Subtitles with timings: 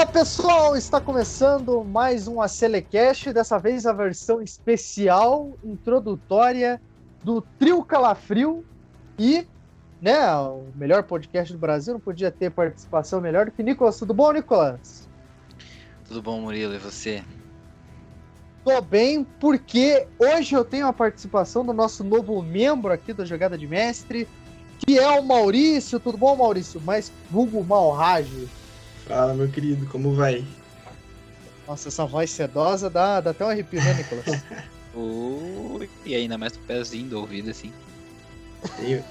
[0.00, 6.80] Fala pessoal, está começando mais um Acelecast, dessa vez a versão especial, introdutória
[7.22, 8.64] do Trio Calafrio
[9.18, 9.46] e,
[10.00, 13.98] né, o melhor podcast do Brasil, não podia ter participação melhor do que Nicolas.
[13.98, 15.06] Tudo bom, Nicolas?
[16.08, 17.22] Tudo bom, Murilo, e você?
[18.64, 23.58] Tô bem, porque hoje eu tenho a participação do nosso novo membro aqui da Jogada
[23.58, 24.26] de Mestre,
[24.78, 26.00] que é o Maurício.
[26.00, 26.80] Tudo bom, Maurício?
[26.80, 28.48] Mais vulgo Malrage.
[29.10, 30.44] Fala, meu querido, como vai?
[31.66, 34.44] Nossa, essa voz sedosa dá, dá até um arrepio, né, Nicolas?
[34.94, 37.72] uh, e ainda mais o pezinho do ouvido, assim.
[38.78, 39.02] Eu,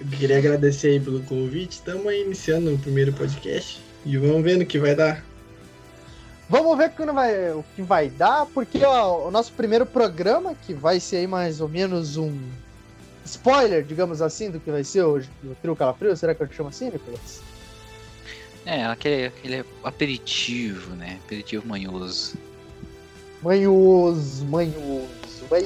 [0.00, 1.72] eu queria agradecer aí pelo convite.
[1.72, 5.24] Estamos aí iniciando o primeiro podcast e vamos ver no que vai dar.
[6.48, 10.54] Vamos ver o que vai, o que vai dar, porque ó, o nosso primeiro programa,
[10.54, 12.38] que vai ser aí mais ou menos um
[13.24, 16.54] spoiler, digamos assim, do que vai ser hoje o Trio Calafrio, será que eu te
[16.54, 17.42] chamo assim, Nicolas?
[18.66, 21.18] É, aquele, aquele aperitivo, né?
[21.24, 22.36] Aperitivo manhoso.
[23.42, 25.08] Manhoso, manhoso.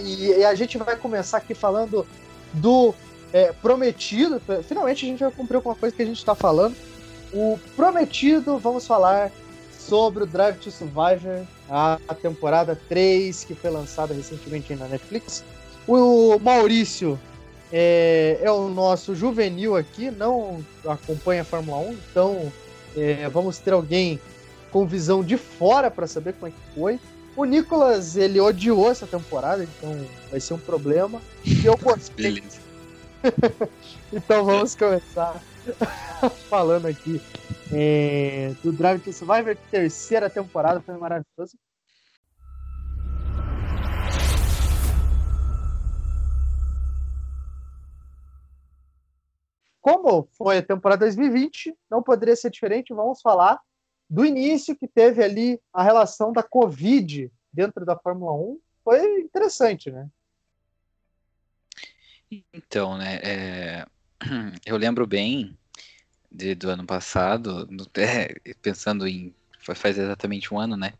[0.05, 2.07] E, e a gente vai começar aqui falando
[2.53, 2.95] do
[3.33, 4.41] é, Prometido.
[4.67, 6.75] Finalmente a gente vai cumprir com uma coisa que a gente está falando.
[7.33, 9.31] O Prometido, vamos falar
[9.79, 15.45] sobre o Drive to Survivor, a, a temporada 3, que foi lançada recentemente na Netflix.
[15.87, 17.19] O Maurício
[17.73, 22.53] é, é, o nosso juvenil aqui, não acompanha a Fórmula 1, então
[22.97, 24.21] é, vamos ter alguém
[24.71, 27.01] com visão de fora para saber como é que foi.
[27.37, 29.97] O Nicolas, ele odiou essa temporada, então
[30.31, 31.21] vai ser um problema.
[31.45, 32.43] E eu gostei.
[34.13, 35.43] então vamos começar
[36.49, 37.21] falando aqui
[37.73, 41.57] é, do Drive to Survivor, terceira temporada, foi maravilhoso.
[49.89, 52.93] Como foi a temporada 2020, não poderia ser diferente.
[52.93, 53.59] Vamos falar
[54.09, 58.61] do início que teve ali a relação da Covid dentro da Fórmula 1.
[58.85, 60.07] Foi interessante, né?
[62.53, 63.19] Então, né?
[63.23, 63.87] É...
[64.67, 65.57] Eu lembro bem
[66.31, 67.67] de, do ano passado,
[67.97, 69.35] é, pensando em.
[69.75, 70.95] Faz exatamente um ano, né?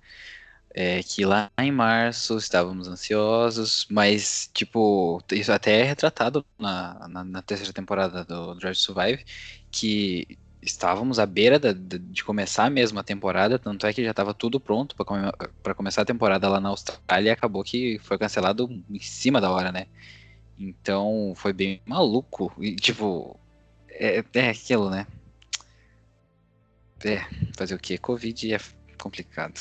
[0.81, 7.25] É, que lá em março estávamos ansiosos, mas, tipo, isso até é retratado na, na,
[7.25, 9.25] na terceira temporada do Drive Survive,
[9.73, 14.33] que estávamos à beira da, de começar mesmo a temporada, tanto é que já estava
[14.33, 15.23] tudo pronto para come,
[15.75, 19.73] começar a temporada lá na Austrália e acabou que foi cancelado em cima da hora,
[19.73, 19.89] né?
[20.57, 22.53] Então foi bem maluco.
[22.57, 23.37] E, tipo,
[23.89, 25.09] é, é aquilo, né?
[27.05, 27.19] É,
[27.57, 27.99] fazer o que?
[27.99, 28.61] Covid é
[28.97, 29.61] complicado.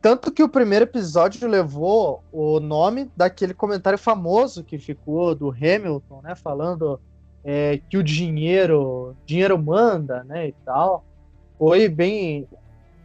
[0.00, 6.22] Tanto que o primeiro episódio levou o nome daquele comentário famoso que ficou do Hamilton,
[6.22, 6.34] né?
[6.34, 6.98] Falando
[7.44, 10.48] é, que o dinheiro, dinheiro manda, né?
[10.48, 11.04] E tal.
[11.58, 12.48] Foi bem.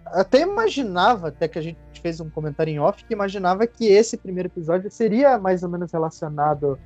[0.05, 4.15] Até imaginava, até que a gente fez um comentário em off, que imaginava que esse
[4.15, 6.79] primeiro episódio seria mais ou menos relacionado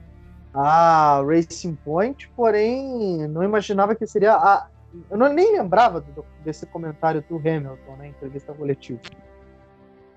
[0.53, 4.67] a Racing Point, porém não imaginava que seria a.
[5.11, 8.07] Eu não, nem lembrava do, desse comentário do Hamilton, né?
[8.07, 9.01] Entrevista coletiva.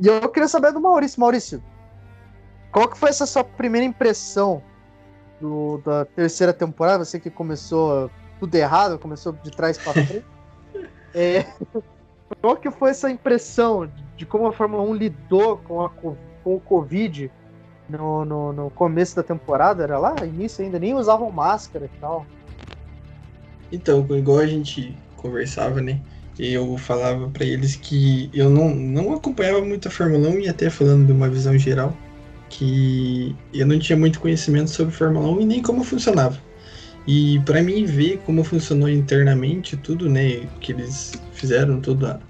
[0.00, 1.20] E eu queria saber do Maurício.
[1.20, 1.62] Maurício,
[2.73, 4.62] qual que foi essa sua primeira impressão
[5.41, 7.05] do, da terceira temporada?
[7.05, 10.25] Você que começou tudo errado, começou de trás para frente.
[11.14, 11.47] é,
[12.41, 16.61] qual que foi essa impressão de como a Fórmula 1 lidou com, a, com o
[16.61, 17.31] Covid
[17.88, 19.82] no, no, no, começo da temporada?
[19.82, 22.25] Era lá, início ainda, nem usavam máscara e tal.
[23.70, 26.00] Então, igual a gente conversava, né?
[26.40, 30.70] Eu falava para eles que eu não, não acompanhava muito a Fórmula 1 e até
[30.70, 31.94] falando de uma visão geral,
[32.48, 36.38] que eu não tinha muito conhecimento sobre Fórmula 1 e nem como funcionava.
[37.06, 42.20] E para mim ver como funcionou internamente tudo, né, que eles fizeram todo a,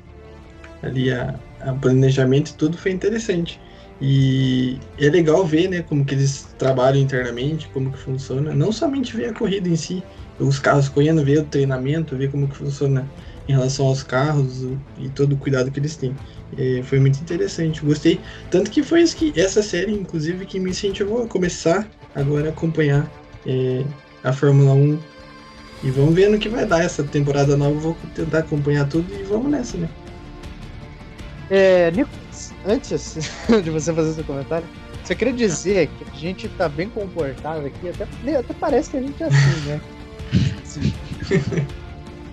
[0.82, 3.60] ali a, a planejamento tudo foi interessante.
[4.00, 9.14] E é legal ver, né, como que eles trabalham internamente, como que funciona, não somente
[9.16, 10.02] ver a corrida em si,
[10.38, 13.06] os carros correndo, ver o treinamento, ver como que funciona
[13.50, 14.64] em relação aos carros
[14.98, 16.14] e todo o cuidado que eles têm.
[16.56, 18.20] É, foi muito interessante, gostei.
[18.50, 22.50] Tanto que foi isso que essa série, inclusive, que me incentivou a começar agora a
[22.50, 23.10] acompanhar
[23.46, 23.84] é,
[24.24, 24.98] a Fórmula 1.
[25.82, 27.78] E vamos ver no que vai dar essa temporada nova.
[27.78, 29.88] Vou tentar acompanhar tudo e vamos nessa, né?
[31.50, 33.16] É, Nicolas, antes
[33.64, 34.66] de você fazer seu comentário,
[35.02, 38.04] você queria dizer que a gente tá bem comportado aqui, até,
[38.36, 39.80] até parece que a gente é assim, né?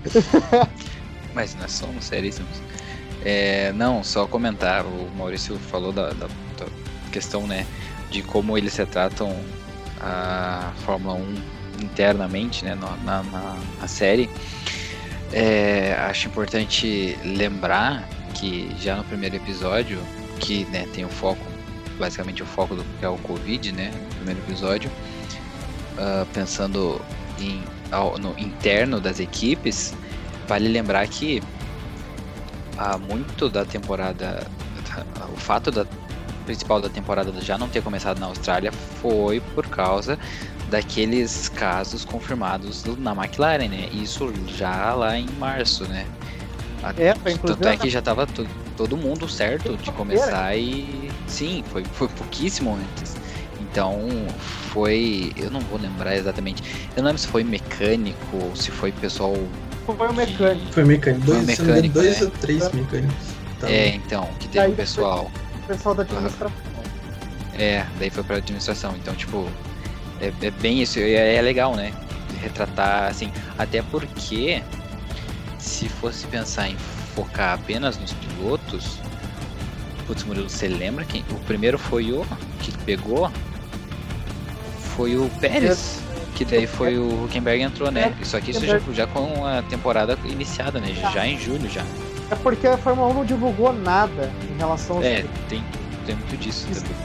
[1.38, 2.60] Mas nós somos seríssimos.
[3.24, 6.66] É, não, só comentar, o Maurício falou da, da, da,
[7.12, 7.64] questão, né,
[8.10, 9.40] de como eles retratam
[10.02, 11.36] a Fórmula 1
[11.84, 14.28] internamente, né, na, na, na série.
[15.32, 20.00] É, acho importante lembrar que já no primeiro episódio,
[20.40, 21.46] que né, tem o foco,
[22.00, 23.92] basicamente o foco do que é o Covid, né?
[23.94, 24.90] No primeiro episódio,
[26.00, 27.00] uh, pensando
[27.40, 29.94] em, ao, no interno das equipes,
[30.48, 31.42] vale lembrar que
[32.78, 34.46] há muito da temporada,
[35.34, 35.86] o fato da
[36.46, 40.18] principal da temporada já não ter começado na Austrália foi por causa
[40.70, 43.90] daqueles casos confirmados na McLaren, né?
[43.92, 46.06] Isso já lá em março, né?
[46.98, 48.26] É, Tanto é que já tava
[48.78, 53.16] todo mundo certo de começar e sim, foi, foi pouquíssimo antes.
[53.60, 54.08] Então
[54.72, 55.34] foi.
[55.36, 56.64] Eu não vou lembrar exatamente.
[56.96, 59.36] Eu não lembro se foi mecânico, se foi pessoal.
[59.96, 60.74] Foi o mecânico.
[60.74, 61.26] Foi mecânico.
[61.26, 62.26] Dois, foi mecânico, dois é.
[62.26, 63.16] ou três mecânicos.
[63.60, 65.32] Tá é, então, que teve o pessoal.
[65.64, 66.52] O pessoal da administração.
[67.58, 68.94] É, daí foi pra administração.
[68.98, 69.50] Então, tipo,
[70.20, 71.00] é, é bem isso.
[71.00, 71.94] É, é legal, né?
[72.42, 73.32] Retratar, assim.
[73.58, 74.62] Até porque,
[75.58, 76.76] se fosse pensar em
[77.16, 79.00] focar apenas nos pilotos.
[80.06, 81.24] Putz, Murilo, você lembra quem?
[81.32, 82.26] O primeiro foi o
[82.60, 83.32] que pegou?
[84.96, 86.02] Foi o Pérez.
[86.38, 88.16] Que daí foi o Huckenberg entrou, né?
[88.22, 90.90] Isso aqui isso já, já com a temporada iniciada, né?
[91.12, 91.82] Já em julho já.
[92.30, 95.06] É porque a Fórmula 1 não divulgou nada em relação aos.
[95.06, 95.64] É, tem,
[96.06, 96.82] tem muito disso Isso.
[96.84, 96.98] também.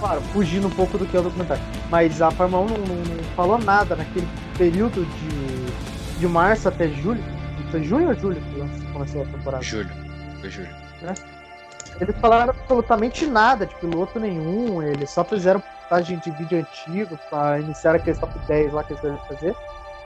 [0.00, 1.62] Claro, fugindo um pouco do que é o documentário.
[1.88, 4.26] Mas a Fórmula 1 não, não- não falou nada naquele
[4.58, 7.22] período de, de março até julho.
[7.70, 9.62] Foi junho ou julho que começou a temporada?
[9.62, 9.90] Julho.
[10.40, 10.68] Foi julho.
[12.00, 14.82] Eles falaram absolutamente nada de piloto nenhum.
[14.82, 19.02] Eles só fizeram postagem de vídeo antigo pra iniciar aquele top 10 lá que eles
[19.02, 19.54] devem fazer.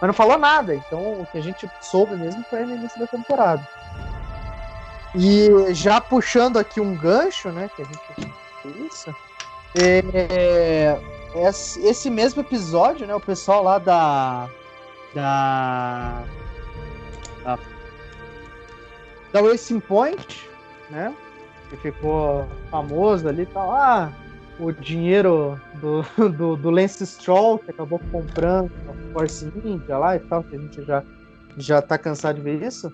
[0.01, 0.75] Mas não falou nada.
[0.75, 3.67] Então o que a gente soube mesmo foi no início da temporada.
[5.15, 7.71] E já puxando aqui um gancho, né?
[7.75, 8.35] Que a gente
[8.85, 9.15] isso.
[9.79, 10.99] É,
[11.35, 13.15] esse esse mesmo episódio, né?
[13.15, 14.49] O pessoal lá da.
[15.15, 16.23] Da.
[17.45, 17.59] Da,
[19.33, 20.51] da Racing Point,
[20.91, 21.15] né?
[21.71, 23.71] Que ficou famoso ali e tal.
[23.71, 24.13] Ah,
[24.59, 30.21] o dinheiro do, do, do Lance Stroll, que acabou comprando a Force India lá e
[30.21, 31.03] tal, que a gente já,
[31.57, 32.93] já tá cansado de ver isso.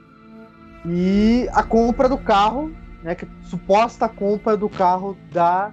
[0.87, 3.15] E a compra do carro, né?
[3.15, 5.73] Que suposta compra do carro da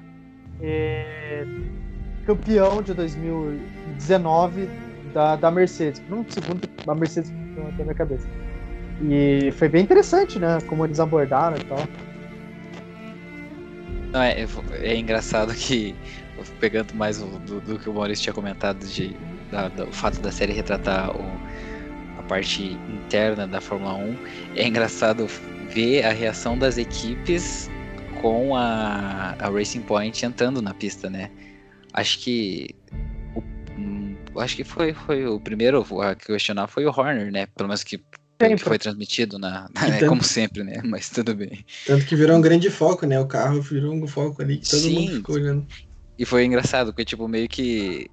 [0.62, 1.46] é,
[2.25, 4.69] campeão de 2019
[5.13, 6.01] da, da Mercedes.
[6.12, 8.27] Um segundo, a Mercedes na minha cabeça.
[9.01, 10.60] E foi bem interessante, né?
[10.67, 11.79] Como eles abordaram e tal.
[14.11, 14.45] Não, é,
[14.81, 15.95] é engraçado que,
[16.59, 19.15] pegando mais do, do que o Maurício tinha comentado, de,
[19.51, 21.39] da- o fato da série retratar o-
[22.17, 24.17] a parte interna da Fórmula 1,
[24.55, 25.27] é engraçado
[25.69, 27.69] ver a reação das equipes
[28.21, 31.29] com a, a Racing Point entrando na pista, né?
[31.93, 32.75] Acho que.
[33.77, 37.45] hum, acho que foi, foi o primeiro a questionar foi o Horner, né?
[37.55, 38.03] Pelo menos que,
[38.39, 38.69] pelo que Sempre.
[38.69, 40.81] foi transmitido na, na- Então- como sempre, né?
[40.86, 41.63] Mas tudo bem.
[41.86, 43.19] Tanto que virou um grande foco, né?
[43.19, 44.96] O carro virou um foco ali que todo Sim.
[45.01, 45.67] mundo ficou olhando.
[46.17, 48.10] E foi engraçado, porque, tipo, meio que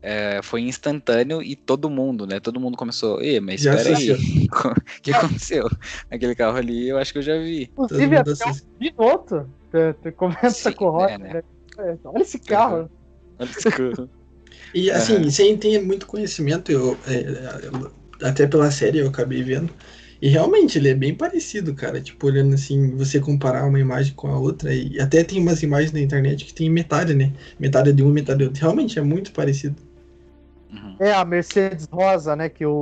[0.00, 2.38] é, foi instantâneo e todo mundo, né?
[2.38, 4.10] Todo mundo começou, Ê, mas Já espera aí,
[4.46, 5.68] o que aconteceu?
[6.08, 7.62] Aquele carro ali, eu acho que eu já vi.
[7.72, 8.62] Inclusive, até associa.
[8.62, 11.32] o piloto tu, tu comenta Sim, com o Roger, é, né?
[11.34, 11.42] né?
[11.80, 12.88] É, Olha esse carro.
[13.38, 14.08] Olha esse carro.
[14.74, 17.22] E assim, sem ter muito conhecimento, eu, é,
[18.22, 19.72] até pela série eu acabei vendo.
[20.20, 22.00] E realmente ele é bem parecido, cara.
[22.00, 24.74] Tipo, olhando assim, você comparar uma imagem com a outra.
[24.74, 27.32] E até tem umas imagens na internet que tem metade, né?
[27.58, 28.60] Metade de um, metade de outro.
[28.60, 29.76] Realmente é muito parecido.
[30.70, 30.96] Uhum.
[31.00, 32.48] É, a Mercedes rosa, né?
[32.48, 32.72] Que o,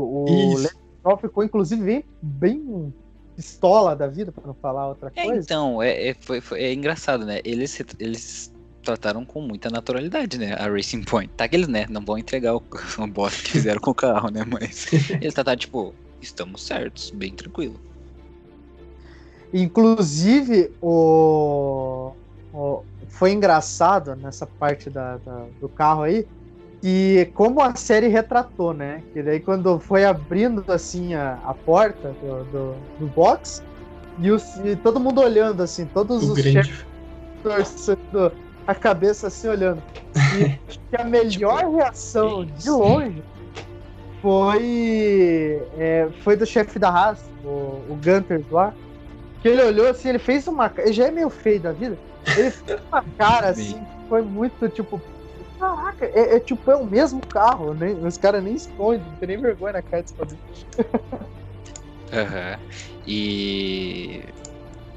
[1.04, 2.94] o ficou, inclusive, bem, bem
[3.36, 5.42] pistola da vida, pra não falar outra É, coisa.
[5.42, 7.40] então, é, é, foi, foi- é engraçado, né?
[7.44, 8.52] Eles, eles
[8.86, 10.54] trataram com muita naturalidade, né?
[10.54, 11.32] A Racing Point.
[11.36, 11.86] Tá que eles, né?
[11.90, 12.62] Não vão entregar o,
[12.98, 14.44] o bosta que fizeram com o carro, né?
[14.44, 14.86] Mas
[15.20, 17.78] eles trataram, tipo, estamos certos, bem tranquilo.
[19.52, 22.12] Inclusive, o,
[22.52, 26.26] o- foi engraçado nessa parte da, da- do carro aí,
[26.80, 29.02] que como a série retratou, né?
[29.12, 33.62] Que daí quando foi abrindo assim a, a porta do, do, do box,
[34.18, 36.86] e, os- e todo mundo olhando, assim, todos O os grande.
[37.42, 38.32] torcendo
[38.66, 39.82] a cabeça assim olhando.
[40.34, 40.58] E
[40.98, 43.22] a melhor Tipo, reação de longe
[44.20, 47.48] foi é, foi do chefe da Haas, o,
[47.90, 48.74] o Gunter lá.
[49.40, 50.72] Que ele olhou assim, ele fez uma.
[50.78, 51.98] Ele já é meio feio da vida.
[52.36, 55.00] Ele fez uma cara assim, que foi muito tipo.
[55.58, 57.88] Caraca, é, é tipo, é o mesmo carro, né?
[58.02, 60.38] Os caras nem escondem, não tem nem vergonha na cara de esconder.
[62.12, 62.58] Aham.
[63.06, 64.24] E.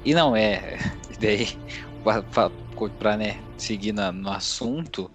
[0.04, 0.78] E não é.
[1.18, 1.48] Daí,
[2.02, 2.50] pra, pra,
[2.98, 5.12] pra, né, seguir na- no assunto,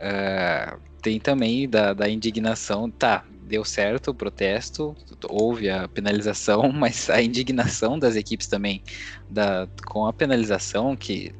[0.00, 2.90] ah, tem também da, da indignação.
[2.90, 4.96] Tá, deu certo o protesto,
[5.28, 8.82] houve a penalização, mas a indignação das equipes também
[9.28, 11.32] da, com a penalização que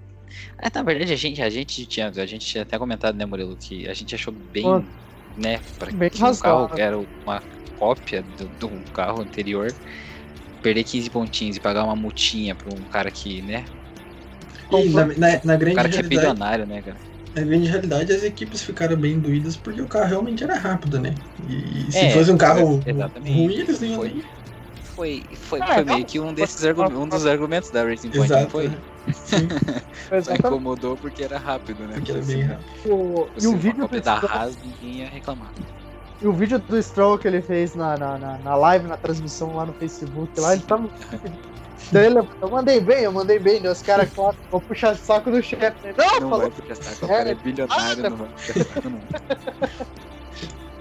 [0.63, 3.57] é, na verdade a gente a gente tinha a gente tinha até comentado né Murilo
[3.57, 4.89] que a gente achou bem Pô,
[5.37, 7.43] né para que um carro era uma
[7.75, 8.49] cópia do,
[8.93, 9.77] carro anterior
[10.63, 13.67] perder 15 pontinhos e pagar uma multinha para um cara que né
[14.71, 16.97] na, na, na grande um cara que é bilionário né cara
[17.35, 21.15] na grande realidade, as equipes ficaram bem doídas porque o carro realmente era rápido, né?
[21.49, 22.81] E se é, fosse um carro
[23.21, 24.23] ruim, eles nem foi,
[24.83, 28.51] foi, foi, foi, meio que um desses argumentos, um dos argumentos da Racing Point, Exato,
[28.51, 28.71] foi?
[29.13, 29.49] Sim.
[30.23, 31.95] Só incomodou porque era rápido, né?
[31.95, 32.67] Porque era bem rápido.
[32.87, 35.53] O, e o vídeo do da Haas, ninguém ia reclamar.
[36.21, 39.55] E o vídeo do Stroll que ele fez na, na, na, na live, na transmissão
[39.55, 40.89] lá no Facebook, lá, ele tava
[41.93, 43.61] Dele, eu mandei bem, eu mandei bem.
[43.61, 43.71] Né?
[43.71, 45.87] Os caras, claro, vou puxar saco do chefe.
[45.87, 45.95] Né?
[45.97, 46.39] Não, não falou.
[46.39, 49.01] vai puxar saco, o cara é bilionário, não vai puxar saco, não.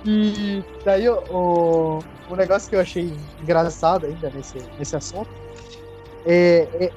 [0.09, 1.99] E daí o,
[2.29, 5.29] o negócio que eu achei engraçado ainda nesse, nesse assunto
[6.25, 6.91] é, é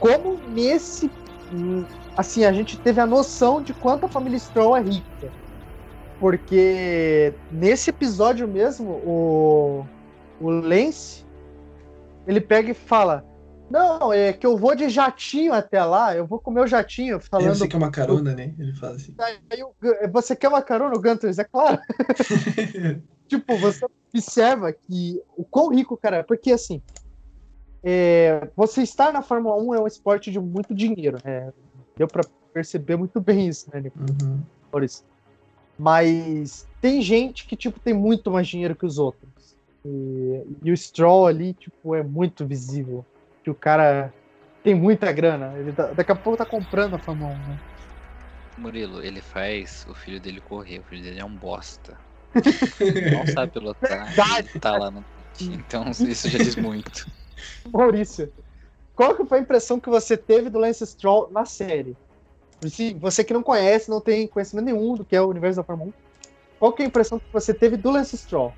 [0.00, 1.10] como nesse.
[2.16, 5.32] Assim, a gente teve a noção de quanto a família Stroll é rica.
[6.18, 9.86] Porque nesse episódio mesmo, o,
[10.40, 11.24] o Lance
[12.26, 13.24] ele pega e fala:
[13.70, 17.54] não, é que eu vou de jatinho até lá, eu vou com o jatinho falando.
[17.54, 18.54] Você quer uma carona, né?
[18.58, 19.14] Ele fala assim.
[19.18, 19.38] Aí,
[20.10, 21.38] você quer uma carona, o Gunters?
[21.38, 21.78] É claro.
[23.28, 26.82] tipo, você observa que o quão rico o cara é, porque assim.
[27.84, 31.52] É, você estar na Fórmula 1 é um esporte de muito dinheiro, né?
[31.96, 33.98] Deu para perceber muito bem isso, né, Nico?
[33.98, 34.40] Uhum.
[34.70, 35.04] Por isso.
[35.78, 39.56] Mas tem gente que, tipo, tem muito mais dinheiro que os outros.
[39.84, 43.04] E, e o Stroll ali, tipo, é muito visível
[43.42, 44.12] que o cara
[44.62, 45.52] tem muita grana.
[45.58, 47.58] Ele tá, daqui a pouco tá comprando a Fórmula 1, né?
[48.56, 50.80] Murilo, ele faz o filho dele correr.
[50.80, 51.96] O filho dele é um bosta.
[53.12, 54.14] Não sabe pilotar.
[54.60, 55.04] Tá lá no.
[55.40, 57.06] Então isso já diz muito.
[57.72, 58.32] Maurício,
[58.94, 61.96] qual que foi a impressão que você teve do Lance Stroll na série?
[63.00, 65.90] Você que não conhece, não tem conhecimento nenhum do que é o universo da Fórmula
[65.90, 65.92] 1,
[66.58, 68.52] qual que é a impressão que você teve do Lance Stroll?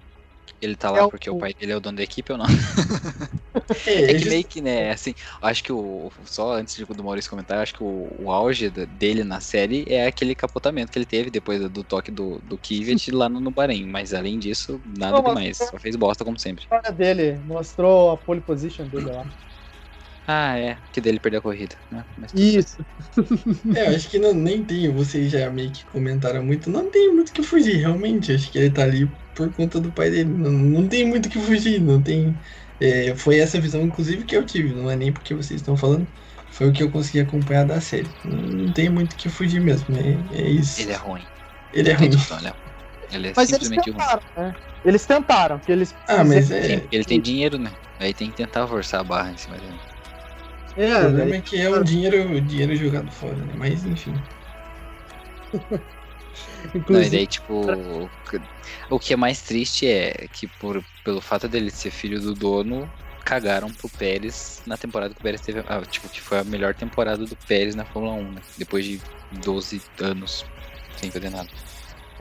[0.60, 1.34] Ele tá lá é porque o...
[1.34, 2.46] o pai dele é o dono da equipe ou não?
[3.86, 6.10] É, é que meio que, né, assim, acho que o.
[6.24, 10.06] Só antes de, do Maurício comentar, acho que o, o auge dele na série é
[10.06, 13.86] aquele capotamento que ele teve depois do toque do, do Kivet lá no, no Bahrein.
[13.86, 15.56] Mas além disso, nada não, demais.
[15.56, 16.64] Só fez bosta, como sempre.
[16.70, 19.24] A história dele mostrou a pole position dele lá.
[20.26, 20.78] Ah, é.
[20.92, 22.04] Que dele perdeu a corrida, né?
[22.34, 22.84] Isso.
[23.74, 27.32] é, acho que não, nem tem, vocês já meio que comentaram muito, não tem muito
[27.32, 28.32] que fugir, realmente.
[28.32, 30.30] Acho que ele tá ali por conta do pai dele.
[30.30, 32.38] Não, não tem muito que fugir, não tem.
[32.78, 36.10] É, foi essa visão, inclusive, que eu tive, não é nem porque vocês estão falando,
[36.50, 38.10] foi o que eu consegui acompanhar da série.
[38.24, 40.80] Não, não tem muito que fugir mesmo, é, é isso.
[40.80, 41.26] Ele é ruim.
[41.72, 42.10] Ele é ruim.
[43.12, 44.46] Ele é mas simplesmente eles tentaram, ruim.
[44.46, 44.54] Né?
[44.84, 45.94] Eles tentaram, que eles.
[46.06, 46.62] Ah, mas é.
[46.62, 47.70] Sim, ele tem dinheiro, né?
[47.98, 49.78] Aí tem que tentar forçar a barra em cima dele.
[50.76, 53.52] É, o problema é que é um dinheiro, dinheiro jogado fora, né?
[53.56, 54.14] Mas enfim.
[56.88, 58.08] Não, e daí, tipo,
[58.90, 62.90] o que é mais triste é que por, pelo fato dele ser filho do dono,
[63.24, 65.60] cagaram pro Pérez na temporada que o Pérez teve.
[65.68, 68.40] Ah, tipo, que foi a melhor temporada do Pérez na Fórmula 1, né?
[68.58, 69.00] Depois de
[69.44, 70.44] 12 anos
[70.96, 71.48] sem fazer nada.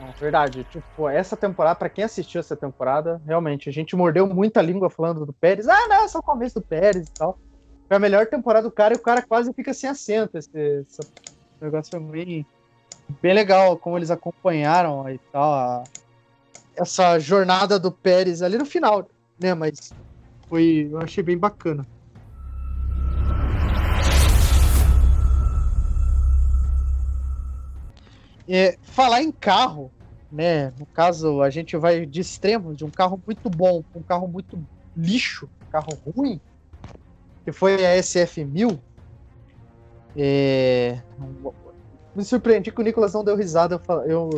[0.00, 4.62] É verdade, tipo, essa temporada, para quem assistiu essa temporada, realmente, a gente mordeu muita
[4.62, 5.68] língua falando do Pérez.
[5.68, 7.38] Ah, não, é só o começo do Pérez e tal.
[7.86, 10.38] Foi a melhor temporada do cara e o cara quase fica sem assento.
[10.38, 11.00] Esse, esse
[11.60, 12.46] negócio foi bem,
[13.20, 15.84] bem legal, como eles acompanharam e tal, a,
[16.76, 19.54] essa jornada do Pérez ali no final, né?
[19.54, 19.92] Mas
[20.48, 21.86] foi, eu achei bem bacana.
[28.48, 29.92] É, falar em carro,
[30.30, 30.72] né?
[30.78, 34.58] No caso, a gente vai de extremo, de um carro muito bom um carro muito
[34.96, 36.40] lixo, carro ruim,
[37.44, 38.78] que foi a SF1000.
[40.16, 41.00] É,
[42.14, 43.80] me surpreendi que o Nicolas não deu risada.
[43.88, 44.30] Eu, eu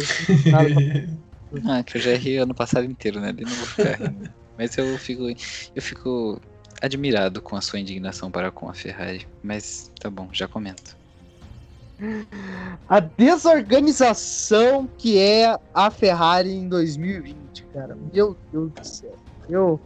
[0.51, 1.61] nada pra...
[1.79, 3.35] ah, que eu já ri ano passado inteiro, né?
[3.37, 4.31] Eu não vou ficar rindo.
[4.59, 5.23] Mas eu fico,
[5.75, 6.41] eu fico
[6.81, 9.27] admirado com a sua indignação para com a Ferrari.
[9.43, 10.97] Mas tá bom, já comento.
[12.89, 17.97] A desorganização que é a Ferrari em 2020, cara.
[18.13, 19.17] Meu Deus do céu.
[19.49, 19.81] Eu.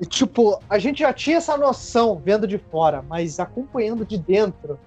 [0.00, 4.78] E, tipo, a gente já tinha essa noção vendo de fora, mas acompanhando de dentro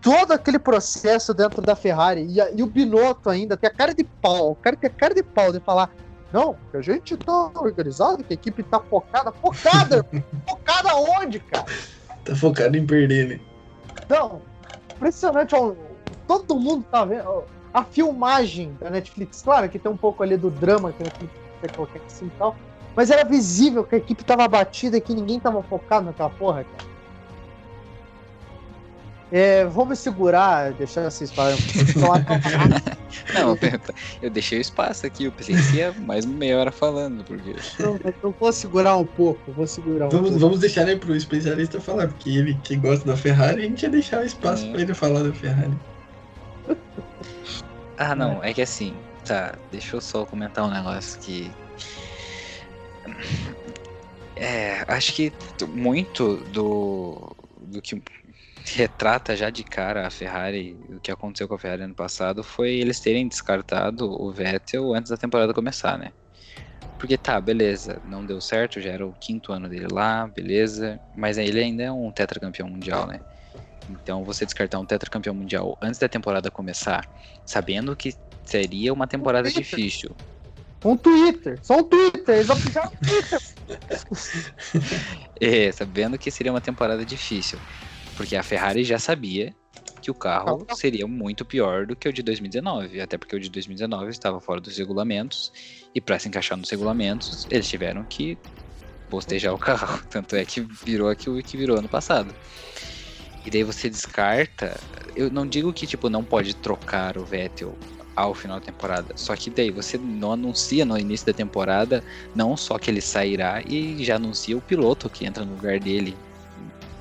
[0.00, 3.94] todo aquele processo dentro da Ferrari e, a, e, o Binotto ainda tem a cara
[3.94, 5.90] de pau, o cara tem a cara de pau de falar
[6.32, 10.04] não, que a gente tá organizado, que a equipe tá focada, focada,
[10.46, 11.64] focada onde, cara?
[12.24, 13.40] Tá focado em perder, né?
[14.08, 14.42] Não,
[14.94, 15.72] impressionante, ó,
[16.26, 20.50] todo mundo tá vendo a filmagem da Netflix, claro que tem um pouco ali do
[20.50, 22.56] drama que a Netflix quer colocar assim e tal.
[22.94, 26.64] Mas era visível que a equipe tava batida e que ninguém tava focado naquela porra,
[26.64, 26.97] cara.
[29.30, 31.58] É, vamos segurar, deixar vocês falarem.
[33.34, 33.58] não,
[34.22, 37.54] eu deixei o espaço aqui, eu pensei que ia mais meia hora falando, porque.
[37.78, 40.40] Não, eu vou segurar um pouco, vou segurar um vamos, pouco.
[40.40, 43.90] Vamos deixar né, pro especialista falar, porque ele que gosta da Ferrari, a gente ia
[43.90, 44.70] deixar o espaço é.
[44.70, 45.76] pra ele falar da Ferrari.
[47.98, 48.94] Ah, não, é que assim,
[49.26, 51.50] tá, deixa eu só comentar um negócio que.
[54.36, 55.32] É, acho que
[55.66, 58.00] muito do, do que
[58.74, 62.74] retrata já de cara a Ferrari, o que aconteceu com a Ferrari ano passado, foi
[62.74, 66.12] eles terem descartado o Vettel antes da temporada começar, né?
[66.98, 71.38] Porque tá, beleza, não deu certo, já era o quinto ano dele lá, beleza, mas
[71.38, 73.20] ele ainda é um tetracampeão mundial, né?
[73.88, 77.08] Então você descartar um tetracampeão mundial antes da temporada começar,
[77.46, 80.14] sabendo que seria uma temporada difícil.
[80.84, 82.60] Um Twitter, só um Twitter, eles vão um
[83.06, 83.40] Twitter.
[85.40, 87.58] é, sabendo que seria uma temporada difícil.
[88.18, 89.54] Porque a Ferrari já sabia
[90.02, 93.48] que o carro seria muito pior do que o de 2019, até porque o de
[93.48, 95.52] 2019 estava fora dos regulamentos
[95.94, 98.36] e para se encaixar nos regulamentos eles tiveram que
[99.08, 102.34] postejar o carro, tanto é que virou aquilo que virou ano passado.
[103.46, 104.76] E daí você descarta,
[105.14, 107.78] eu não digo que tipo não pode trocar o Vettel
[108.16, 112.02] ao final da temporada, só que daí você não anuncia no início da temporada
[112.34, 116.16] não só que ele sairá e já anuncia o piloto que entra no lugar dele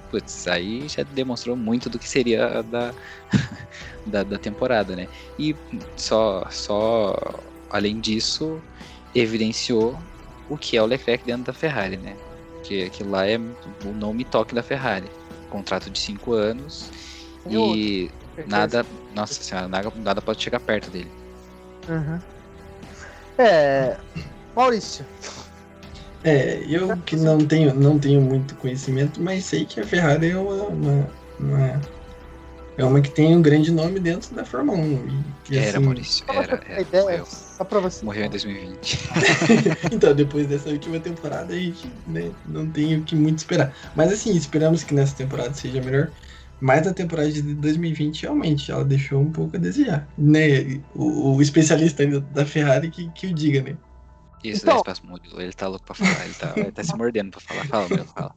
[0.09, 2.93] putz, aí já demonstrou muito do que seria da,
[4.05, 5.07] da, da, temporada, né?
[5.37, 5.55] E
[5.95, 7.15] só, só
[7.69, 8.61] além disso,
[9.13, 9.97] evidenciou
[10.49, 12.15] o que é o Leclerc dentro da Ferrari, né?
[12.63, 15.09] Que aquilo lá é o nome toque da Ferrari.
[15.49, 16.89] Contrato de 5 anos
[17.49, 18.11] e
[18.47, 21.11] nada, nossa senhora, nada, nada pode chegar perto dele.
[21.87, 22.19] Uhum.
[23.37, 23.97] É,
[24.55, 25.05] Maurício,
[26.23, 30.37] é, eu que não tenho, não tenho muito conhecimento, mas sei que a Ferrari é
[30.37, 31.81] uma, uma, uma
[32.77, 35.23] é uma que tem um grande nome dentro da Fórmula 1.
[35.49, 36.61] E, era, assim, Maurício, era.
[36.69, 38.05] era ideia, você.
[38.05, 38.99] Morreu em 2020.
[39.91, 43.73] então, depois dessa última temporada, a gente né, não tem o que muito esperar.
[43.95, 46.11] Mas assim, esperamos que nessa temporada seja melhor.
[46.59, 50.07] Mas a temporada de 2020, realmente, ela deixou um pouco a desejar.
[50.15, 50.79] Né?
[50.93, 53.77] O, o especialista da Ferrari que, que o diga, né?
[54.49, 54.83] Isso, então.
[55.37, 57.65] Ele tá louco pra falar, ele tá, ele tá se mordendo pra falar.
[57.65, 58.35] Fala, meu, fala.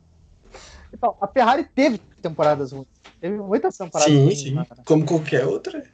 [0.93, 2.89] Então, a Ferrari teve temporadas ruins.
[3.21, 4.41] Teve muitas temporadas sim, ruins.
[4.41, 4.83] Sim, sim.
[4.85, 5.85] Como qualquer outra.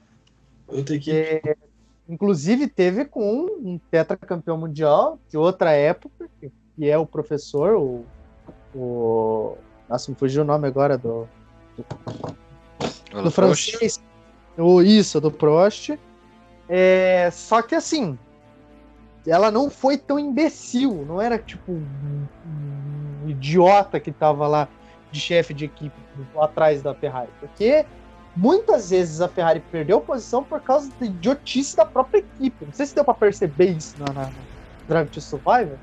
[0.66, 1.16] Outra equipe.
[1.16, 1.56] É,
[2.08, 8.04] inclusive, teve com um tetracampeão mundial de outra época, que é o professor, o.
[8.74, 9.56] o
[9.88, 11.28] nossa, me fugiu o nome agora do.
[13.12, 14.02] Do, do francês.
[14.56, 15.90] O, isso, do Prost.
[16.68, 18.18] É, só que assim,
[19.26, 22.26] ela não foi tão imbecil, não era tipo um,
[23.24, 24.68] um idiota que tava lá
[25.10, 25.94] de chefe de equipe
[26.38, 27.84] atrás da Ferrari, porque
[28.36, 32.64] muitas vezes a Ferrari perdeu posição por causa da idiotice da própria equipe.
[32.64, 34.30] Não sei se deu para perceber isso na, na,
[34.88, 35.76] Drive to Survivor,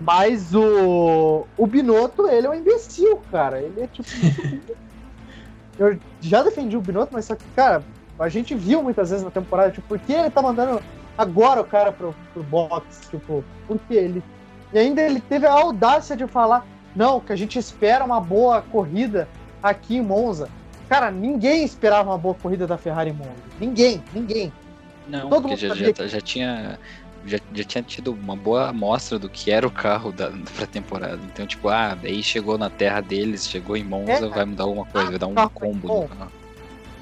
[0.00, 3.60] mas o, o Binotto, ele é um imbecil, cara.
[3.60, 4.08] Ele é tipo.
[5.78, 7.82] Eu já defendi o Binotto, mas só que, cara,
[8.18, 10.82] a gente viu muitas vezes na temporada, tipo, por que ele tá mandando
[11.16, 14.22] agora o cara pro, pro box, tipo, porque ele.
[14.72, 18.62] E ainda ele teve a audácia de falar, não, que a gente espera uma boa
[18.62, 19.28] corrida
[19.62, 20.48] aqui em Monza.
[20.88, 23.30] Cara, ninguém esperava uma boa corrida da Ferrari em Monza.
[23.60, 24.52] Ninguém, ninguém.
[25.08, 26.78] Não, Todo porque já, já, já, tinha.
[27.24, 31.20] Já, já tinha tido uma boa amostra do que era o carro da, pra temporada.
[31.32, 34.86] Então, tipo, ah, daí chegou na terra deles, chegou em Monza, é, vai mudar alguma
[34.86, 36.41] coisa, vai dar um ah, combo no carro.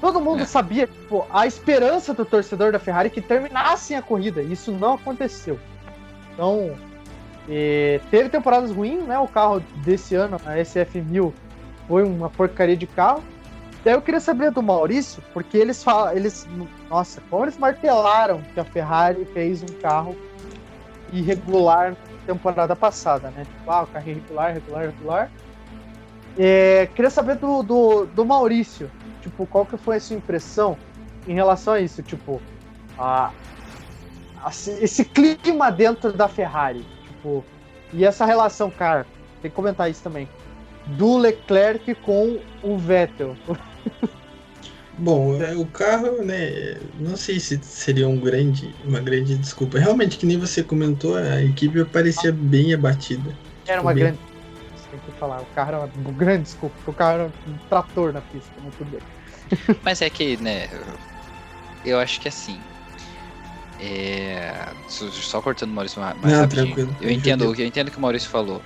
[0.01, 0.45] Todo mundo é.
[0.45, 4.41] sabia, tipo, a esperança do torcedor da Ferrari que terminassem a corrida.
[4.41, 5.59] E isso não aconteceu.
[6.33, 6.75] Então,
[8.09, 9.19] teve temporadas ruins, né?
[9.19, 11.31] O carro desse ano, a SF1000,
[11.87, 13.23] foi uma porcaria de carro.
[13.83, 16.47] Daí eu queria saber do Maurício, porque eles falam, eles,
[16.89, 20.15] nossa, como eles martelaram que a Ferrari fez um carro
[21.11, 23.43] irregular na temporada passada, né?
[23.43, 25.31] Tipo, ah, o carro é irregular, regular, regular.
[26.37, 28.89] É, queria saber do, do, do Maurício.
[29.21, 30.77] Tipo, qual que foi a sua impressão
[31.27, 32.01] em relação a isso?
[32.01, 32.41] Tipo,
[32.97, 33.31] a,
[34.43, 36.85] a, esse clima dentro da Ferrari.
[37.07, 37.43] Tipo,
[37.93, 39.05] e essa relação, cara,
[39.41, 40.27] tem que comentar isso também.
[40.87, 43.35] Do Leclerc com o Vettel.
[44.97, 46.77] Bom, é, o carro, né?
[46.99, 49.79] Não sei se seria um grande, uma grande desculpa.
[49.79, 53.35] Realmente, que nem você comentou, a equipe parecia bem abatida.
[53.65, 54.03] Era tipo, uma bem...
[54.03, 54.30] grande
[55.21, 55.41] falar.
[55.41, 58.83] O carro era uma grande desculpa, porque o carro era um trator na pista, muito
[58.85, 58.99] bem.
[59.85, 60.67] Mas é que, né,
[61.85, 62.59] eu acho que assim,
[63.79, 66.95] É, só cortando o Maurício mais Não, tranquilo.
[67.01, 68.61] Eu entendo, eu entendo o que o Maurício falou.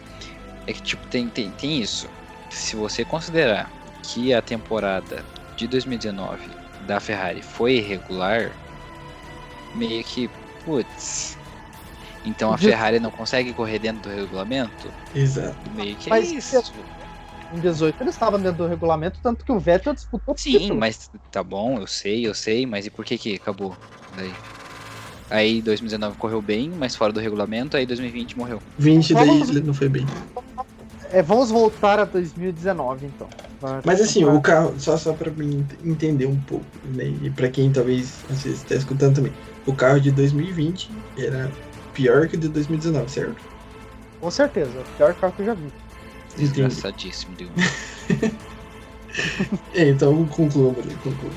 [0.67, 2.09] É que tipo, tem, tem, tem isso.
[2.49, 3.71] Se você considerar
[4.03, 5.23] que a temporada
[5.55, 6.49] de 2019
[6.81, 8.51] da Ferrari foi irregular,
[9.73, 10.29] meio que,
[10.65, 11.37] putz.
[12.25, 14.93] Então a Ferrari não consegue correr dentro do regulamento?
[15.13, 15.71] Exato.
[15.71, 16.73] Meio que Mas é isso.
[17.51, 20.79] Em 18 ele estava dentro do regulamento, tanto que o Vettel disputou o Sim, título.
[20.79, 23.77] mas tá bom, eu sei, eu sei, mas e por que que acabou
[24.09, 24.35] daí?
[25.29, 28.61] Aí 2019 correu bem, mas fora do regulamento, aí 2020 morreu.
[28.77, 30.05] 20 daí Vamos- ele não foi bem.
[31.11, 33.29] É, vamos voltar a 2019, então.
[33.85, 37.05] Mas assim, pra- o carro, só, só pra mim ent- entender um pouco, né?
[37.07, 39.33] E pra quem talvez vezes está escutando também.
[39.65, 41.51] O carro de 2020 era
[41.95, 43.41] pior que o de 2019, certo?
[44.21, 45.65] Com certeza, é o pior carro que eu já vi.
[46.33, 46.51] Entendi.
[46.51, 47.49] Desgraçadíssimo, deu.
[49.73, 51.31] É, então conclua, Murilo, conclua.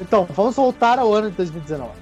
[0.00, 1.92] Então, vamos voltar ao ano de 2019.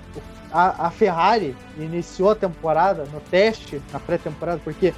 [0.50, 4.94] A, a Ferrari iniciou a temporada no teste, na pré-temporada, porque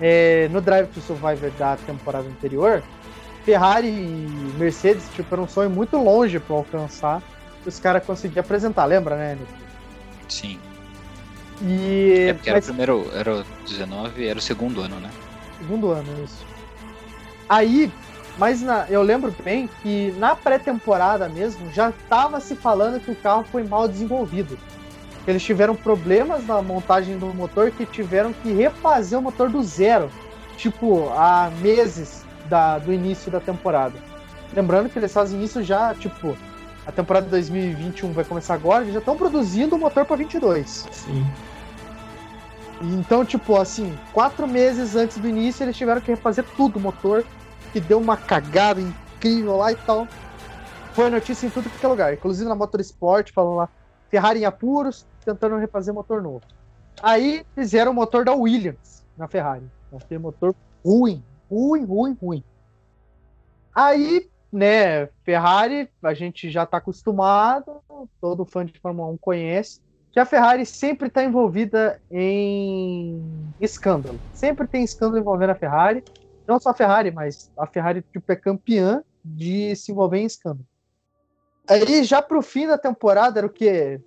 [0.00, 2.82] é, no Drive to Survivor da temporada anterior,
[3.44, 7.22] Ferrari e Mercedes tipo, era um sonho muito longe para alcançar
[7.66, 9.34] os caras conseguiam apresentar, lembra, né?
[9.34, 9.52] Nico?
[10.28, 10.58] Sim.
[11.62, 15.10] E É porque era o mas- primeiro, era o 19, era o segundo ano, né?
[15.58, 16.44] Segundo ano, isso.
[17.48, 17.92] Aí,
[18.38, 23.14] mas na- eu lembro bem que na pré-temporada mesmo já estava se falando que o
[23.16, 24.58] carro foi mal desenvolvido.
[25.26, 30.10] Eles tiveram problemas na montagem do motor que tiveram que refazer o motor do zero,
[30.56, 33.94] tipo, há meses da- do início da temporada.
[34.54, 36.36] Lembrando que eles fazem isso já, tipo,
[36.86, 40.88] a temporada de 2021 vai começar agora, eles já estão produzindo o motor para 22.
[40.90, 41.26] Sim.
[42.82, 47.24] Então, tipo, assim, quatro meses antes do início, eles tiveram que refazer tudo o motor,
[47.72, 50.08] que deu uma cagada incrível lá e tal.
[50.92, 53.68] Foi notícia em tudo que é lugar, inclusive na Motorsport, falando lá,
[54.08, 56.42] Ferrari em apuros, tentando refazer motor novo.
[57.02, 59.70] Aí fizeram o motor da Williams na Ferrari.
[59.92, 62.44] Aquele motor ruim, ruim, ruim, ruim.
[63.74, 67.80] Aí, né, Ferrari, a gente já tá acostumado,
[68.20, 69.80] todo fã de Fórmula 1 conhece,
[70.12, 74.18] que a Ferrari sempre está envolvida em escândalo.
[74.32, 76.02] Sempre tem escândalo envolvendo a Ferrari.
[76.46, 80.66] Não só a Ferrari, mas a Ferrari tipo, é campeã de se envolver em escândalo.
[81.68, 84.00] Aí já pro fim da temporada era o que?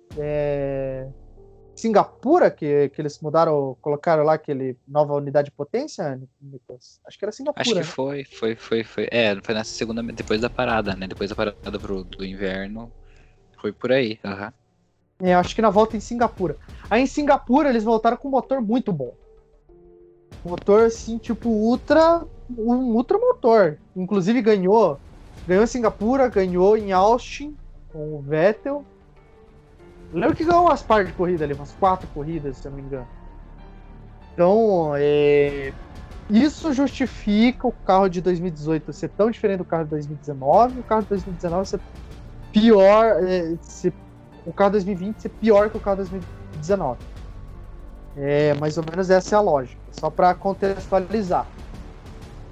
[1.74, 7.00] Singapura, que, que eles mudaram, colocaram lá aquele nova unidade de potência, Nicolas?
[7.06, 7.62] Acho que era Singapura.
[7.62, 7.84] Acho que né?
[7.84, 9.08] foi, foi, foi, foi.
[9.10, 11.08] É, foi nessa segunda, depois da parada, né?
[11.08, 12.92] Depois da parada pro, do inverno.
[13.60, 14.52] Foi por aí, aham.
[15.20, 16.56] É, acho que na volta em Singapura.
[16.90, 19.14] Aí em Singapura eles voltaram com um motor muito bom.
[20.44, 22.24] Motor assim, tipo, ultra.
[22.50, 23.78] Um ultra motor.
[23.96, 24.98] Inclusive ganhou.
[25.46, 27.56] Ganhou em Singapura, ganhou em Austin
[27.92, 28.84] com o Vettel.
[30.12, 32.84] Lembro que ganhou umas partes de corrida ali, umas quatro corridas, se eu não me
[32.84, 33.06] engano.
[34.32, 35.72] Então, é,
[36.30, 40.82] isso justifica o carro de 2018 ser tão diferente do carro de 2019, e o
[40.82, 41.80] carro de 2019 ser
[42.52, 43.92] pior, é, ser
[44.46, 46.98] o carro 2020 ser pior que o carro 2019.
[48.16, 51.46] É, mais ou menos essa é a lógica, só para contextualizar.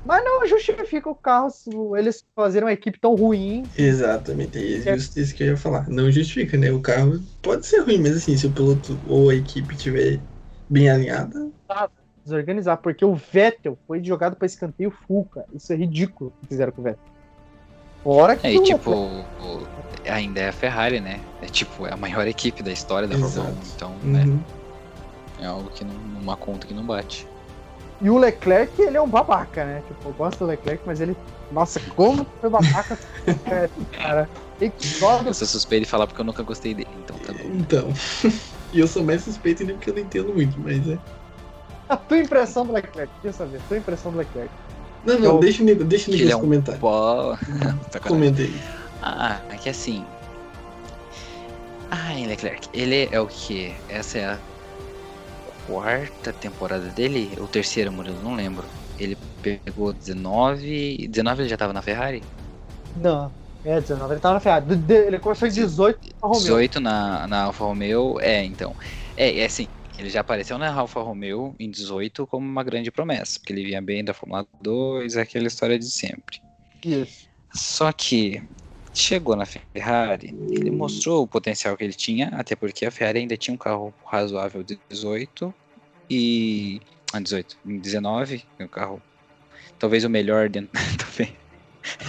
[0.05, 1.49] Mas não justifica o carro
[1.97, 3.63] eles fazerem uma equipe tão ruim.
[3.79, 4.97] Exatamente, é É.
[4.97, 5.89] justo isso que eu ia falar.
[5.89, 6.73] Não justifica, né?
[6.73, 10.19] O carro pode ser ruim, mas assim, se o piloto ou a equipe tiver
[10.69, 11.53] bem alinhada,
[12.25, 15.47] Desorganizar, porque o Vettel foi jogado para escanteio full, cara.
[15.53, 17.12] Isso é ridículo o que fizeram com o Vettel.
[18.03, 19.67] Fora que É, e o tipo, o-
[20.09, 21.21] ainda é a Ferrari, né?
[21.41, 23.49] É tipo, é a maior equipe da história da Fórmula 1.
[23.51, 23.67] Exato.
[23.77, 24.25] Então, né?
[24.25, 24.41] uhum,
[25.41, 27.27] É algo que não, uma conta que não bate.
[28.01, 29.83] E o Leclerc, ele é um babaca, né?
[29.87, 31.17] Tipo, eu gosto do Leclerc, mas ele.
[31.53, 32.99] Nossa, como foi babaca,
[33.47, 34.29] é, cara.
[34.79, 37.51] Joga Eu sou suspeito de falar porque eu nunca gostei dele, então tá bom.
[37.53, 37.89] então.
[38.75, 40.99] E eu sou mais suspeito ainda porque eu não entendo muito, mas é.
[41.91, 43.13] a tua impressão do Leclerc.
[43.17, 44.51] Queria saber, a tua impressão do Leclerc.
[45.05, 46.79] Não, não, Eu- deixa deixa ele é um comentar.
[46.79, 47.37] Pó.
[47.91, 48.01] Sacanagem.
[48.09, 48.55] Comenta aí.
[49.03, 50.05] Ah, é que assim.
[51.91, 53.75] Ai, Leclerc, ele é o que?
[53.89, 54.39] Essa é a
[55.67, 57.33] quarta temporada dele?
[57.39, 58.23] Ou terceira, Murilo?
[58.23, 58.65] Não lembro.
[58.99, 61.09] Ele pegou 19.
[61.09, 62.23] 19 ele já tava na Ferrari?
[62.97, 63.33] Não,
[63.65, 64.67] é 19, ele tava na Ferrari.
[64.67, 66.41] De- de- Ele começou em 18 com a Romeo.
[66.43, 68.19] 18 na, na Alfa Romeo.
[68.21, 68.75] É, então.
[69.17, 69.67] É, é assim.
[69.99, 73.39] Ele já apareceu na Alfa Romeo em 18 como uma grande promessa.
[73.39, 76.41] Porque ele vinha bem da Fórmula 2, aquela história de sempre.
[76.85, 77.29] Isso.
[77.55, 78.43] Só que
[78.95, 83.37] chegou na Ferrari, ele mostrou o potencial que ele tinha, até porque a Ferrari ainda
[83.37, 85.55] tinha um carro razoável de 18
[86.11, 86.81] e.
[87.13, 89.03] Ah, 18, em 19, um carro.
[89.79, 90.71] Talvez o melhor dentro.
[90.99, 91.33] Talvez.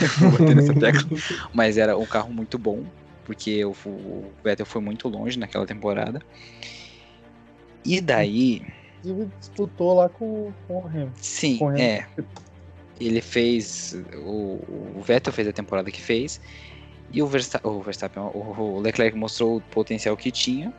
[0.02, 1.10] Eu vou bater nessa tecla.
[1.54, 2.86] Mas era um carro muito bom.
[3.26, 3.74] porque o
[4.44, 6.22] Vettel foi muito longe naquela temporada.
[7.86, 8.62] E daí.
[9.00, 11.12] Inclusive disputou lá com, com o Hamilton.
[11.16, 12.08] Sim, o é.
[13.00, 13.96] Ele fez.
[14.18, 14.60] O,
[14.96, 16.40] o Vettel fez a temporada que fez.
[17.12, 20.74] E o Verstappen, o, Verstappen, o o Leclerc mostrou o potencial que tinha.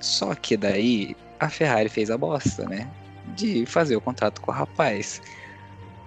[0.00, 2.90] Só que daí a Ferrari fez a bosta, né?
[3.36, 5.20] De fazer o contrato com o rapaz.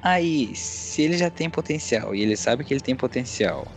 [0.02, 3.68] Aí, se ele já tem potencial e ele sabe que ele tem potencial,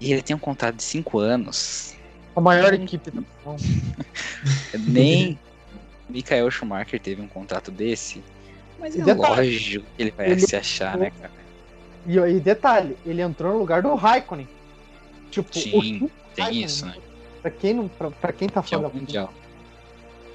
[0.00, 1.95] e ele tem um contrato de 5 anos,
[2.36, 3.62] A maior equipe do mundo.
[4.86, 5.38] nem
[6.08, 8.22] Michael Schumacher teve um contrato desse.
[8.78, 11.32] Mas E é detalhe, lógico que ele vai ele- se achar, né, cara?
[12.06, 14.46] E, e detalhe, ele entrou no lugar do Raikkonen.
[15.30, 15.98] Tipo, o Sim, Kimi
[16.34, 16.94] tem Raikkonen, isso, né?
[17.42, 19.32] Pra quem, não, pra, pra quem tá falando o mundial.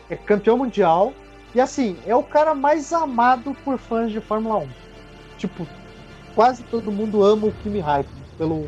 [0.10, 1.14] é campeão mundial.
[1.54, 4.70] E assim, é o cara mais amado por fãs de Fórmula 1.
[5.38, 5.68] Tipo,
[6.34, 8.68] quase todo mundo ama o Kimi Raikkonen pelo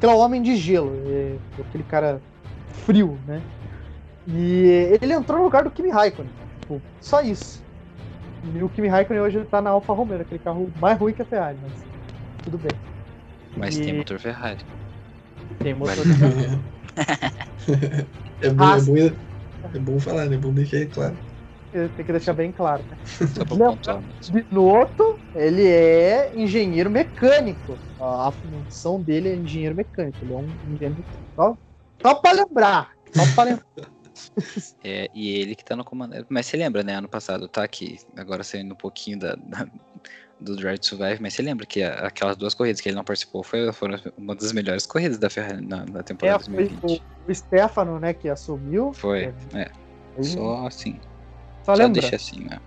[0.00, 2.20] pelo homem de gelo, é, aquele cara
[2.84, 3.42] frio, né?
[4.28, 6.30] E ele entrou no lugar do Kimi Raikkonen,
[6.60, 7.62] tipo, só isso.
[8.54, 11.24] E o Kimi Raikkonen hoje tá na Alfa Romeo, aquele carro mais ruim que a
[11.24, 11.84] Ferrari, mas
[12.42, 12.72] tudo bem.
[13.56, 14.58] Mas E- tem motor Ferrari.
[15.60, 16.60] Tem motor Vale.
[18.42, 19.16] é, bom, é, bom,
[19.74, 20.36] é bom falar, né?
[20.36, 21.16] É bom deixar claro.
[21.96, 22.84] Tem que deixar bem claro.
[22.90, 22.96] Né?
[23.04, 23.70] Só pra Não.
[23.72, 24.34] pontuar mesmo.
[24.34, 27.78] Binotto, ele é engenheiro mecânico.
[28.00, 30.18] A função dele é engenheiro mecânico.
[30.22, 31.56] Ele é um engenheiro só,
[32.02, 32.92] só pra lembrar.
[33.12, 33.66] Só pra lembrar.
[34.82, 36.14] É, e ele que tá no comando.
[36.30, 36.94] Mas você lembra, né?
[36.94, 39.68] Ano passado, tá aqui, agora saindo um pouquinho da, da-
[40.40, 43.04] do Drive to Survive, mas você lembra que a- aquelas duas corridas que ele não
[43.04, 47.02] participou foi, foram uma das melhores corridas da Ferrari na, na É, temporada foi 2020.
[47.26, 48.92] o, o Stefano, né, que assumiu.
[48.94, 49.70] Foi, é.
[50.16, 50.98] Ele- Só assim.
[51.66, 52.00] Só Só lembra.
[52.00, 52.60] deixa assim, né?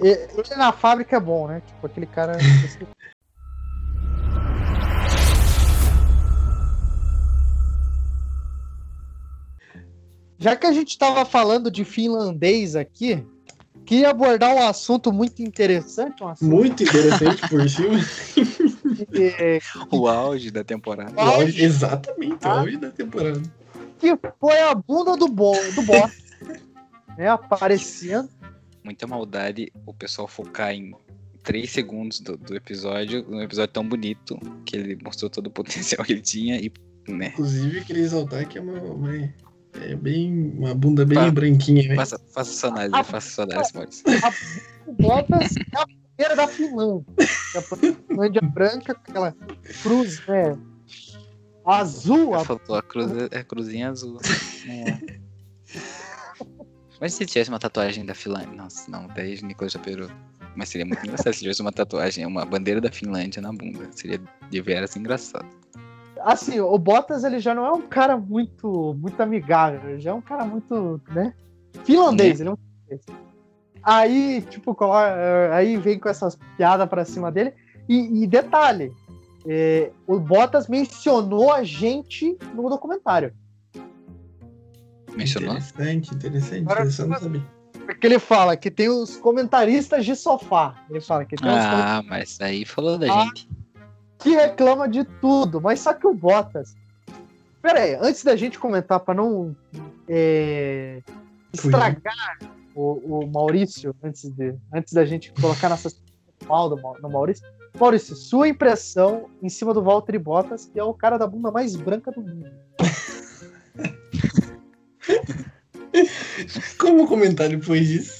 [0.00, 1.60] Ele na fábrica é bom, né?
[1.66, 2.38] Tipo, aquele cara.
[10.38, 13.24] Já que a gente estava falando de finlandês aqui,
[13.86, 17.98] queria abordar um assunto muito interessante, um assunto Muito interessante por cima.
[19.12, 21.12] que, O auge da temporada.
[21.16, 22.60] O auge- exatamente, o Ah.
[22.60, 23.40] auge da temporada.
[23.98, 26.12] que foi a bunda do, bo do boss,
[27.16, 27.28] né?
[27.28, 28.28] Aparecendo.
[28.82, 30.94] Muita maldade o pessoal focar em
[31.42, 36.04] 3 segundos do, do episódio, um episódio tão bonito, que ele mostrou todo o potencial
[36.04, 36.72] que ele tinha e,
[37.08, 37.28] né?
[37.28, 39.32] Inclusive, queria exaltar que é uma, uma-
[39.80, 41.30] é bem, uma bunda bem Pá.
[41.30, 41.96] branquinha, né?
[41.96, 44.04] Faça, faça sua análise, faça sua análise, Maurício.
[44.86, 47.06] O Bottas é a bandeira da Finlândia.
[47.54, 49.32] É a Finlândia branca com aquela
[49.82, 50.56] cruz, né?
[51.66, 54.18] Azul, a Faltou a, cruz, é a cruzinha azul.
[54.68, 55.14] É.
[57.00, 58.52] Mas se tivesse uma tatuagem da Finlândia.
[58.52, 60.08] Nossa, não, daí Nicolas já perou.
[60.56, 63.88] Mas seria muito engraçado se tivesse uma tatuagem, uma bandeira da Finlândia na bunda.
[63.92, 65.46] Seria de veras engraçado.
[66.20, 70.14] assim, o Bottas ele já não é um cara muito muito amigável, ele já é
[70.14, 71.34] um cara muito, né?
[71.84, 72.56] Finlandês, ele é um.
[73.82, 77.52] Aí, tipo, eh, aí vem com essas piadas pra cima dele.
[77.86, 78.90] E, e detalhe,
[79.46, 83.34] eh, o Bottas mencionou a gente no documentário.
[85.16, 85.56] Mencionou?
[85.56, 86.62] Interessante, interessante.
[86.62, 87.42] Agora- Interessante.
[87.86, 90.74] Porque ele fala que tem os comentaristas de sofá.
[90.88, 93.24] Ele fala que tem os Ah, mas aí falou da Ah.
[93.26, 93.48] gente.
[94.18, 96.74] que reclama de tudo, mas só que o Bottas.
[97.60, 99.54] Pera aí, antes da gente comentar, para não
[100.08, 101.02] é,
[101.52, 102.38] estragar
[102.74, 106.00] o, o Maurício, antes, de, antes da gente colocar nossas
[106.46, 107.46] mal do, no Maurício.
[107.78, 111.76] Maurício, sua impressão em cima do Valtteri Bottas, que é o cara da bunda mais
[111.76, 112.50] branca do mundo.
[116.78, 118.12] Como o comentário depois disso?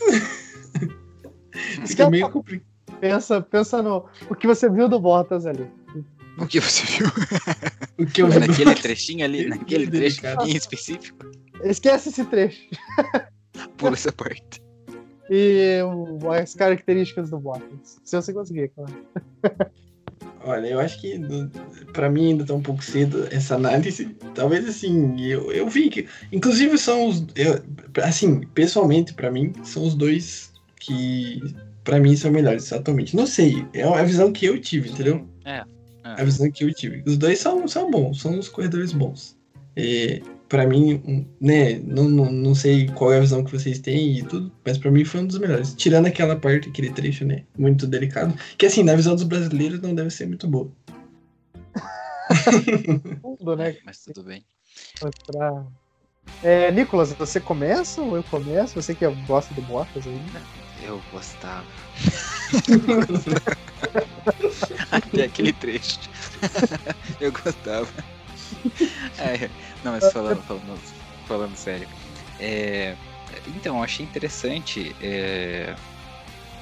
[1.87, 2.73] Fica meio complicado.
[3.01, 5.69] Pensa, pensa no o que você viu do Bottas ali.
[6.39, 7.07] O que você viu?
[7.97, 11.31] O que eu vi do- naquele trechinho ali, Que naquele trecho em específico?
[11.63, 12.61] Esquece esse trecho.
[13.77, 14.61] Pula essa parte.
[15.31, 15.79] E
[16.41, 18.01] as características do Bottas.
[18.05, 18.93] Se você conseguir, claro.
[20.45, 21.19] Olha, eu acho que
[21.93, 24.15] pra mim ainda tá um pouco cedo essa análise.
[24.35, 26.07] Talvez assim, eu, eu vi que.
[26.31, 27.25] Inclusive são os.
[27.35, 27.63] eu-
[28.03, 31.41] assim, pessoalmente, pra mim, são os dois que
[31.83, 33.17] pra mim são melhores atualmente.
[33.17, 35.27] Não sei, é a visão que eu tive, entendeu?
[35.45, 35.65] É, é.
[36.03, 37.03] A visão que eu tive.
[37.07, 39.37] Os dois são, são bons, são os corredores bons.
[39.77, 44.19] É, para mim, né, não, não, não sei qual é a visão que vocês têm
[44.19, 45.75] e tudo, mas pra mim foi um dos melhores.
[45.75, 49.95] Tirando aquela parte, aquele trecho, né, muito delicado, que assim, na visão dos brasileiros não
[49.95, 50.71] deve ser muito boa.
[53.23, 53.77] Tudo, né?
[53.85, 54.45] Mas tudo bem.
[55.27, 55.65] Pra...
[56.43, 58.75] É, Nicolas, você começa ou eu começo?
[58.75, 60.21] Você que gosta do Bottas aí.
[60.83, 61.67] Eu gostava.
[64.91, 65.99] Até aquele trecho.
[67.21, 67.89] Eu gostava.
[69.19, 69.49] É,
[69.85, 70.81] não, mas falando, falando,
[71.27, 71.89] falando sério.
[72.41, 72.95] É,
[73.49, 75.75] então, eu achei interessante é,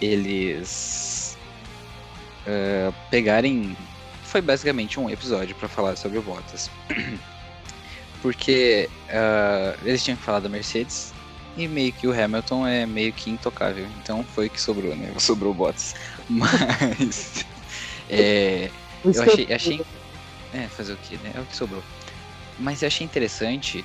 [0.00, 1.38] eles
[2.46, 3.76] é, pegarem.
[4.24, 6.70] Foi basicamente um episódio para falar sobre o Bottas.
[8.22, 11.12] Porque uh, eles tinham que falar da Mercedes
[11.56, 13.84] e meio que o Hamilton é meio que intocável.
[14.00, 15.12] Então foi o que sobrou, né?
[15.18, 15.94] Sobrou o Bottas.
[16.30, 17.44] Mas.
[18.08, 18.70] é,
[19.04, 19.86] eu achei, achei.
[20.52, 21.32] É, fazer o que, né?
[21.34, 21.82] É o que sobrou.
[22.58, 23.84] Mas eu achei interessante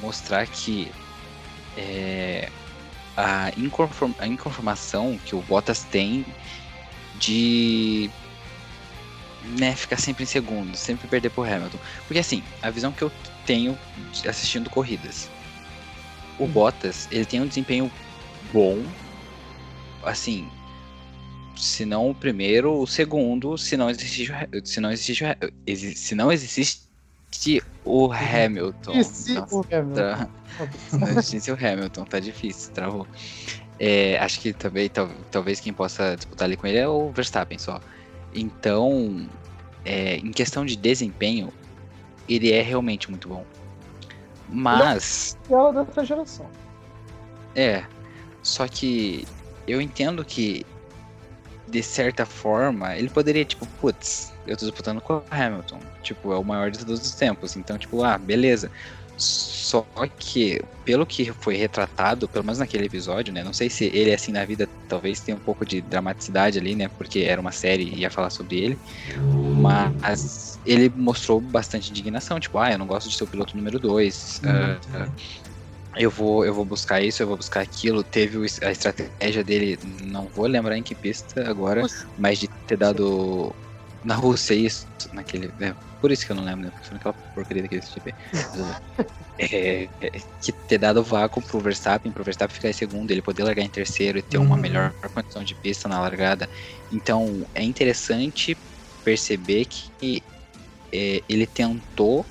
[0.00, 0.92] mostrar que
[1.76, 2.48] é,
[3.16, 6.24] a, inconform, a inconformação que o Bottas tem
[7.16, 8.10] de
[9.58, 11.78] né, ficar sempre em segundo, sempre perder pro Hamilton.
[12.06, 13.12] Porque assim, a visão que eu
[13.44, 13.78] tenho
[14.28, 15.28] assistindo corridas.
[16.38, 16.48] O hum.
[16.48, 17.90] Bottas, ele tem um desempenho
[18.52, 18.82] bom,
[20.04, 20.48] assim,
[21.56, 24.30] se não o primeiro, o segundo, se não existe,
[24.64, 25.24] se não existe,
[25.94, 26.82] se não existe
[27.84, 28.94] o Hamilton.
[28.94, 29.94] Nossa, o Hamilton.
[29.94, 30.28] Tá,
[30.88, 33.06] se não existisse o Hamilton, tá difícil, travou.
[33.78, 37.58] É, acho que também, tal, talvez quem possa disputar ali com ele é o Verstappen
[37.58, 37.80] só.
[38.34, 39.26] Então,
[39.84, 41.52] é, em questão de desempenho,
[42.28, 43.44] ele é realmente muito bom.
[44.48, 45.36] Mas.
[45.50, 46.46] Ela é dessa geração.
[47.54, 47.84] É.
[48.42, 49.26] Só que
[49.66, 50.64] eu entendo que,
[51.72, 55.80] de certa forma, ele poderia, tipo, putz, eu tô disputando com o Hamilton.
[56.02, 57.56] Tipo, é o maior de todos os tempos.
[57.56, 58.70] Então, tipo, ah, beleza.
[59.16, 59.86] Só
[60.18, 63.42] que, pelo que foi retratado, pelo menos naquele episódio, né?
[63.42, 66.88] Não sei se ele, assim, na vida, talvez tenha um pouco de dramaticidade ali, né?
[66.98, 68.78] Porque era uma série e ia falar sobre ele.
[69.58, 73.78] Mas ele mostrou bastante indignação, tipo, ah, eu não gosto de ser o piloto número
[73.78, 74.42] 2.
[74.44, 75.12] Uh, uh,
[75.96, 78.02] eu vou, eu vou buscar isso, eu vou buscar aquilo.
[78.02, 81.82] Teve a estratégia dele, não vou lembrar em que pista agora,
[82.18, 83.54] mas de ter dado
[84.04, 85.52] na Rússia, isso, naquele.
[85.60, 86.70] É, por isso que eu não lembro, né?
[86.70, 88.14] Porque foi naquela porcaria daquele GP.
[89.38, 93.44] é, é, que ter dado vácuo pro Verstappen, pro Verstappen ficar em segundo, ele poder
[93.44, 94.46] largar em terceiro e ter uhum.
[94.46, 96.48] uma melhor condição de pista na largada.
[96.90, 98.56] Então é interessante
[99.04, 100.22] perceber que
[100.92, 102.26] é, ele tentou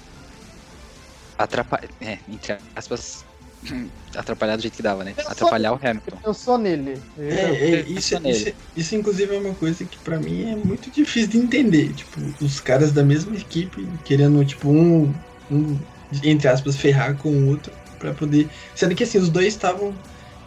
[1.38, 3.26] atrapalhar, é, entre aspas,
[4.15, 5.13] atrapalhar do jeito que dava, né?
[5.13, 6.17] Pensou Atrapalhar o Hamilton.
[6.24, 7.00] Pensou nele.
[7.17, 8.38] É, é isso, nele.
[8.38, 11.93] Isso, isso, inclusive, é uma coisa que para mim é muito difícil de entender.
[11.93, 15.14] Tipo, os caras da mesma equipe querendo, tipo, um,
[15.49, 15.80] um
[16.24, 18.49] entre aspas, ferrar com o outro para poder.
[18.76, 19.93] Sendo que assim, os dois estavam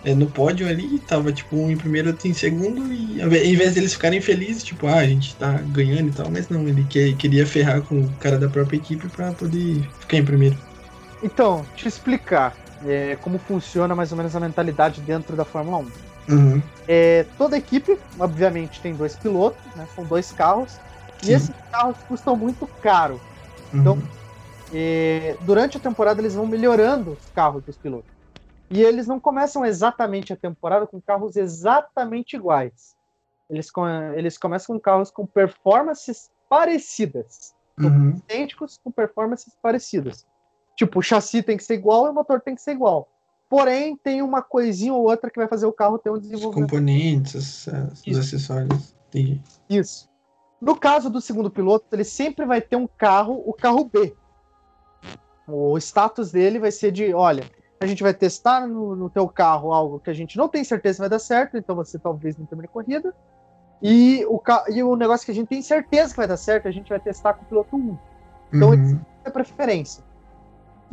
[0.04, 3.74] é, no pódio ali, tava tipo um em primeiro, outro em segundo, e ao invés
[3.74, 7.14] deles ficarem felizes, tipo, ah, a gente tá ganhando e tal, mas não, ele que,
[7.14, 10.58] queria ferrar com o cara da própria equipe para poder ficar em primeiro.
[11.22, 12.54] Então, te explicar
[12.84, 16.34] é, como funciona mais ou menos a mentalidade dentro da Fórmula 1.
[16.34, 16.62] Uhum.
[16.88, 20.72] É, toda equipe, obviamente, tem dois pilotos, né, são dois carros,
[21.20, 21.30] Sim.
[21.30, 23.20] e esses carros custam muito caro.
[23.72, 24.02] Então, uhum.
[24.72, 28.10] é, durante a temporada, eles vão melhorando os carros dos pilotos.
[28.70, 32.96] E eles não começam exatamente a temporada com carros exatamente iguais.
[33.48, 37.54] Eles, com, eles começam com carros com performances parecidas.
[37.78, 38.20] Uhum.
[38.28, 40.26] Idênticos com performances parecidas.
[40.76, 43.08] Tipo, o chassi tem que ser igual e o motor tem que ser igual.
[43.48, 46.64] Porém, tem uma coisinha ou outra que vai fazer o carro ter um desenvolvimento.
[46.64, 47.66] Os componentes, os,
[48.06, 48.96] os acessórios.
[49.08, 49.40] Entendi.
[49.68, 50.08] Isso.
[50.60, 54.14] No caso do segundo piloto, ele sempre vai ter um carro, o carro B.
[55.46, 57.44] O status dele vai ser de, olha,
[57.78, 60.94] a gente vai testar no, no teu carro algo que a gente não tem certeza
[60.94, 63.14] se vai dar certo, então você talvez não termine a corrida.
[63.82, 66.70] E o, e o negócio que a gente tem certeza que vai dar certo, a
[66.70, 67.98] gente vai testar com o piloto 1.
[68.54, 69.00] Então, uhum.
[69.24, 70.02] é preferência.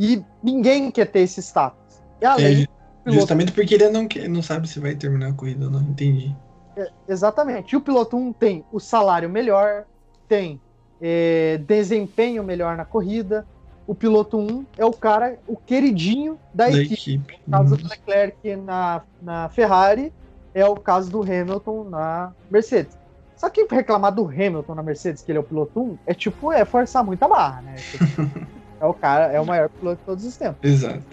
[0.04, 2.02] E ninguém quer ter esse status.
[2.20, 2.68] E além,
[3.06, 5.80] é, justamente porque ele não, quer, não sabe se vai terminar a corrida ou não,
[5.80, 6.36] entendi.
[6.76, 7.74] É, exatamente.
[7.74, 9.86] E o piloto 1 tem o salário melhor,
[10.28, 10.60] tem
[10.99, 13.45] é, desempenho melhor na corrida.
[13.86, 16.93] O piloto 1 é o cara, o queridinho da, da equipe.
[16.93, 17.39] equipe.
[17.45, 17.82] No caso uhum.
[17.82, 20.12] do Leclerc na, na Ferrari,
[20.56, 22.97] é o caso do Hamilton na Mercedes.
[23.36, 26.52] Só que reclamar do Hamilton na Mercedes, que ele é o piloto 1, é tipo,
[26.52, 27.76] é forçar muita barra, né?
[28.82, 30.67] É o cara, é o maior piloto de todos os tempos.
[30.67, 31.03] Exato.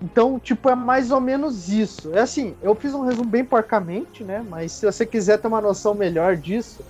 [0.00, 2.14] Então, tipo, é mais ou menos isso.
[2.14, 4.46] É assim, eu fiz um resumo bem porcamente, né?
[4.48, 6.84] Mas se você quiser ter uma noção melhor disso,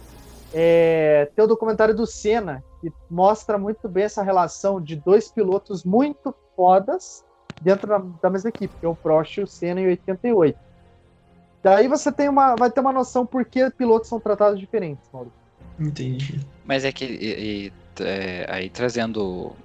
[0.52, 1.30] é...
[1.34, 6.34] tem o documentário do Senna, que mostra muito bem essa relação de dois pilotos muito
[6.54, 7.24] fodas
[7.62, 10.58] dentro da, da mesma equipe, que é o Prost e o Senna em 88.
[11.62, 15.32] Daí você tem uma, vai ter uma noção por que pilotos são tratados diferentes, Mauro.
[15.80, 16.40] Entendi.
[16.64, 19.56] Mas é que e, e é, aí trazendo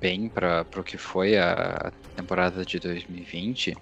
[0.00, 3.74] bem para o que foi a temporada de 2020,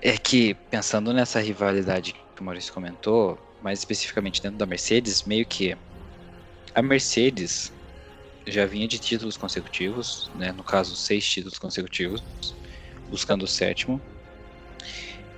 [0.00, 5.46] é que pensando nessa rivalidade que o Maurício comentou, mais especificamente dentro da Mercedes, meio
[5.46, 5.76] que
[6.74, 7.72] a Mercedes
[8.46, 10.52] já vinha de títulos consecutivos, né?
[10.52, 12.24] No caso, seis títulos consecutivos,
[13.08, 14.02] buscando o sétimo.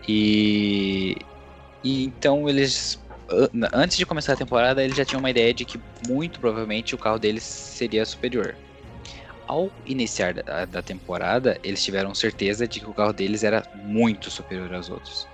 [0.07, 1.17] E,
[1.83, 3.04] e então eles
[3.73, 6.99] antes de começar a temporada, eles já tinham uma ideia de que muito provavelmente o
[6.99, 8.57] carro deles seria superior.
[9.47, 14.31] Ao iniciar da, da, temporada, eles tiveram certeza de que o carro deles era muito
[14.31, 15.29] superior aos outros.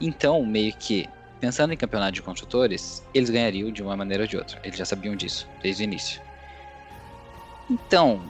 [0.00, 1.08] Então, meio que,
[1.40, 4.60] pensando em campeonato de construtores, eles ganhariam de uma maneira ou de outra.
[4.62, 6.22] Eles já sabiam disso desde o início.
[7.68, 8.22] Então,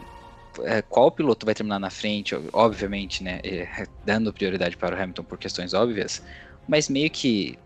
[0.65, 2.35] é, qual piloto vai terminar na frente?
[2.53, 6.23] Obviamente, né, é, dando prioridade para o Hamilton por questões óbvias,
[6.67, 7.59] mas meio que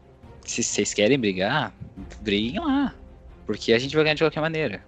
[0.44, 1.72] se vocês querem brigar,
[2.20, 2.94] briguem lá.
[3.46, 4.82] Porque a gente vai ganhar de qualquer maneira.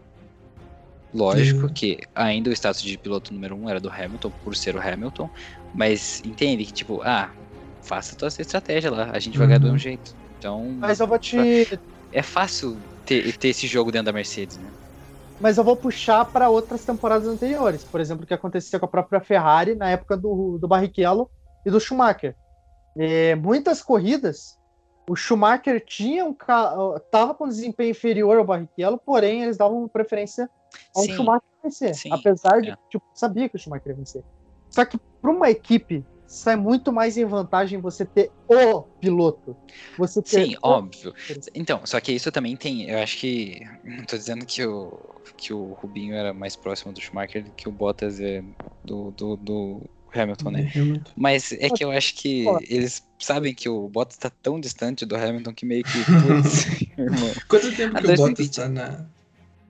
[1.12, 4.80] Lógico que ainda o status de piloto número um era do Hamilton, por ser o
[4.80, 5.30] Hamilton,
[5.72, 7.30] mas entende que, tipo, ah,
[7.82, 9.78] faça a tua estratégia lá, a gente vai ganhar do mesmo uhum.
[9.78, 10.16] jeito.
[10.38, 10.74] Então.
[10.78, 11.78] Mas eu vou te.
[12.12, 12.76] É fácil
[13.06, 14.68] ter, ter esse jogo dentro da Mercedes, né?
[15.40, 17.84] Mas eu vou puxar para outras temporadas anteriores.
[17.84, 21.30] Por exemplo, o que aconteceu com a própria Ferrari na época do, do Barrichello
[21.66, 22.36] e do Schumacher.
[22.96, 24.56] É, muitas corridas
[25.08, 26.34] o Schumacher tinha um
[27.10, 30.48] tava com desempenho inferior ao Barrichello, porém eles davam preferência
[30.94, 32.76] ao sim, Schumacher vencer, sim, apesar de é.
[32.90, 34.22] tipo, sabia que o Schumacher ia vencer.
[34.70, 39.56] Só que para uma equipe sai muito mais em vantagem você ter o piloto.
[39.98, 41.14] Você ter Sim, óbvio.
[41.54, 44.98] Então, só que isso também tem, eu acho que não tô dizendo que o
[45.36, 48.42] que o Rubinho era mais próximo do Schumacher do que o Bottas é
[48.84, 49.82] do, do, do
[50.14, 50.72] Hamilton, né?
[50.74, 51.10] Hamilton.
[51.16, 55.16] Mas é que eu acho que eles sabem que o Bottas tá tão distante do
[55.16, 55.98] Hamilton que meio que.
[56.22, 57.32] Putz, irmão.
[57.48, 58.12] Quanto tempo que 2020...
[58.12, 59.06] o Bottas tá na,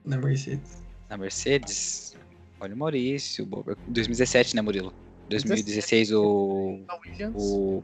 [0.05, 0.83] na Mercedes?
[1.09, 2.15] Na Mercedes?
[2.59, 3.47] Olha o Maurício.
[3.87, 4.93] 2017, né, Murilo?
[5.29, 6.79] 2016 o.
[7.33, 7.83] O,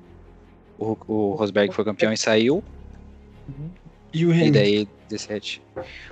[0.77, 2.63] o, o Rosberg foi campeão e saiu.
[3.47, 3.69] Uhum.
[4.13, 4.47] E o Hamilton?
[4.47, 5.61] E daí, 17.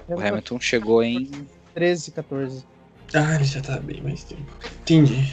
[0.08, 1.30] O Hamilton chegou em.
[1.74, 2.66] 13, 14.
[3.14, 4.52] Ah, ele já tá bem mais tempo.
[4.82, 5.32] Entendi.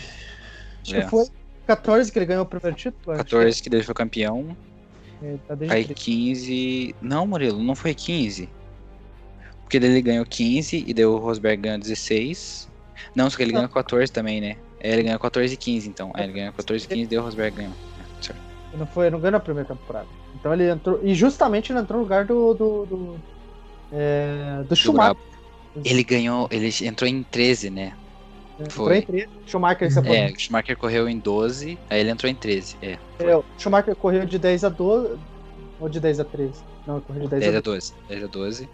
[0.86, 1.02] Acho é.
[1.02, 1.26] que foi
[1.66, 3.16] 14 que ele ganhou o primeiro título.
[3.16, 4.56] 14 que ele foi campeão.
[5.22, 6.94] É, tá aí 15.
[7.00, 8.48] Não, Murilo, não foi 15.
[9.62, 12.68] Porque ele ganhou 15 e deu o Rosberg ganhou 16.
[13.14, 13.62] Não, só que ele não.
[13.62, 14.56] ganhou 14 também, né?
[14.78, 16.12] É, ele ganhou 14 e 15, então.
[16.14, 17.72] Aí ele ganhou 14 e 15 e deu o Rosberg ganhou.
[18.72, 20.06] É, não foi, não ganhou na primeira temporada.
[20.38, 21.00] Então ele entrou.
[21.02, 22.54] E justamente ele entrou no lugar do.
[22.54, 23.20] do, do,
[23.92, 25.16] é, do Schumacher.
[25.84, 26.48] Ele ganhou.
[26.50, 27.92] Ele entrou em 13, né?
[28.56, 28.64] Foi.
[28.64, 29.28] Entrou em 13.
[29.46, 32.76] Schumacher se É, Schumacher correu em 12, aí ele entrou em 13.
[32.80, 35.18] É, é, Schumacher correu de 10 a 12.
[35.78, 36.52] Ou de 10 a 13?
[36.86, 37.94] Não, correu de 10, 10 a 12.
[38.08, 38.68] 10 a 12.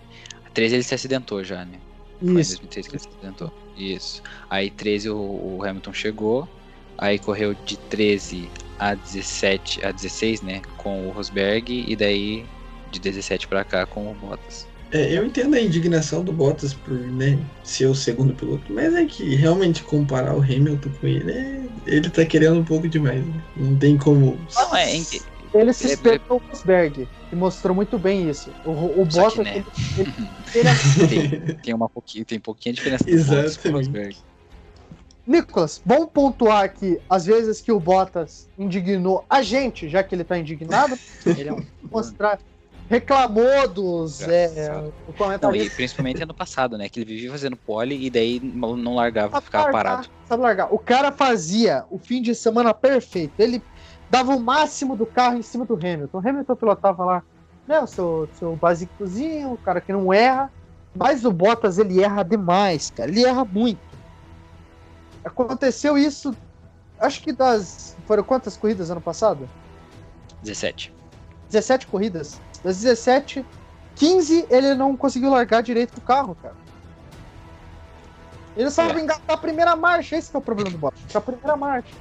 [0.47, 1.79] A 13 ele se acidentou já, né?
[2.21, 3.53] Foi em 2013 que ele se acidentou.
[3.77, 4.23] Isso.
[4.49, 6.49] Aí 13 o, o Hamilton chegou.
[6.97, 10.63] Aí correu de 13 a 17, a 16, né?
[10.77, 11.85] Com o Rosberg.
[11.89, 12.47] E daí
[12.93, 14.69] de 17 pra cá com o Bottas.
[14.93, 19.07] É, eu entendo a indignação do Bottas por né, ser o segundo piloto, mas é
[19.07, 23.27] que realmente comparar o Hamilton com ele, é, ele tá querendo um pouco demais.
[23.27, 23.45] Né?
[23.57, 24.39] Não tem como.
[24.55, 24.93] Não, é,
[25.55, 28.51] ele se espelhou no Rosberg e mostrou muito bem isso.
[28.67, 28.71] O,
[29.01, 29.33] o Bottas.
[29.33, 29.65] Que, né?
[30.55, 30.69] ele,
[31.09, 34.17] tem, tem, uma pouquinho, tem pouquinha diferença do Rosberg.
[35.27, 40.25] Nicolas, vamos pontuar aqui as vezes que o Bottas indignou a gente, já que ele
[40.25, 40.99] tá indignado.
[41.25, 42.39] ele é um, mostrar
[42.89, 44.21] reclamou dos.
[44.23, 44.83] É,
[45.41, 46.89] não, e principalmente ano passado, né?
[46.89, 50.09] Que ele vivia fazendo pole e daí não largava, ficava largar, parado.
[50.27, 50.73] Sabe largar?
[50.73, 53.35] O cara fazia o fim de semana perfeito.
[53.39, 53.63] Ele
[54.11, 56.19] dava o máximo do carro em cima do Hamilton.
[56.19, 57.23] O Hamilton pilotava lá,
[57.67, 57.81] né?
[57.81, 60.51] O seu, seu basicozinho, o cara que não erra.
[60.95, 63.11] Mas o Bottas ele erra demais, cara.
[63.11, 63.81] Ele erra muito.
[65.25, 66.35] Aconteceu isso,
[66.99, 67.97] acho que das.
[68.07, 69.49] Foram quantas corridas ano passado?
[70.43, 70.93] 17.
[71.49, 72.41] 17 corridas.
[72.63, 73.45] Das 17,
[73.97, 76.55] 15 ele não conseguiu largar direito do carro, cara.
[78.57, 79.01] Ele só é.
[79.01, 81.95] engatar a primeira marcha, esse é o problema do Bottas, a primeira marcha.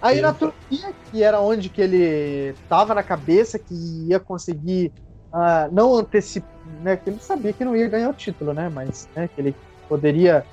[0.00, 3.74] Aí na Turquia, que era onde que ele tava na cabeça que
[4.08, 4.92] ia conseguir
[5.32, 9.08] uh, não antecipar, né, que ele sabia que não ia ganhar o título, né, mas
[9.16, 9.56] né, que ele
[9.88, 10.44] poderia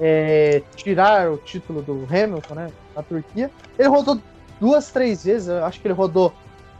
[0.00, 3.50] é, tirar o título do Hamilton, né, na Turquia.
[3.78, 4.20] Ele rodou
[4.60, 6.32] duas, três vezes, eu acho que ele rodou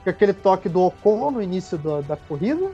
[0.02, 2.70] com aquele toque do Ocon no início do, da corrida.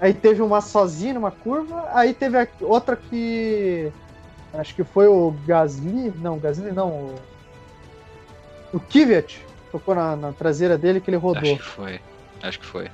[0.00, 1.88] Aí teve uma sozinha numa curva.
[1.92, 3.92] Aí teve a, outra que.
[4.54, 6.12] Acho que foi o Gasly.
[6.16, 6.88] Não, Gasly não.
[6.90, 7.14] O,
[8.74, 11.42] o Kvyat tocou na, na, traseira dele que ele rodou.
[11.42, 12.00] Acho que foi.
[12.42, 12.90] Acho que foi.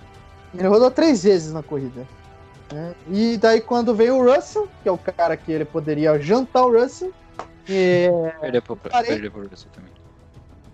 [0.54, 2.06] Ele rodou três vezes na corrida.
[2.72, 2.94] Né?
[3.10, 6.72] E daí quando veio o Russell, que é o cara que ele poderia jantar o
[6.72, 7.12] Russell.
[7.68, 8.08] E...
[8.40, 10.03] Perdeu pro, perdeu pro Russell também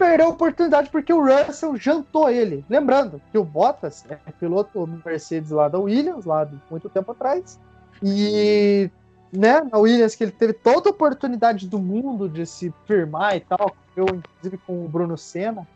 [0.00, 2.64] perdeu a oportunidade porque o Russell jantou ele.
[2.70, 7.60] Lembrando que o Bottas é piloto Mercedes lá da Williams, lá de muito tempo atrás.
[8.02, 8.90] E
[9.30, 13.40] né, na Williams, que ele teve toda a oportunidade do mundo de se firmar e
[13.40, 15.68] tal, eu, inclusive com o Bruno Senna,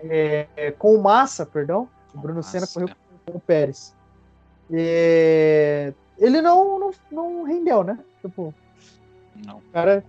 [0.00, 3.94] é, com o Massa, perdão, o Bruno Massa, Senna correu com, o Pérez.
[4.68, 8.00] E, ele não, não, não rendeu, né?
[8.20, 8.52] Tipo,
[9.46, 9.60] não.
[9.72, 10.04] Cara.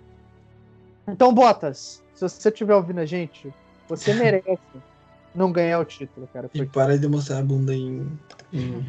[1.07, 3.53] Então, Botas, se você estiver ouvindo a gente,
[3.87, 4.59] você merece
[5.33, 6.47] não ganhar o título, cara.
[6.47, 6.63] Porque...
[6.63, 8.07] E para de mostrar a bunda em.
[8.51, 8.85] em...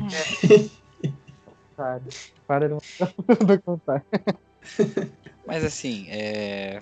[1.77, 2.03] Cara,
[2.47, 4.05] para de mostrar a bunda contar.
[5.47, 6.79] Mas assim, é...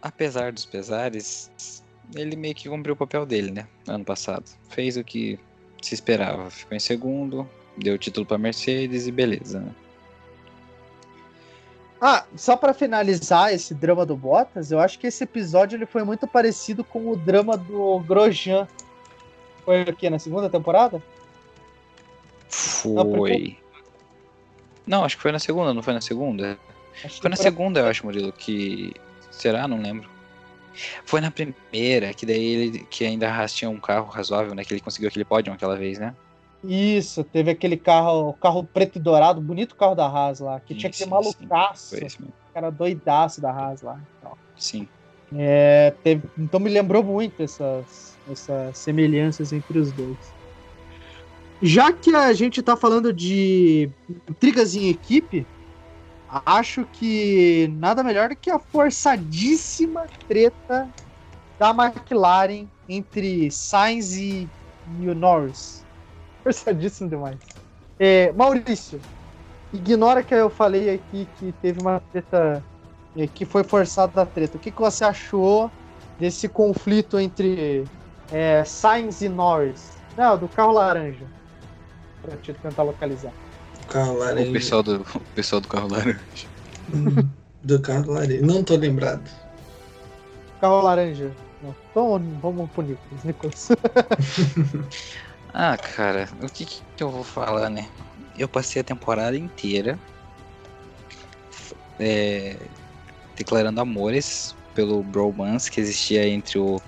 [0.00, 1.50] apesar dos pesares,
[2.14, 3.68] ele meio que cumpriu o papel dele, né?
[3.86, 4.44] Ano passado.
[4.70, 5.38] Fez o que
[5.82, 6.50] se esperava.
[6.50, 9.72] Ficou em segundo, deu o título para Mercedes e beleza, né?
[12.00, 16.04] Ah, só para finalizar esse drama do Bottas, eu acho que esse episódio ele foi
[16.04, 18.68] muito parecido com o drama do Grosjean.
[19.64, 21.02] Foi aqui na segunda temporada?
[22.48, 23.58] Foi.
[24.86, 26.58] Não, acho que foi na segunda, não foi na segunda?
[27.04, 28.94] Acho foi na segunda, eu acho, Murilo, que.
[29.30, 29.68] Será?
[29.68, 30.08] Não lembro.
[31.04, 34.64] Foi na primeira, que daí ele que ainda tinha um carro razoável, né?
[34.64, 36.14] Que ele conseguiu aquele pódio aquela vez, né?
[36.64, 40.80] Isso, teve aquele carro, carro preto e dourado, bonito carro da Haas lá, que isso,
[40.80, 41.96] tinha aquele malucaço,
[42.52, 44.00] cara doidaço da Haas lá.
[44.18, 44.32] Então.
[44.56, 44.88] Sim.
[45.36, 50.16] É, teve, então me lembrou muito essas, essas semelhanças entre os dois.
[51.60, 53.90] Já que a gente tá falando de
[54.28, 55.46] intrigas em equipe,
[56.46, 60.88] acho que nada melhor do que a forçadíssima treta
[61.58, 64.48] da McLaren entre Sainz e,
[65.00, 65.84] e o Norris.
[66.42, 67.38] Forçadíssimo demais.
[67.98, 69.00] É, Maurício,
[69.72, 72.62] ignora que eu falei aqui que teve uma treta
[73.16, 74.56] é, que foi forçada a treta.
[74.56, 75.70] O que, que você achou
[76.18, 77.84] desse conflito entre
[78.30, 79.98] é, Sainz e Norris?
[80.16, 81.26] Não, do carro laranja.
[82.22, 83.32] Pra te tentar localizar.
[83.88, 84.50] Carro laranja.
[84.50, 86.18] O pessoal do, o pessoal do carro laranja.
[86.94, 87.28] Hum,
[87.62, 88.46] do carro laranja.
[88.46, 89.28] Não tô lembrado.
[90.60, 91.32] Carro laranja.
[91.62, 91.74] Não.
[91.90, 93.24] Então vamos pro Nicolas.
[93.24, 93.68] Nicolas.
[95.52, 97.88] Ah, cara, o que, que eu vou falar, né?
[98.36, 99.98] Eu passei a temporada inteira
[101.98, 102.56] é,
[103.36, 106.80] declarando amores pelo bromance que existia entre o,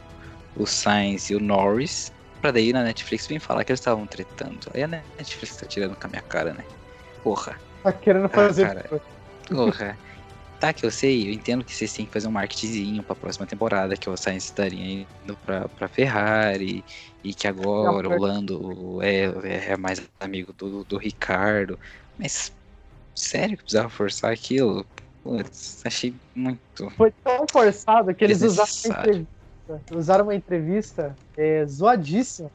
[0.56, 2.12] o Sainz e o Norris.
[2.40, 4.70] Pra daí na Netflix vir falar que eles estavam tretando.
[4.72, 6.64] Aí a Netflix tá tirando com a minha cara, né?
[7.22, 7.58] Porra.
[7.82, 8.64] Tá querendo fazer.
[8.64, 9.02] Ah, cara,
[9.48, 9.98] porra.
[10.60, 13.46] Tá, que eu sei, eu entendo que vocês têm que fazer um marketingzinho pra próxima
[13.46, 16.84] temporada, que o Sainz estaria indo pra, pra Ferrari,
[17.24, 21.78] e que agora o Lando é, é mais amigo do, do Ricardo.
[22.18, 22.52] Mas,
[23.14, 24.84] sério que precisava forçar aquilo?
[25.22, 26.90] Putz, achei muito.
[26.90, 32.50] Foi tão forçado que eles usaram uma entrevista, usaram uma entrevista é, zoadíssima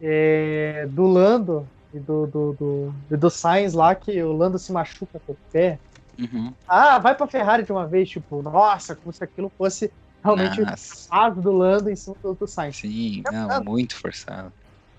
[0.00, 5.18] é, do Lando e do, do, do, do Sainz lá, que o Lando se machuca
[5.26, 5.80] com o pé.
[6.18, 6.52] Uhum.
[6.68, 9.92] Ah, vai pra Ferrari de uma vez, tipo, nossa, como se aquilo fosse
[10.24, 11.28] realmente Nossa.
[11.28, 12.76] o do Lando em cima do, do Sainz.
[12.76, 14.50] Sim, não, muito forçado.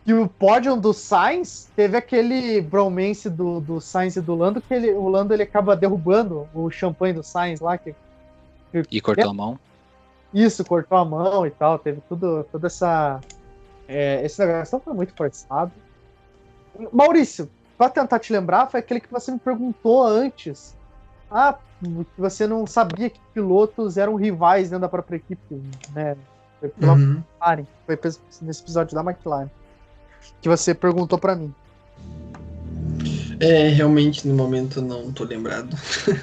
[0.05, 4.71] E o pódio do Sainz teve aquele bromance do, do Sainz e do Lando, que
[4.71, 7.75] ele, o Lando ele acaba derrubando o champanhe do Sainz lá.
[7.75, 7.95] Que,
[8.71, 9.59] que e cortou é, a mão?
[10.31, 11.79] Isso, cortou a mão e tal.
[11.79, 13.19] Teve tudo, toda essa.
[13.87, 15.71] É, esse negócio foi muito forçado.
[16.91, 20.75] Maurício, pra tentar te lembrar, foi aquele que você me perguntou antes
[21.29, 21.57] ah,
[22.17, 25.61] você não sabia que pilotos eram rivais dentro da própria equipe,
[25.93, 26.15] né?
[26.59, 27.23] Foi pela uhum.
[27.39, 27.99] McLaren, foi
[28.41, 29.49] nesse episódio da McLaren
[30.41, 31.53] que você perguntou para mim.
[33.39, 35.75] É, realmente no momento não tô lembrado.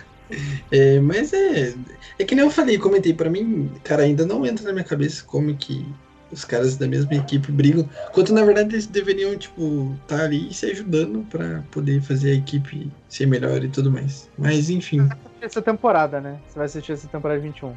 [0.70, 1.74] é, mas é,
[2.18, 5.24] é que nem eu falei, comentei para mim, cara, ainda não entra na minha cabeça
[5.24, 5.86] como que
[6.33, 10.53] os caras da mesma equipe brigam, quanto na verdade eles deveriam, tipo, estar tá ali
[10.53, 14.28] se ajudando para poder fazer a equipe ser melhor e tudo mais.
[14.39, 15.09] Mas enfim.
[15.41, 16.41] Essa temporada, né?
[16.49, 17.74] Você vai assistir essa temporada 21.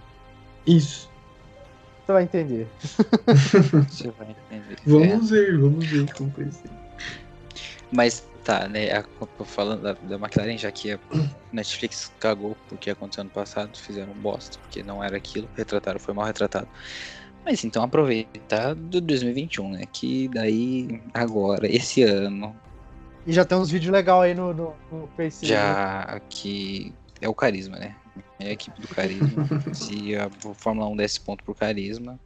[0.65, 1.09] Isso.
[2.05, 2.67] Você vai entender.
[3.89, 4.77] Você vai entender.
[4.85, 5.35] Vamos é.
[5.35, 6.69] ver, vamos ver como vai ser.
[7.91, 8.91] Mas tá, né?
[8.91, 9.03] A,
[9.43, 10.99] falando da, da McLaren, já que a
[11.51, 16.13] Netflix cagou porque aconteceu ano passado, fizeram um bosta, porque não era aquilo, retrataram, foi
[16.13, 16.67] mal retratado.
[17.45, 19.83] Mas então aproveitar do 2021, né?
[19.93, 22.55] Que daí, agora, esse ano.
[23.27, 25.47] E já tem uns vídeos legais aí no, no, no Facebook.
[25.47, 26.91] Já que
[27.21, 27.95] é o carisma, né?
[28.39, 29.47] É a equipe do carisma.
[29.73, 32.19] Se a Fórmula 1 desse ponto pro carisma,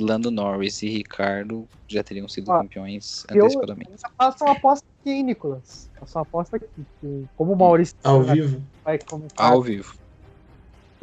[0.00, 3.90] Lando Norris e Ricardo já teriam sido ah, campeões antecipadamente.
[3.90, 5.90] Eu, eu faço uma aposta aqui, Nicolas.
[5.98, 6.66] Faço uma aposta aqui.
[7.00, 7.96] Que, como o Maurício.
[8.04, 8.62] Ao vivo?
[8.84, 9.50] Vai comentar.
[9.50, 9.96] Ao vivo.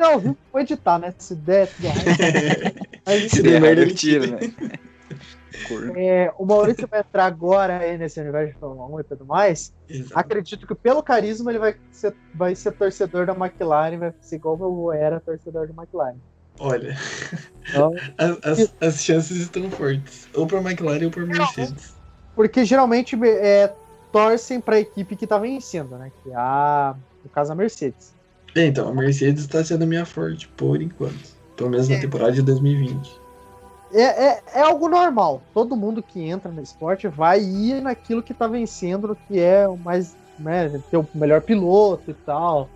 [0.02, 1.14] Não, vou editar, né?
[1.20, 1.68] Se der,
[3.30, 4.40] Se der merda, ele tira, né?
[5.96, 9.72] É, o Maurício vai entrar agora aí nesse universo de Fórmula 1 e tudo mais.
[9.88, 10.20] Exato.
[10.20, 14.58] Acredito que pelo carisma ele vai ser, vai ser torcedor da McLaren, vai ser igual
[14.60, 16.18] eu era torcedor da McLaren.
[16.60, 16.98] Olha,
[17.70, 20.28] Então, as, as, as chances estão fortes.
[20.34, 21.94] Ou pra McLaren ou pra Mercedes.
[22.36, 23.72] porque geralmente é,
[24.12, 26.12] torcem para a equipe que tá vencendo, né?
[26.24, 28.20] Que é a, no caso a Mercedes.
[28.56, 31.40] É, Então, a Mercedes tá sendo a minha forte, por enquanto.
[31.56, 32.00] Pelo menos na É.
[32.00, 33.20] temporada de 2020.
[33.94, 35.42] É, é, é algo normal.
[35.54, 39.78] Todo mundo que entra no esporte vai ir naquilo que tá vencendo, que é o
[39.78, 40.16] mais.
[40.40, 42.68] Né, ter o melhor piloto e tal.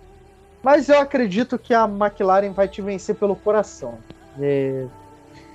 [0.62, 3.98] Mas eu acredito que a McLaren vai te vencer pelo coração.
[4.38, 4.86] É,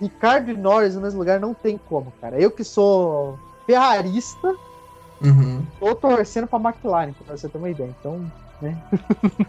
[0.02, 2.38] Ricardo e Norris no mesmo lugar não tem como, cara.
[2.38, 4.54] Eu que sou ferrarista,
[5.22, 5.66] Uhum.
[5.80, 7.96] tô torcendo pra McLaren, pra você ter uma ideia.
[8.00, 8.30] Então,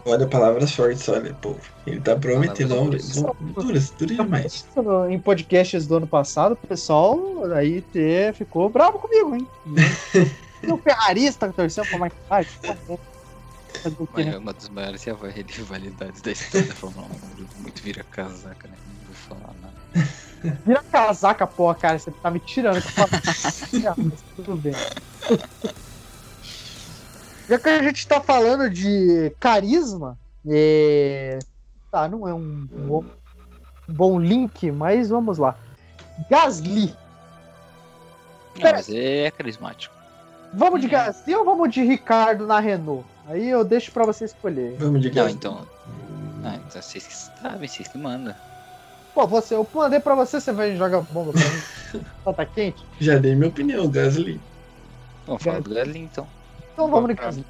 [0.05, 1.55] Olha, palavras fortes, olha, pô.
[1.85, 2.75] Ele tá prometendo.
[2.75, 4.65] Duras, duras demais.
[5.09, 7.19] em podcasts do ano passado, o pessoal
[7.53, 9.47] aí ter, ficou bravo comigo, hein?
[10.71, 11.99] o ferrarista torcendo pra
[14.23, 14.35] né?
[14.35, 17.61] é uma das maiores rivalidades da história da Fórmula 1.
[17.61, 18.75] Muito vira casaca, né?
[18.87, 19.73] Não vou falar nada.
[20.65, 21.99] Vira casaca, porra, cara.
[21.99, 22.81] Você tá me tirando.
[23.97, 24.73] mas Tudo bem.
[27.49, 30.17] Já que a gente tá falando de carisma,
[30.47, 31.39] é...
[31.91, 33.03] tá, não é um bom,
[33.89, 35.55] um bom link, mas vamos lá.
[36.29, 36.87] Gasly.
[38.55, 39.93] Não, Pera- mas é carismático.
[40.53, 40.91] Vamos de Uhum.
[40.93, 43.03] Gasly ou vamos de Ricardo na Renault?
[43.27, 44.75] Aí eu deixo pra você escolher.
[44.77, 45.33] Vamos de Não, Gasly.
[45.33, 45.67] então.
[46.45, 48.35] Ah, então vocês que sabem, vocês que mandam.
[49.13, 52.03] Pô, você, eu mandei pra você, você vai jogar bomba pra mim.
[52.23, 52.83] Só tá quente?
[52.99, 54.39] Já dei minha opinião, Gasly.
[55.25, 56.27] Vamos falar do Gasly então.
[56.73, 57.45] Então vamos de Gasly.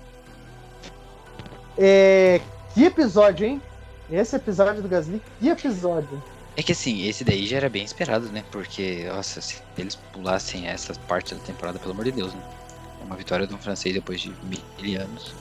[1.77, 2.41] É,
[2.73, 3.61] que episódio, hein?
[4.11, 6.21] Esse episódio do Gasly, que episódio?
[6.55, 8.43] É que assim, esse daí já era bem esperado, né?
[8.51, 12.41] Porque, nossa, se eles pulassem essa parte da temporada, pelo amor de Deus, né?
[13.03, 15.33] Uma vitória de um francês depois de mil anos.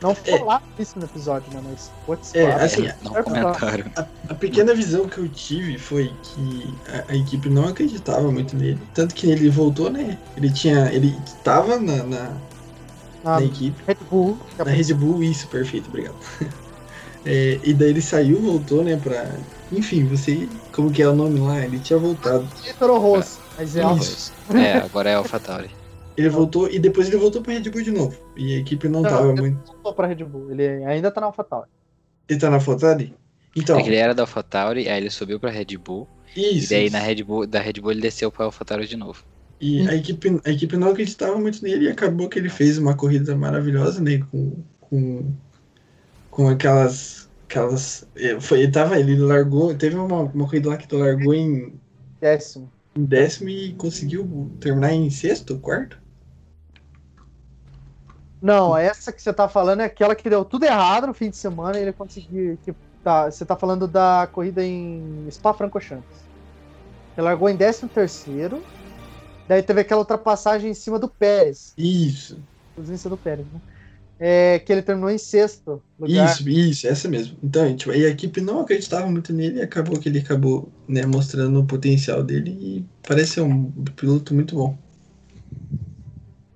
[0.00, 1.60] Não falaram isso no episódio, né?
[1.68, 2.38] Mas pode ser.
[2.38, 2.64] É, claro.
[2.64, 3.84] assim, É, não é comentaram.
[3.96, 8.56] A, a pequena visão que eu tive foi que a, a equipe não acreditava muito
[8.56, 8.78] nele.
[8.94, 10.16] Tanto que ele voltou, né?
[10.36, 10.92] Ele tinha.
[10.92, 12.30] Ele tava na, na,
[13.24, 13.82] na na equipe.
[13.86, 14.38] Red Bull.
[14.56, 16.16] que Na Red Bull, isso, perfeito, obrigado.
[17.26, 19.26] É, e daí ele saiu, voltou, né, pra...
[19.70, 20.48] Enfim, você...
[20.72, 21.60] Como que é o nome lá?
[21.60, 22.48] Ele tinha voltado.
[22.64, 23.40] é Toro Rosso.
[23.58, 23.92] Mas é.
[23.94, 24.32] Isso.
[24.54, 25.68] É, agora é AlphaTauri.
[26.18, 28.18] Ele voltou e depois ele voltou pra Red Bull de novo.
[28.36, 29.72] E a equipe não Não, tava ele- muito...
[29.72, 30.50] voltou pra Red Bull.
[30.50, 31.68] Ele ainda tá na AlphaTauri.
[32.28, 33.14] Ele tá na Fotari?
[33.56, 36.06] Então, É que ele era da AlphaTauri, aí ele subiu pra Red Bull.
[36.36, 36.66] isso.
[36.66, 36.92] e daí isso.
[36.92, 39.24] na Red Bull, da Red Bull ele desceu pra AlphaTauri de novo.
[39.60, 42.94] E a equipe, a equipe não acreditava muito nele e acabou que ele fez uma
[42.96, 44.20] corrida maravilhosa, né?
[44.30, 45.32] Com, com,
[46.30, 47.28] com aquelas.
[47.48, 49.74] aquelas eh, foi, ele, tava, ele largou.
[49.74, 51.72] Teve uma, uma corrida lá que ele largou em,
[52.20, 52.70] Décimo.
[52.96, 55.98] em décimo e conseguiu terminar em sexto, quarto?
[58.40, 61.36] Não, essa que você tá falando é aquela que deu tudo errado no fim de
[61.36, 62.56] semana e ele conseguiu.
[62.64, 62.72] Que
[63.02, 66.28] tá, você tá falando da corrida em Spa-Francorchamps.
[67.16, 68.62] Ele largou em 13 terceiro.
[69.48, 71.72] Daí teve aquela ultrapassagem em cima do Pérez.
[71.76, 72.38] Isso,
[72.72, 73.60] Inclusive em cima do Pérez, né?
[74.20, 76.32] É, que ele terminou em sexto lugar.
[76.32, 77.38] isso, isso, essa mesmo.
[77.42, 81.06] Então, tipo, e a equipe não acreditava muito nele e acabou que ele acabou né,
[81.06, 84.76] mostrando o potencial dele e parece ser um piloto muito bom.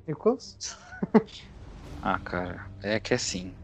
[0.06, 0.76] Nicolas?
[2.02, 3.56] Ah, cara, é que assim.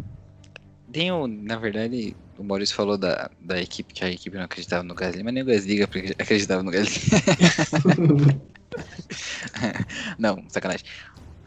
[0.92, 4.82] Tem o, na verdade, o Maurício falou da, da equipe, que a equipe não acreditava
[4.82, 5.82] no Gasly, mas nem o Gasly
[6.18, 7.00] acreditava no Gasly.
[10.18, 10.84] não, sacanagem.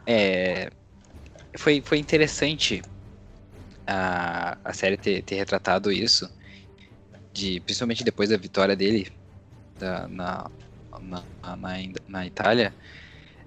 [0.08, 0.70] É,
[1.58, 2.82] foi, foi interessante
[3.86, 6.30] a, a série ter, ter retratado isso,
[7.34, 9.12] de, principalmente depois da vitória dele
[9.78, 10.52] da- na,
[11.02, 11.28] na,
[11.58, 11.78] na,
[12.08, 12.76] na Itália,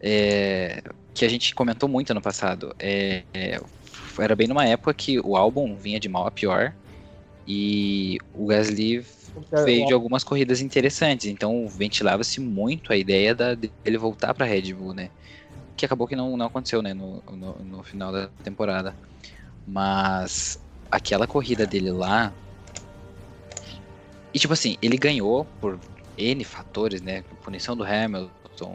[0.06, 0.82] é,
[1.14, 2.76] que a gente comentou muito ano passado.
[2.78, 3.58] É, é,
[4.18, 6.74] era bem numa época que o álbum vinha de mal a pior
[7.48, 9.04] e o Gasly
[9.64, 14.74] veio de algumas corridas interessantes, então ventilava-se muito a ideia da, dele voltar para Red
[14.74, 15.08] Bull, né?
[15.74, 18.94] Que acabou que não, não aconteceu, né, no, no, no final da temporada.
[19.66, 22.32] Mas aquela corrida dele lá.
[24.32, 25.80] E tipo assim, ele ganhou por
[26.16, 27.24] N fatores, né?
[27.42, 28.30] Punição do Hamilton,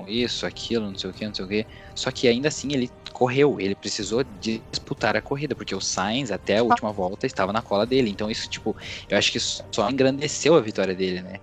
[0.08, 1.68] isso, aquilo, não sei o que, não sei o que.
[1.96, 6.58] Só que ainda assim ele correu, ele precisou disputar a corrida, porque o Sainz até
[6.58, 8.10] a última volta estava na cola dele.
[8.10, 8.76] Então isso, tipo,
[9.10, 11.40] eu acho que só engrandeceu a vitória dele, né?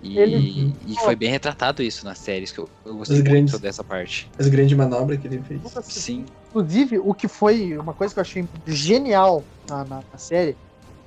[0.00, 3.30] E, Ele- e foi bem retratado isso nas séries, que eu, eu gostei Os muito
[3.30, 4.30] grandes- dessa parte.
[4.38, 5.60] As grandes manobras que ele fez.
[5.82, 6.26] Sim.
[6.48, 10.56] Inclusive, o que foi uma coisa que eu achei genial na, na- na série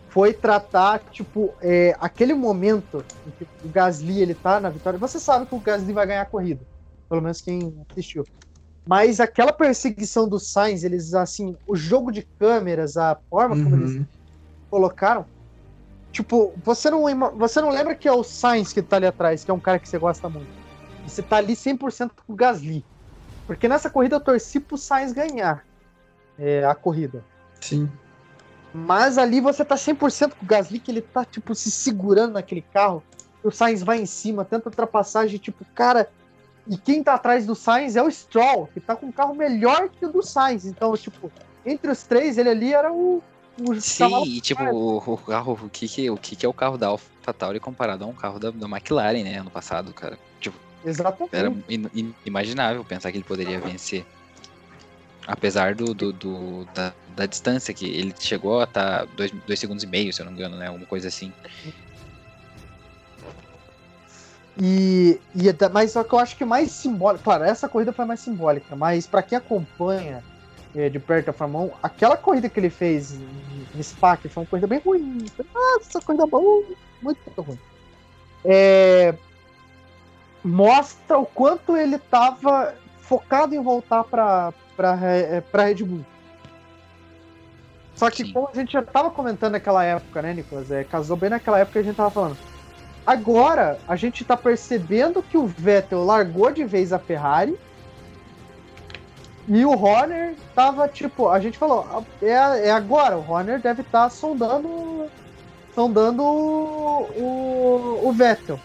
[0.10, 5.00] foi tratar, tipo, é, aquele momento em que o Gasly ele tá na vitória.
[5.00, 6.66] Você sabe que o Gasly vai ganhar a corrida,
[7.12, 8.26] pelo menos quem assistiu.
[8.88, 13.82] Mas aquela perseguição do Sainz, eles, assim, o jogo de câmeras, a forma como Uhum.
[13.82, 14.08] eles
[14.70, 15.26] colocaram.
[16.14, 17.04] Tipo, você não,
[17.38, 19.78] você não lembra que é o Sainz que tá ali atrás, que é um cara
[19.78, 20.50] que você gosta muito.
[21.06, 22.86] Você tá ali 100% com o Gasly.
[23.46, 25.66] Porque nessa corrida eu torci pro Sainz ganhar
[26.40, 27.26] é, a corrida.
[27.60, 27.92] Sim.
[28.74, 32.62] Mas ali você tá 100% com o Gasly, que ele tá, tipo, se segurando naquele
[32.62, 33.04] carro.
[33.44, 36.10] O Sainz vai em cima, tenta ultrapassagem, tipo, cara.
[36.72, 39.90] E quem tá atrás do Sainz é o Stroll, que tá com um carro melhor
[39.90, 40.66] que o do Sainz.
[40.66, 41.30] Então, tipo,
[41.66, 43.22] entre os três, ele ali era o.
[43.60, 46.54] o Sim, e tipo, o, o carro, o que que, o que que é o
[46.54, 50.18] carro da AlphaTauri comparado a um carro da, da McLaren, né, ano passado, cara?
[50.40, 51.36] Tipo, Exatamente.
[51.36, 54.06] era in- inimaginável pensar que ele poderia vencer.
[55.28, 59.84] Apesar do, do, do- da, da distância que ele chegou a estar dois, dois segundos
[59.84, 60.70] e meio, se eu não me engano, né?
[60.70, 61.34] Uma coisa assim.
[64.64, 65.42] E, e
[65.74, 69.08] mas só que eu acho que mais simbólica, claro, essa corrida foi mais simbólica, mas
[69.08, 70.24] pra quem acompanha
[70.76, 74.44] é, de perto a Fórmula 1, aquela corrida que ele fez em- Spa, que foi
[74.44, 76.64] uma corrida bem ruim, ah, essa corrida boa,
[77.02, 77.58] muito, ruim.
[78.46, 79.16] É,
[80.44, 84.54] mostra o quanto ele tava focado em voltar pra,
[84.94, 86.06] Re- pra Red Bull.
[87.96, 88.34] Só que Sim.
[88.34, 90.70] como a gente já tava comentando naquela época, né, Nicolas?
[90.70, 92.38] É, casou bem naquela época que a gente tava falando.
[93.06, 97.58] Agora, a gente tá percebendo que o Vettel largou de vez a Ferrari.
[99.48, 104.10] E o Horner tava, tipo, a gente falou, é, é agora, o Horner deve estar
[104.10, 105.10] sondando
[105.74, 108.60] sondando o, o, Vettel.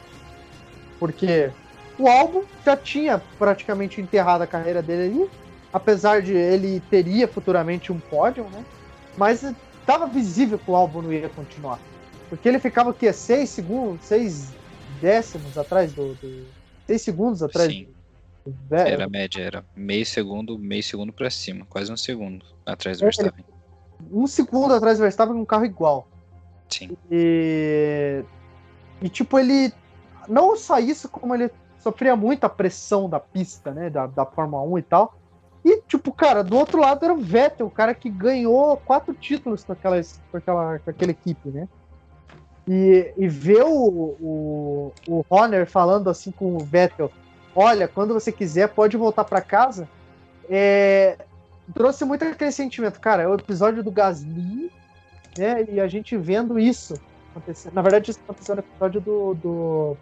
[0.98, 1.50] Porque
[1.98, 5.30] o Albon já tinha praticamente enterrado a carreira dele ali,
[5.72, 8.64] apesar de ele teria futuramente um pódio, né?
[9.16, 9.44] Mas
[9.86, 11.78] tava visível que o Albon não ia continuar.
[12.28, 13.12] Porque ele ficava o quê?
[13.12, 14.52] Seis segundos, seis
[15.00, 16.14] décimos atrás do.
[16.14, 16.46] do
[16.86, 17.88] seis segundos atrás Sim.
[18.44, 18.94] do Vettel.
[18.94, 23.02] Era a média, era meio segundo, meio segundo pra cima, quase um segundo atrás do
[23.02, 23.44] É, Verstappen.
[24.10, 26.08] Um segundo atrás do Verstappen com um carro igual.
[26.68, 26.96] Sim.
[27.10, 28.22] E,
[29.00, 29.72] e tipo, ele.
[30.28, 33.88] Não só isso, como ele sofria muita pressão da pista, né?
[33.88, 35.14] Da, da Fórmula 1 e tal.
[35.64, 39.64] E, tipo, cara, do outro lado era o Vettel, o cara que ganhou quatro títulos
[39.64, 40.00] com aquela,
[40.30, 41.68] com aquela, com aquela equipe, né?
[42.68, 47.10] E, e ver o, o, o Horner falando assim com o Vettel:
[47.54, 49.88] olha, quando você quiser, pode voltar para casa.
[50.48, 51.16] É,
[51.74, 53.22] trouxe muito aquele sentimento, cara.
[53.22, 54.70] É o episódio do Gasly,
[55.38, 55.64] né?
[55.70, 56.94] E a gente vendo isso
[57.30, 57.72] acontecer.
[57.72, 59.96] Na verdade, isso aconteceu no episódio do, do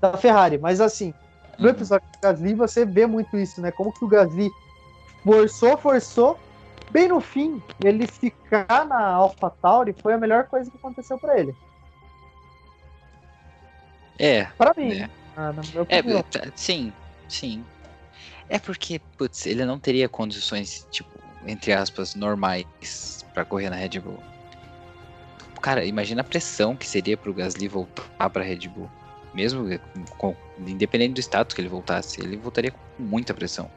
[0.00, 1.14] da Ferrari, mas assim,
[1.58, 1.70] no Uhum.
[1.70, 3.70] episódio do Gasly você vê muito isso, né?
[3.70, 4.50] Como que o Gasly
[5.24, 6.38] forçou, forçou,
[6.96, 11.54] bem no fim, ele ficar na AlphaTauri foi a melhor coisa que aconteceu para ele.
[14.18, 15.10] É, Para mim, É.
[15.36, 15.52] ah,
[15.90, 16.02] É,
[16.56, 16.90] sim,
[17.28, 17.62] sim.
[18.48, 21.10] É porque, putz, ele não teria condições, tipo,
[21.46, 24.18] entre aspas, normais pra correr na Red Bull.
[25.60, 28.88] Cara, imagina a pressão que seria pro Gasly voltar pra Red Bull.
[29.34, 29.68] Mesmo
[30.16, 33.70] com, independente do status que ele voltasse, ele voltaria com muita pressão.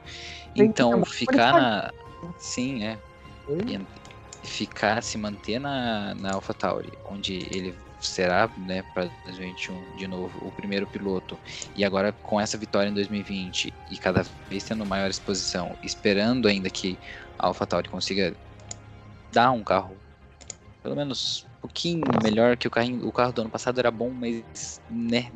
[0.56, 1.92] Então, ficar na.
[2.38, 2.98] Sim, é.
[3.50, 3.88] Ele-
[4.42, 10.50] Ficar, se manter na, na AlphaTauri, onde ele será, né, para 2021 de novo, o
[10.50, 11.38] primeiro piloto,
[11.76, 16.70] e agora com essa vitória em 2020 e cada vez tendo maior exposição, esperando ainda
[16.70, 16.98] que
[17.38, 18.34] a AlphaTauri consiga
[19.32, 20.02] dar um carro
[20.82, 24.12] pelo menos um pouquinho melhor que o carrinho, o carro do ano passado era bom,
[24.14, 25.32] mas né,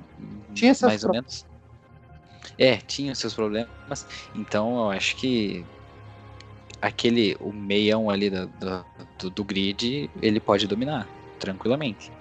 [0.54, 1.46] Tinha mais ou menos.
[2.58, 3.70] É, tinha seus problemas,
[4.34, 5.66] então eu acho que
[6.84, 8.84] aquele, o meião ali da-
[9.18, 11.08] do, do grid, ele pode dominar
[11.40, 12.12] tranquilamente.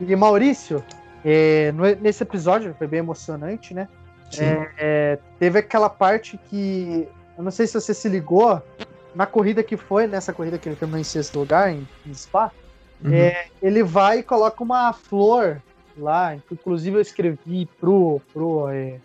[0.00, 0.82] E Maurício,
[1.24, 3.88] é, no- nesse episódio foi bem emocionante, né?
[4.30, 4.44] Sim.
[4.78, 7.08] É, teve aquela parte que.
[7.36, 8.62] Eu não sei se você se ligou,
[9.12, 12.52] na corrida que foi, nessa corrida que ele terminou em sexto lugar, em, em Spa,
[13.04, 13.12] Uhum.
[13.12, 15.60] é, ele vai e coloca uma flor
[15.98, 18.98] lá, inclusive eu escrevi pro, pro, é,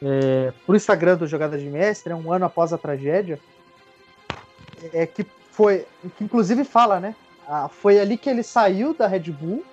[0.00, 3.38] é, pro Instagram do Jogada de Mestre, né, um ano após a tragédia,
[4.92, 7.14] é que foi, que inclusive fala, né?
[7.48, 9.64] ah, foi ali que ele saiu da Red Bull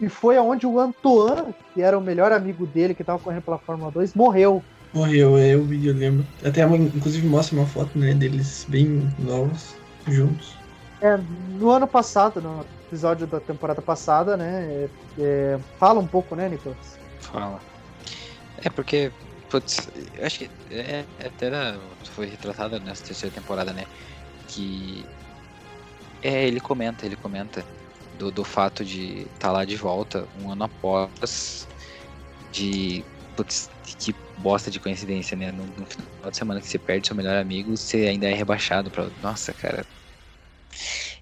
[0.00, 3.58] e foi aonde o Antoine, que era o melhor amigo dele, que estava correndo pela
[3.58, 4.64] Fórmula 2, morreu.
[4.92, 6.26] Morreu, é, eu vi, eu lembro.
[6.44, 9.74] Até inclusive mostra uma foto né, deles bem novos,
[10.08, 10.56] juntos.
[11.00, 14.64] É, no ano passado, no episódio da temporada passada, né?
[14.70, 14.88] é,
[15.18, 16.98] é, fala um pouco, né, Nicolas?
[17.20, 17.60] Fala.
[18.64, 19.12] É porque,
[19.48, 23.84] putz, eu acho que é, é até da- foi retratado nessa terceira temporada, né?
[24.50, 25.04] Que
[26.22, 27.64] é, ele comenta, ele comenta
[28.18, 31.66] do, do fato de estar tá lá de volta um ano após
[32.52, 33.04] de
[33.36, 35.50] putz, que bosta de coincidência, né?
[35.52, 38.90] No, no, final de semana que você perde seu melhor amigo, você ainda é rebaixado
[38.90, 39.84] para nossa, cara.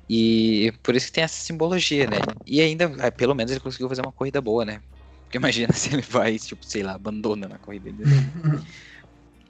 [0.09, 2.17] E por isso que tem essa simbologia, né?
[2.47, 4.81] E ainda, ah, pelo menos ele conseguiu fazer uma corrida boa, né?
[5.25, 8.11] Porque imagina se ele vai, tipo, sei lá, abandona na corrida dele.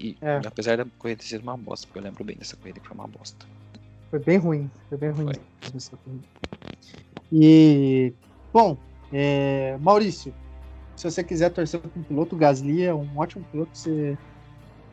[0.00, 0.36] E é.
[0.46, 3.08] apesar da corrida sido uma bosta, porque eu lembro bem dessa corrida que foi uma
[3.08, 3.44] bosta.
[4.10, 6.20] Foi bem ruim, foi bem ruim foi.
[7.32, 8.12] E,
[8.52, 8.76] bom,
[9.12, 10.34] é, Maurício,
[10.96, 14.18] se você quiser torcer para um piloto, o Gasly é um ótimo piloto pra você,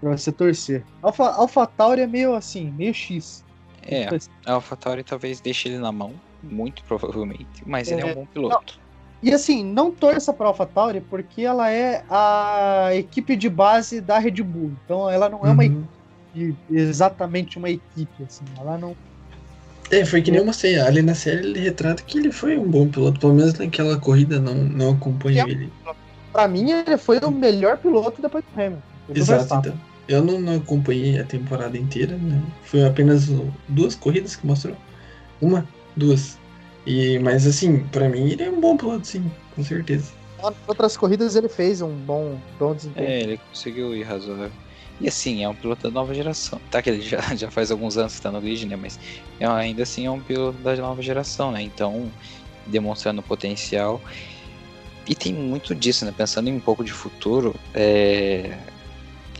[0.02, 0.86] pra você torcer.
[1.02, 3.46] Alpha, Alpha Tauri é meio assim, meio X.
[3.88, 4.08] É,
[4.46, 8.26] a AlphaTauri talvez deixe ele na mão, muito provavelmente, mas é, ele é um bom
[8.26, 8.80] piloto.
[8.80, 8.86] Não,
[9.22, 14.44] e assim, não torça para AlphaTauri porque ela é a equipe de base da Red
[14.44, 14.72] Bull.
[14.84, 15.70] Então ela não é uma uhum.
[15.70, 15.88] equipe,
[16.70, 18.96] exatamente uma equipe, assim, ela não
[19.92, 20.80] é, foi que nem eu mostrei.
[20.80, 24.40] Ali na série ele retrata que ele foi um bom piloto, pelo menos naquela corrida
[24.40, 25.72] não, não acompanha é, ele.
[26.32, 28.82] Pra mim, ele foi o melhor piloto depois do Hamilton.
[29.14, 29.80] Exato, então.
[30.08, 32.42] Eu não, não, acompanhei a temporada inteira, né?
[32.64, 33.28] Foi apenas
[33.68, 34.76] duas corridas que mostrou.
[35.42, 36.38] Uma, duas.
[36.86, 40.12] E, mas assim, para mim ele é um bom piloto, sim, com certeza.
[40.68, 43.08] Outras corridas ele fez um bom, bom desempenho.
[43.08, 44.52] É, ele conseguiu ir razoável.
[45.00, 46.60] E assim, é um piloto da nova geração.
[46.72, 48.76] Tá que ele já, já faz alguns anos que tá no grid, né?
[48.76, 49.00] Mas
[49.40, 51.62] é, ainda assim é um piloto da nova geração, né?
[51.62, 52.12] Então,
[52.68, 54.02] demonstrando potencial.
[55.08, 56.14] E tem muito disso, né?
[56.16, 58.58] Pensando em um pouco de futuro, é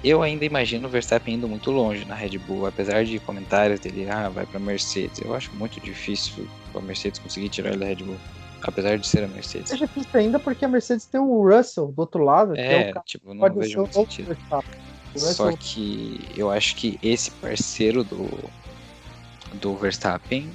[0.06, 4.08] eu ainda imagino o Verstappen indo muito longe na Red Bull, apesar de comentários dele,
[4.08, 5.20] ah, vai para Mercedes.
[5.20, 8.18] Eu acho muito difícil a Mercedes conseguir tirar ele da Red Bull,
[8.62, 9.72] apesar de ser a Mercedes.
[9.72, 12.56] É difícil ainda porque a Mercedes tem o Russell do outro lado.
[12.56, 14.38] É, é tipo, não vejo muito sentido.
[15.16, 18.30] Só que eu acho que esse parceiro do,
[19.54, 20.50] do Verstappen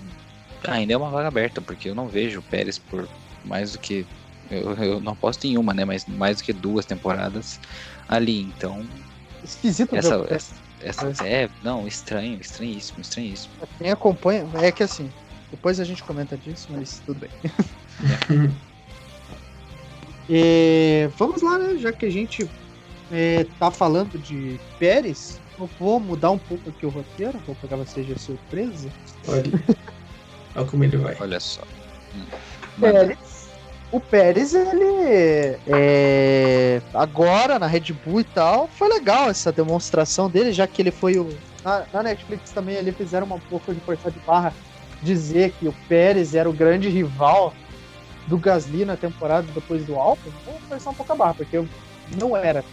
[0.67, 3.09] ainda é uma vaga aberta, porque eu não vejo o Pérez por
[3.45, 4.07] mais do que.
[4.51, 5.85] Eu, eu não aposto em uma, né?
[5.85, 7.61] Mas mais do que duas temporadas
[8.09, 8.43] ali.
[8.43, 8.87] Então
[9.43, 13.55] Esquisito essa, ver essa, essa, É, não, estranho, estranhíssimo, estranhíssimo.
[13.79, 15.11] Quem acompanha, é que assim,
[15.51, 17.31] depois a gente comenta disso, mas tudo bem.
[17.45, 18.51] É.
[20.29, 21.79] e, vamos lá, né?
[21.79, 22.49] Já que a gente
[23.11, 27.77] é, tá falando de Pérez, eu vou mudar um pouco aqui o roteiro, vou pegar
[27.77, 28.89] vocês de surpresa.
[29.29, 29.43] Olha,
[30.57, 31.17] olha como ele vai.
[31.21, 31.63] Olha só.
[32.15, 32.25] Hum.
[32.81, 33.41] Pérez
[33.93, 40.53] o Pérez, ele é, agora na Red Bull e tal, foi legal essa demonstração dele,
[40.53, 41.29] já que ele foi o.
[41.65, 44.55] Na, na Netflix também ali fizeram uma pouco de força de barra
[45.03, 47.53] dizer que o Pérez era o grande rival
[48.29, 50.35] do Gasly na temporada depois do Alpine.
[50.47, 51.63] Vou forçar um pouco a barra, porque
[52.19, 52.65] não era.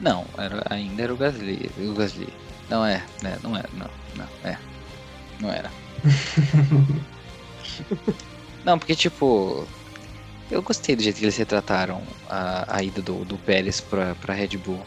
[0.00, 1.70] não, era, ainda era o Gasly.
[1.78, 2.28] O Gasly.
[2.68, 3.38] Não é, né?
[3.42, 4.58] Não é, não, não, é.
[5.40, 5.70] Não era.
[8.64, 9.66] não, porque tipo,
[10.50, 14.34] eu gostei do jeito que eles retrataram a, a ida do, do Pérez pra, pra
[14.34, 14.84] Red Bull.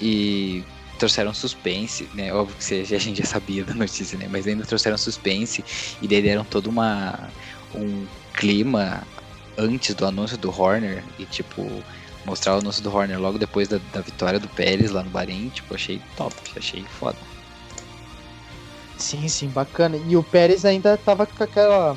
[0.00, 0.64] E
[0.98, 2.32] trouxeram suspense, né?
[2.32, 4.28] Óbvio que a gente já sabia da notícia, né?
[4.30, 5.64] Mas ainda trouxeram suspense
[6.00, 7.28] e daí deram todo uma,
[7.74, 9.02] um clima
[9.56, 11.82] antes do anúncio do Horner e tipo
[12.24, 15.48] mostrar o anúncio do Horner logo depois da, da vitória do Pérez lá no Bahrein,
[15.48, 17.18] tipo, achei top, achei foda.
[18.98, 19.96] Sim, sim, bacana.
[19.96, 21.96] E o Pérez ainda tava com aquela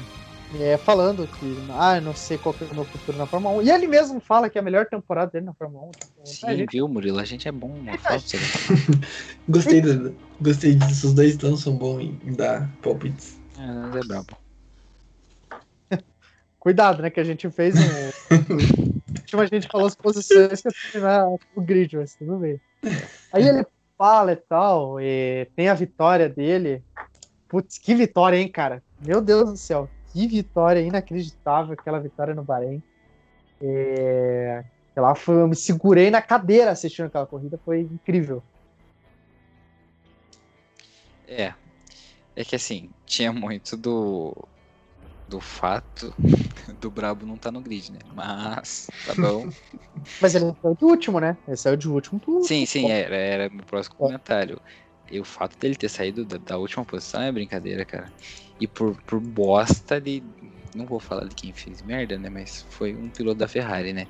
[0.59, 3.61] é, falando que, ah, não sei qual é o meu futuro na Fórmula 1.
[3.63, 5.91] E ele mesmo fala que é a melhor temporada dele na Fórmula 1.
[5.91, 6.71] Tipo, Sim, gente...
[6.71, 7.19] viu, Murilo?
[7.19, 7.93] A gente é bom, né?
[9.49, 11.07] gostei, do, gostei disso.
[11.07, 13.39] Os dois então são bons em, em dar palpites.
[13.57, 14.37] É, é brabo.
[16.59, 17.09] Cuidado, né?
[17.09, 18.95] Que a gente fez um.
[19.33, 22.59] A gente falou as posições que terminar o grid, mas tudo bem.
[23.31, 23.65] Aí ele
[23.97, 26.83] fala e tal, e tem a vitória dele.
[27.47, 28.83] Putz, que vitória, hein, cara?
[28.99, 32.81] Meu Deus do céu que vitória inacreditável aquela vitória no Bahrein.
[33.61, 34.63] É,
[34.95, 38.41] lá foi, eu me segurei na cadeira assistindo aquela corrida, foi incrível.
[41.27, 41.53] É.
[42.33, 44.33] É que assim, tinha muito do
[45.27, 46.13] do fato
[46.79, 47.99] do Brabo não tá no grid, né?
[48.13, 49.47] Mas, tá bom.
[50.21, 51.37] Mas ele saiu de último, né?
[51.47, 52.21] Ele saiu de último.
[52.43, 54.61] Sim, sim, era, era meu próximo comentário.
[55.09, 58.11] E o fato dele ter saído da, da última posição é brincadeira, cara.
[58.59, 60.23] E por, por bosta de.
[60.73, 62.29] Não vou falar de quem fez merda, né?
[62.29, 64.05] Mas foi um piloto da Ferrari, né?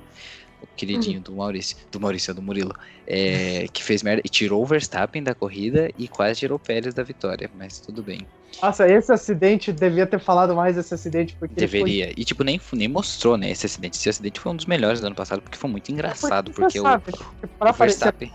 [0.62, 1.76] O queridinho do Maurício.
[1.90, 2.74] Do Maurício, do Murilo.
[3.06, 6.94] É, que fez merda e tirou o Verstappen da corrida e quase tirou o Pérez
[6.94, 7.50] da vitória.
[7.56, 8.26] Mas tudo bem.
[8.62, 11.36] Nossa, esse acidente, devia ter falado mais desse acidente.
[11.38, 12.06] porque Deveria.
[12.06, 12.14] Foi...
[12.16, 13.98] E, tipo, nem, nem mostrou, né, esse acidente.
[13.98, 16.50] Esse acidente foi um dos melhores do ano passado, porque foi muito engraçado.
[16.50, 18.32] É porque, porque o, o Verstappen...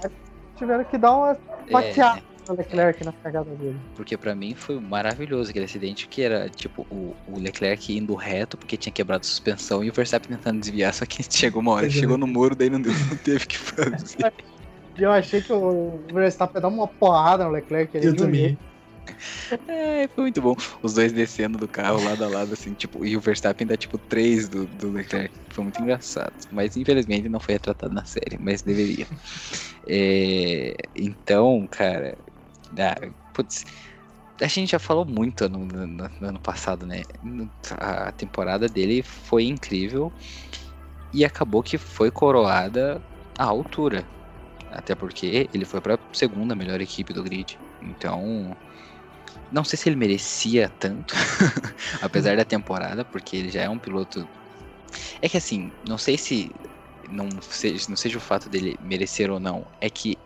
[0.58, 1.32] Tiveram que dar uma.
[1.32, 2.22] É,
[2.52, 3.80] o Leclerc na cagada dele.
[3.96, 8.58] Porque pra mim foi maravilhoso aquele acidente que era tipo o, o Leclerc indo reto
[8.58, 11.88] porque tinha quebrado a suspensão e o Verstappen tentando desviar, só que chegou uma hora,
[11.88, 11.90] é.
[11.90, 14.34] chegou no muro, daí não, deu, não teve o que fazer.
[14.98, 17.98] E eu achei que o Verstappen ia dar uma porrada no Leclerc.
[17.98, 18.58] Eu também.
[19.68, 20.56] É, foi muito bom.
[20.82, 23.98] Os dois descendo do carro lado a lado, assim, tipo, e o Verstappen dá tipo
[23.98, 25.34] 3 do, do Leclerc.
[25.50, 26.34] Foi muito engraçado.
[26.52, 29.08] Mas infelizmente não foi retratado na série, mas deveria.
[29.88, 32.18] É, então, cara.
[32.78, 32.96] Ah,
[33.34, 33.66] putz,
[34.42, 37.04] a gente já falou muito no, no- no ano passado, né?
[37.78, 40.12] A temporada dele foi incrível
[41.14, 43.02] e acabou que foi coroada
[43.38, 44.08] à altura.
[44.72, 47.58] Até porque ele foi pra segunda melhor equipe do grid.
[47.82, 48.56] Então,
[49.52, 51.14] não sei se ele merecia tanto,
[52.02, 54.28] apesar da temporada, porque ele já é um piloto.
[55.22, 56.52] É que assim, não sei se
[57.10, 60.18] não seja, não seja o fato dele merecer ou não, é que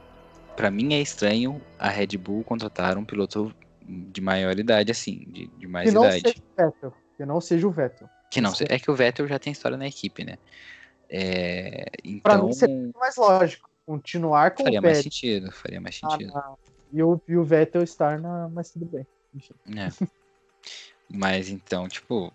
[0.56, 3.54] pra mim é estranho a Red Bull contratar um piloto
[3.88, 6.22] de maior idade, assim, de, de mais Que idade.
[6.22, 6.94] seja Vettel.
[7.18, 8.10] Que não seja o Vettel.
[8.32, 10.38] Que não, é que o Vettel já tem história na equipe, né?
[11.10, 11.86] É,
[12.24, 13.70] Pra então mim seria muito mais lógico.
[13.86, 16.34] Continuar com faria o mais Pérez sentido, faria mais na- sentido.
[16.34, 16.56] na-
[16.92, 18.50] e, o, e o Vettel estar na.
[18.50, 19.06] Mas tudo bem.
[19.78, 20.08] É.
[21.08, 22.34] Mas então, tipo,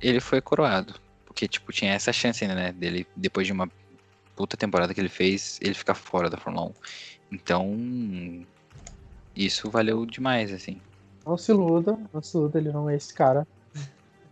[0.00, 0.94] ele foi coroado.
[1.24, 2.72] Porque, tipo, tinha essa chance ainda, né?
[2.72, 3.70] Dele, depois de uma
[4.36, 6.72] puta temporada que ele fez, ele ficar fora da Fórmula 1.
[7.32, 8.46] Então,
[9.34, 10.80] isso valeu demais, assim.
[11.26, 13.46] Não se iluda, não se iluda, ele não é esse cara.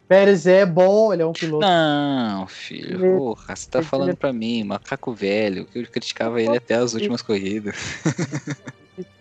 [0.07, 1.66] Pérez é bom, ele é um piloto.
[1.66, 6.40] Não, filho, Ele- porra, você tá ele- falando pra mim, macaco velho, que eu criticava
[6.42, 7.74] ele até as últimas corridas.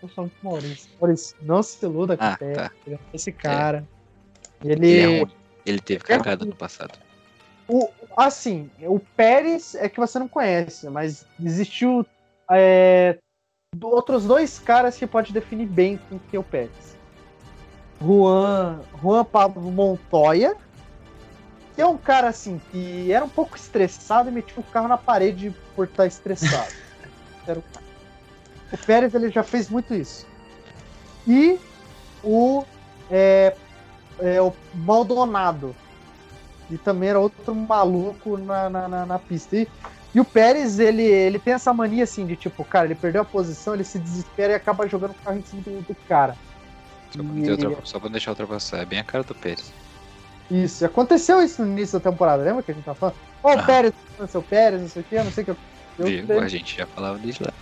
[0.04, 0.90] Eu falo com o Maurício.
[1.02, 2.58] Maurício, não se iluda com Ah, o Pérez.
[2.58, 2.72] tá.
[2.86, 3.88] Ele é esse cara.
[4.64, 5.32] Ele, Ele é ruim.
[5.66, 7.00] Ele teve É cagada no passado.
[7.68, 12.06] O, assim, o Pérez é que você não conhece, mas existiu
[12.52, 13.18] é,
[13.82, 16.98] outros dois caras que pode definir bem quem que é o Pérez.
[18.02, 20.56] Juan, Juan Pablo Montoya,
[21.74, 24.98] que é um cara assim que era um pouco estressado e metia o carro na
[24.98, 26.72] parede por estar estressado.
[27.48, 27.86] Era o, cara.
[28.72, 30.26] o Pérez ele já fez muito isso.
[31.28, 31.60] E
[32.24, 32.64] o,
[33.12, 33.56] é,
[34.20, 35.76] é, o Maldonado,
[36.74, 39.56] e também era outro maluco na, na, na, na pista.
[39.56, 39.68] E,
[40.16, 43.26] e o Pérez, ele, ele tem essa mania assim de tipo, cara, ele perdeu a
[43.26, 46.36] posição, ele se desespera e acaba jogando o carro em cima do, do cara.
[47.12, 48.78] Só pra, E outra- só pra deixar ultrapassar.
[48.80, 49.72] É bem a cara do Pérez.
[50.52, 53.16] Isso, aconteceu isso no início da temporada, lembra que a gente tava falando?
[53.44, 53.56] Ó, Ah.
[53.56, 55.52] o Pérez, não sei o Pérez, não sei o que, não sei o que.
[56.00, 56.40] Eu, Viu?
[56.42, 57.54] A gente já falava desde lá.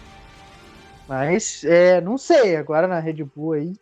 [1.08, 3.74] mas, é, não sei, agora na Red Bull aí.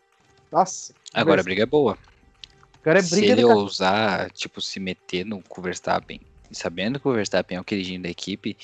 [0.51, 0.93] Nossa.
[1.13, 1.97] Agora a briga é boa.
[2.81, 3.55] Agora é se ele cara.
[3.55, 6.19] ousar, tipo, se meter no Verstappen,
[6.49, 8.57] e sabendo que o Verstappen é o queridinho da equipe,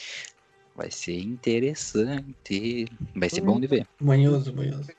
[0.76, 2.88] vai ser interessante.
[3.16, 3.88] Vai ser bom de ver.
[4.02, 4.92] Manhoso, manhoso.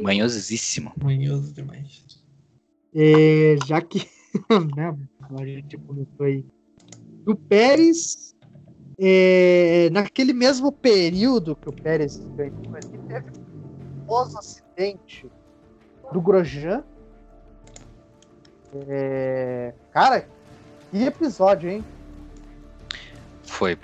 [0.00, 0.92] Manhosíssimo.
[1.02, 2.04] Manhoso demais.
[2.94, 4.06] É, já que
[4.76, 4.96] né,
[5.38, 6.44] a gente comentou aí
[7.24, 8.34] do Pérez,
[8.98, 13.32] é, naquele mesmo período que o Pérez ganhou, ele teve
[14.08, 15.26] um acidente
[16.12, 16.84] do Grosjean.
[18.88, 20.26] É, cara,
[20.90, 21.84] que episódio, hein?
[23.44, 23.78] Foi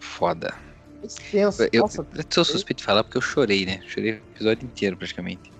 [0.00, 0.54] foda.
[1.02, 1.68] Extenso.
[1.72, 3.80] Eu, Nossa, eu sou suspeito de falar porque eu chorei, né?
[3.86, 5.52] Chorei o episódio inteiro praticamente.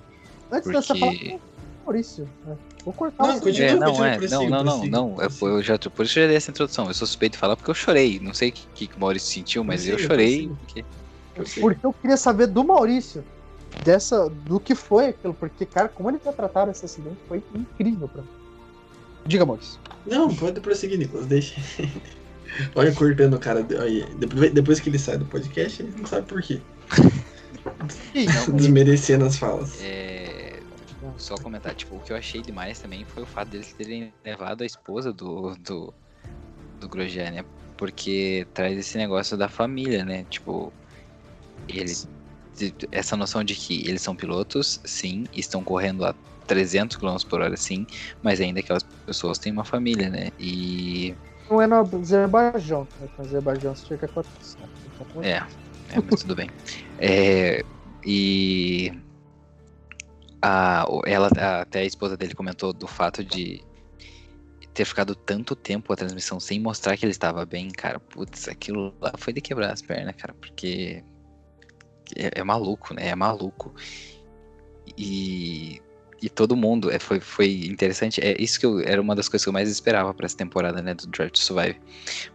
[0.50, 1.40] antes porque- falar,
[1.84, 2.56] Maurício, né?
[2.82, 3.68] vou cortar Não, continua.
[3.68, 5.16] É, não, é, não, não, não, não.
[5.20, 6.86] Eu já, por isso eu já dei essa introdução.
[6.86, 8.18] Eu sou suspeito de falar porque eu chorei.
[8.20, 10.48] Não sei o que, que o Maurício sentiu, mas eu chorei.
[10.48, 10.84] Porque...
[11.60, 13.24] Porque eu queria saber do Maurício,
[13.82, 18.08] dessa, do que foi aquilo, porque, cara, como ele vai tratar esse acidente foi incrível
[18.08, 18.28] pra mim.
[19.26, 19.80] Diga, Maurício.
[20.06, 21.60] Não, pode prosseguir, Nicolas, deixa.
[22.74, 23.66] Olha cortando o cara.
[23.80, 26.60] Aí, depois, depois que ele sai do podcast, ele não sabe por quê.
[28.54, 29.82] Desmerecendo as falas.
[29.82, 30.60] É,
[31.18, 34.62] só comentar, tipo, o que eu achei demais também foi o fato deles terem levado
[34.62, 35.94] a esposa do, do,
[36.80, 37.44] do Grosjean, né?
[37.76, 40.24] Porque traz esse negócio da família, né?
[40.28, 40.72] Tipo,
[41.68, 42.08] eles.
[42.90, 46.14] Essa noção de que eles são pilotos, sim, estão correndo a
[46.46, 47.86] 300 km por hora, sim,
[48.22, 50.28] mas ainda aquelas pessoas têm uma família, né?
[50.38, 51.14] E.
[51.48, 53.08] Não é no Azerbaijão, né?
[53.18, 54.70] No Azerbaijão você chega a 400.
[54.86, 56.48] Então, É, é mas tudo bem.
[56.98, 57.64] É,
[58.04, 58.92] e.
[60.42, 63.62] A, ela, a- até a esposa dele comentou do fato de
[64.74, 67.98] ter ficado tanto tempo a transmissão sem mostrar que ele estava bem, cara.
[68.00, 71.02] Putz, aquilo lá foi de quebrar as pernas, cara, porque
[72.16, 73.08] é, é maluco, né?
[73.08, 73.74] É maluco.
[74.96, 75.80] E,
[76.20, 78.20] e todo mundo, é, foi, foi interessante.
[78.20, 80.82] É isso que eu, era uma das coisas que eu mais esperava para essa temporada,
[80.82, 81.80] né, do Drive to Survive.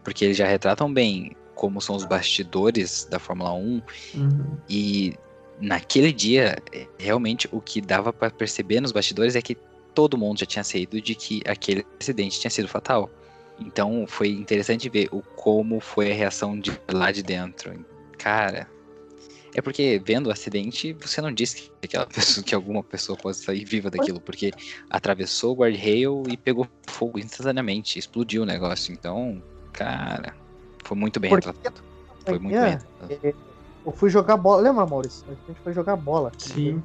[0.04, 3.82] Porque eles já retratam bem como são os bastidores da Fórmula 1
[4.16, 4.58] Uhum.
[4.70, 5.14] e
[5.60, 9.58] naquele dia, é, realmente o que dava para perceber nos bastidores é que
[9.94, 13.10] todo mundo já tinha saído de que aquele acidente tinha sido fatal.
[13.60, 17.86] Então foi interessante ver o como foi a reação de lá de dentro.
[18.18, 18.70] Cara,
[19.54, 23.38] é porque vendo o acidente, você não disse que, aquela pessoa, que alguma pessoa pode
[23.38, 24.52] sair viva daquilo, porque
[24.90, 28.94] atravessou o guardrail e pegou fogo instantaneamente, explodiu o negócio.
[28.94, 29.42] Então,
[29.74, 30.36] cara,
[30.84, 31.82] foi muito bem porque retratado.
[32.26, 33.20] Foi muito bem retratado.
[33.24, 33.34] É,
[33.86, 35.26] eu fui jogar bola, lembra, Maurício?
[35.28, 36.32] A gente foi jogar bola.
[36.38, 36.82] Sim.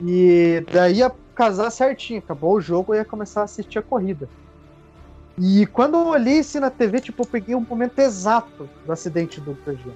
[0.00, 4.28] E daí ia casar certinho, acabou o jogo e ia começar a assistir a corrida.
[5.38, 9.40] E quando eu olhei assim na TV, tipo, eu peguei um momento exato do acidente
[9.40, 9.94] do Grosjean.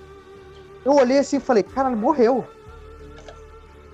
[0.87, 2.47] Eu olhei assim e falei, cara, ele morreu.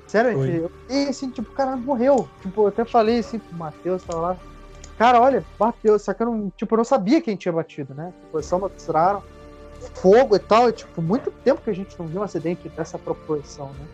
[0.07, 0.59] Sério, Oi.
[0.59, 2.29] eu olhei assim, tipo, cara, morreu.
[2.43, 4.37] Tipo, eu até falei assim pro Matheus, tava lá.
[4.99, 8.13] Cara, olha, bateu, só que eu não, tipo, eu não sabia quem tinha batido, né?
[8.21, 9.23] Tipo, só mostraram
[9.95, 10.69] fogo e tal.
[10.69, 13.87] E, tipo, muito tempo que a gente não viu um acidente dessa proporção, né?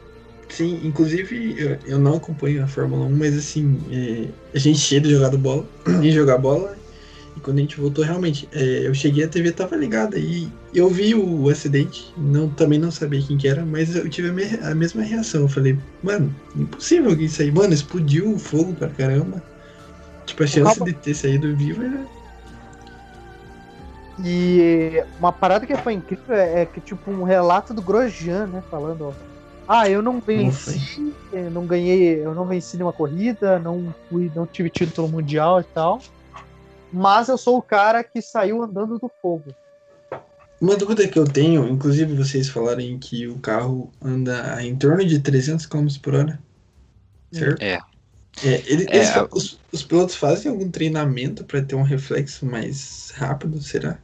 [0.49, 5.01] Sim, inclusive eu, eu não acompanho a Fórmula 1, mas assim, é, a gente tinha
[5.01, 5.65] de jogar bola,
[6.03, 6.77] e jogar bola,
[7.39, 10.89] e quando a gente voltou, realmente, é, eu cheguei, a TV tava ligada, e eu
[10.89, 14.45] vi o acidente, não, também não sabia quem que era, mas eu tive a, me,
[14.63, 15.43] a mesma reação.
[15.43, 19.43] Eu falei, mano, impossível isso aí, mano, explodiu o fogo pra caramba.
[20.27, 22.07] Tipo, a chance de ter saído vivo era
[24.21, 28.65] e uma parada que foi incrível é, é que, tipo, um relato do Grosjean, né?
[28.69, 29.13] Falando, ó,
[29.69, 34.45] ah, eu não venci, eu não ganhei, eu não venci nenhuma corrida, não fui, não
[34.45, 36.01] tive título mundial e tal.
[36.93, 39.55] Mas eu sou o cara que saiu andando do fogo.
[40.61, 45.21] Uma dúvida que eu tenho, inclusive vocês falarem que o carro anda em torno de
[45.21, 46.39] 300 km por hora,
[47.31, 47.63] certo?
[47.63, 47.79] É.
[48.45, 53.13] é, ele, é eles, os, os pilotos fazem algum treinamento para ter um reflexo mais
[53.15, 53.99] rápido, será?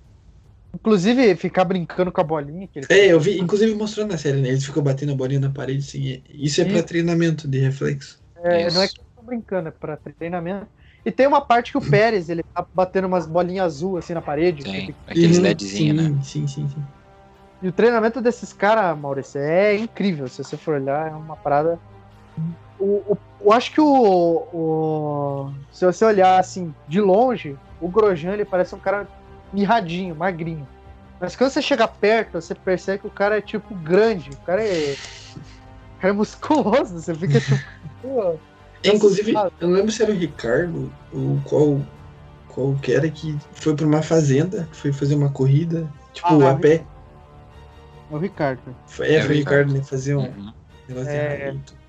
[0.75, 2.69] Inclusive, ficar brincando com a bolinha.
[2.69, 4.49] Que ele é, eu vi, inclusive mostrando na série, né?
[4.49, 6.23] Eles ficam batendo a bolinha na parede, assim.
[6.29, 8.21] Isso é para treinamento de reflexo.
[8.43, 10.67] É, não é que estão brincando, é pra treinamento.
[11.05, 14.23] E tem uma parte que o Pérez, ele tá batendo umas bolinhas azul assim na
[14.23, 14.63] parede.
[14.63, 14.95] Fica...
[15.07, 16.19] aqueles LEDzinhos, né?
[16.23, 16.83] Sim, sim, sim.
[17.63, 20.29] E o treinamento desses caras, Maurício, é incrível.
[20.29, 21.79] Se você for olhar, é uma parada.
[22.79, 23.87] O, o, eu acho que o,
[24.53, 25.53] o.
[25.71, 29.07] Se você olhar assim, de longe, o Grosjean ele parece um cara
[29.53, 30.67] mirradinho, magrinho.
[31.21, 34.31] Mas quando você chega perto, você percebe que o cara é tipo grande.
[34.31, 34.97] O cara é.
[35.97, 37.01] O cara é musculoso.
[37.01, 37.63] Você fica tipo.
[38.91, 41.81] pô, Inclusive, eu não lembro se era o Ricardo ou qual,
[42.49, 46.57] qual que era que foi pra uma fazenda, foi fazer uma corrida, tipo, ah, a
[46.57, 46.85] pé.
[48.11, 48.61] É o Ricardo.
[48.87, 49.83] Foi, é, é foi o Ricardo, né?
[49.83, 50.53] Fazer um uhum.
[50.89, 51.53] negócio é...
[51.53, 51.85] de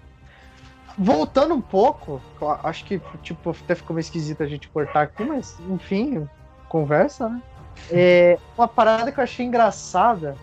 [0.98, 2.22] Voltando um pouco,
[2.64, 6.26] acho que tipo, até ficou meio esquisito a gente cortar aqui, mas enfim,
[6.70, 7.42] conversa, né?
[7.92, 10.38] É, uma parada que eu achei engraçada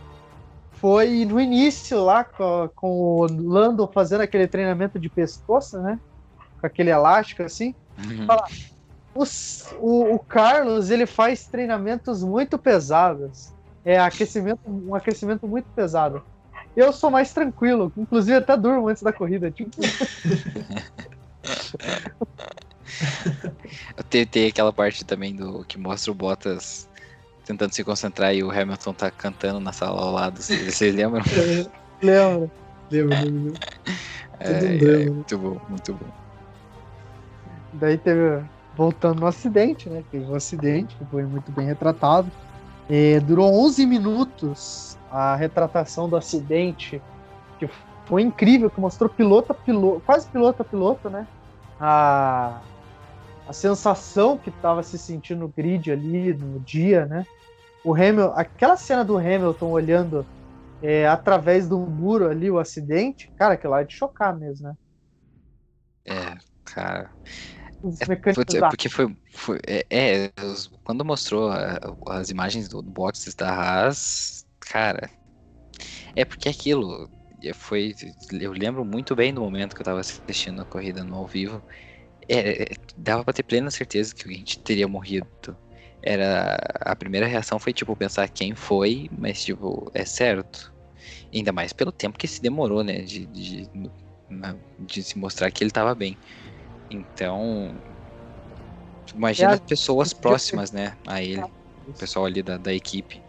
[0.72, 5.98] foi no início lá com, com o Lando fazendo aquele treinamento de pescoço, né?
[6.62, 7.74] Com aquele elástico assim.
[7.98, 8.24] Uhum.
[8.24, 8.46] Fala,
[9.14, 13.52] os, o, o, Carlos ele faz treinamentos muito pesados.
[13.84, 16.22] É aquecimento, um aquecimento muito pesado.
[16.74, 19.50] Eu sou mais tranquilo, inclusive até durmo antes da corrida.
[19.50, 19.76] Tipo...
[24.08, 26.88] tem, tem aquela parte também do que mostra o Bottas
[27.44, 30.40] tentando se concentrar e o Hamilton tá cantando na sala ao lado.
[30.40, 31.22] Vocês lembram?
[32.00, 32.50] lembro.
[32.90, 33.52] Lembro, lembro.
[34.44, 36.21] É, é, muito bom, muito bom.
[37.72, 38.44] Daí teve.
[38.74, 40.02] Voltando no acidente, né?
[40.10, 42.30] Teve um acidente que foi muito bem retratado.
[42.88, 47.02] É, durou 11 minutos a retratação do acidente,
[47.58, 47.68] que
[48.06, 51.26] foi incrível, que mostrou piloto a piloto, quase piloto a piloto, né?
[51.78, 52.62] A,
[53.46, 57.26] a sensação que estava se sentindo no grid ali no dia, né?
[57.84, 60.26] O Hamilton, aquela cena do Hamilton olhando
[60.82, 64.74] é, através do muro ali o acidente, cara, aquilo lá é de chocar mesmo, né?
[66.04, 67.10] É, cara.
[68.00, 70.30] É, é, porque foi, foi é, é,
[70.84, 71.50] quando mostrou
[72.06, 75.10] as imagens do, do Bottas da Haas, cara,
[76.14, 77.10] é porque aquilo
[77.54, 77.94] foi,
[78.40, 81.62] eu lembro muito bem do momento que eu tava assistindo a corrida no ao vivo
[82.28, 85.26] é, é, dava pra ter plena certeza que a gente teria morrido.
[86.02, 86.56] Era.
[86.80, 90.72] A primeira reação foi, tipo, pensar quem foi, mas, tipo, é certo.
[91.32, 93.02] Ainda mais pelo tempo que se demorou, né?
[93.02, 93.70] De, de,
[94.78, 96.16] de se mostrar que ele tava bem.
[96.92, 97.74] Então.
[99.14, 100.96] Imagina é, as pessoas próximas, né?
[101.06, 101.42] A ele.
[101.86, 103.20] O pessoal ali da, da equipe.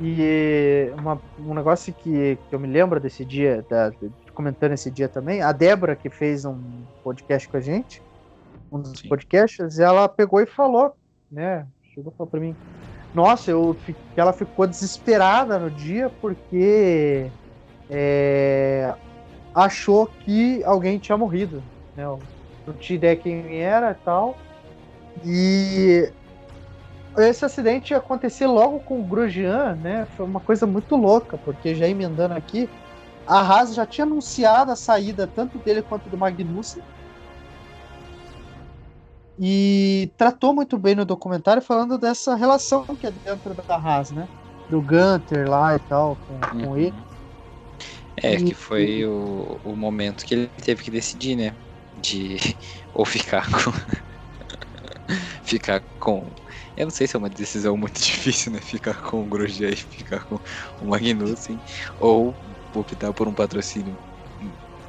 [0.00, 3.92] E uma, um negócio que, que eu me lembro desse dia, da,
[4.32, 6.58] comentando esse dia também, a Débora, que fez um
[7.04, 8.02] podcast com a gente,
[8.72, 9.08] um dos Sim.
[9.08, 10.94] podcasts, ela pegou e falou,
[11.30, 11.66] né?
[11.94, 12.56] Chegou e falou pra mim,
[13.12, 13.76] nossa, eu
[14.16, 17.30] ela ficou desesperada no dia porque
[17.90, 18.94] é,
[19.54, 21.62] achou que alguém tinha morrido.
[22.00, 22.26] Né?
[22.66, 24.38] Não tinha ideia quem era e tal.
[25.24, 26.12] E
[27.18, 30.06] esse acidente ia acontecer logo com o Grosjean, né?
[30.16, 32.68] Foi uma coisa muito louca, porque já emendando aqui,
[33.26, 36.82] a Haas já tinha anunciado a saída tanto dele quanto do Magnussen.
[39.38, 44.28] E tratou muito bem no documentário falando dessa relação que é dentro da Haas, né?
[44.68, 46.76] Do Gunter lá e tal, com, com Uhum.
[46.76, 46.96] ele.
[48.22, 51.56] É, E- que foi o, o momento que ele teve que decidir, né?
[52.00, 52.36] De
[52.92, 53.72] ou ficar com.
[55.42, 56.34] ficar com.
[56.76, 58.60] Eu não sei se é uma decisão muito difícil, né?
[58.60, 60.38] Ficar com o Grosjean e ficar com
[60.80, 61.62] o Magnussen.
[61.98, 62.38] Ou
[62.74, 64.00] optar por um patrocínio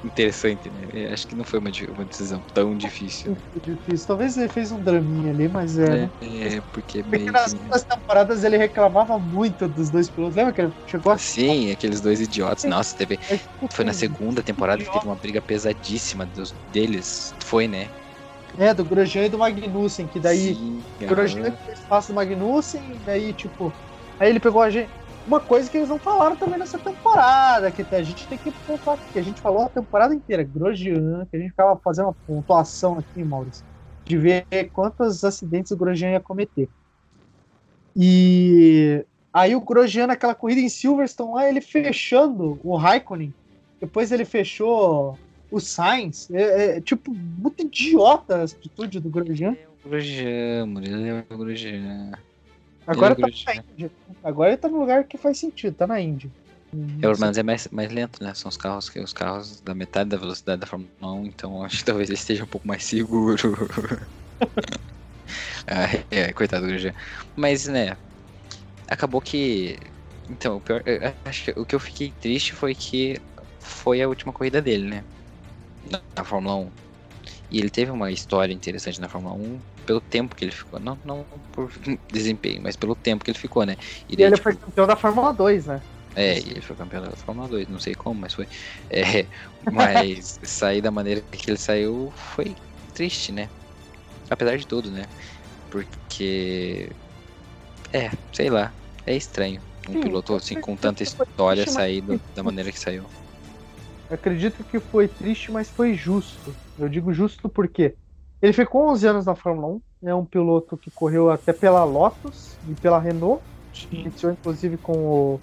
[0.04, 0.88] interessante, né?
[0.92, 3.32] Eu Acho que não foi uma, uma decisão tão difícil.
[3.32, 4.08] Muito difícil.
[4.08, 5.90] Talvez ele fez um draminha ali, mas é.
[5.90, 6.12] né?
[6.22, 7.58] É, é, porque Porque meio nas que.
[7.58, 10.36] últimas temporadas ele reclamava muito dos dois pilotos.
[10.36, 12.64] Lembra que ele chegou a Sim, aqueles dois idiotas.
[12.64, 13.20] Nossa, teve.
[13.72, 17.34] Foi na segunda temporada que teve uma briga pesadíssima dos, deles.
[17.44, 17.90] Foi, né?
[18.58, 22.96] É, do Grosjean e do Magnussen, que daí Sim, o Grosjean fez espaço do Magnussen,
[22.96, 23.74] e daí, tipo,
[24.20, 24.92] aí ele pegou a gente.
[25.32, 28.98] Uma coisa que eles não falaram também nessa temporada, que a gente tem que pontuar
[28.98, 32.16] aqui, que a gente falou a temporada inteira, Grosjean, que a gente ficava fazendo uma
[32.28, 33.64] pontuação aqui, Maurício,
[34.06, 36.68] de ver quantos acidentes o Grosjean ia cometer.
[37.96, 43.34] E aí o Grosjean naquela corrida em Silverstone lá, ele fechando o Raikkonen,
[43.80, 45.18] depois ele fechou
[45.50, 49.56] o Sainz, é, é, tipo, muito idiota a atitude do Grosjean.
[49.86, 52.12] Grosjean, Murilo é o Grosjean.
[52.88, 53.92] Agora é tá na Indy.
[54.24, 56.32] Agora ele tá no lugar que faz sentido, tá na Indy.
[57.02, 58.34] Pelo menos é mais, mais lento, né?
[58.34, 61.80] São os carros que os carros da metade da velocidade da Fórmula 1, então acho
[61.80, 63.60] que talvez ele esteja um pouco mais seguro.
[65.68, 66.94] ah, é, coitado do Grosjean.
[67.36, 67.98] Mas, né,
[68.88, 69.78] acabou que.
[70.30, 70.82] Então, o pior.
[71.26, 73.20] acho que o que eu fiquei triste foi que
[73.60, 75.04] foi a última corrida dele, né?
[75.90, 76.72] Na, na Fórmula 1.
[77.52, 80.80] E ele teve uma história interessante na Fórmula 1 pelo tempo que ele ficou.
[80.80, 81.72] Não, não por
[82.12, 83.76] desempenho, mas pelo tempo que ele ficou, né?
[84.08, 85.84] E daí, ele tipo, foi campeão da Fórmula 2, né?
[86.16, 88.48] é, e ele foi campeão da Fórmula 2, não sei como, mas foi.
[88.90, 89.30] É,
[89.70, 92.56] mas sair da maneira que ele saiu foi
[92.94, 93.52] triste, né?
[94.30, 95.10] Apesar de tudo, né?
[95.70, 96.90] Porque.
[97.94, 98.76] É, sei lá,
[99.06, 99.66] é estranho.
[99.88, 103.12] Um Sim, piloto assim com tanta história sair do- da maneira que saiu.
[104.10, 106.58] Eu acredito que foi triste, mas foi justo.
[106.78, 107.98] Eu digo justo porque
[108.42, 109.82] ele ficou 11 anos na Fórmula 1.
[110.04, 113.42] É um piloto que correu até pela Lotus e pela Renault.
[113.92, 115.40] Iniciou inclusive com o,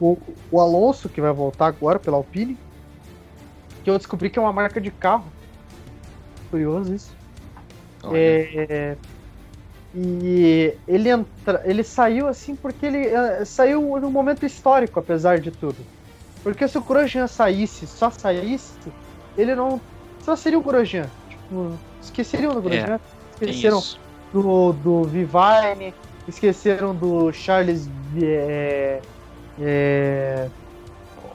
[0.00, 0.18] o,
[0.50, 2.58] o Alonso, que vai voltar agora pela Alpine.
[3.84, 5.26] Que eu descobri que é uma marca de carro.
[6.50, 7.14] Curioso isso.
[8.02, 8.96] Olha, É,
[9.94, 15.52] e ele, entra, ele saiu assim porque ele eh, saiu num momento histórico, apesar de
[15.52, 15.76] tudo.
[16.42, 18.74] Porque se o Grosjean saísse, só saísse,
[19.38, 19.80] ele não.
[20.20, 21.08] Só seria o Grosjean.
[21.28, 23.00] Tipo, esqueceriam do Grosjean,
[23.38, 23.82] tem esqueceram
[24.32, 25.94] do, do Vivine,
[26.28, 27.88] esqueceram do Charles.
[28.22, 29.00] É,
[29.60, 30.48] é,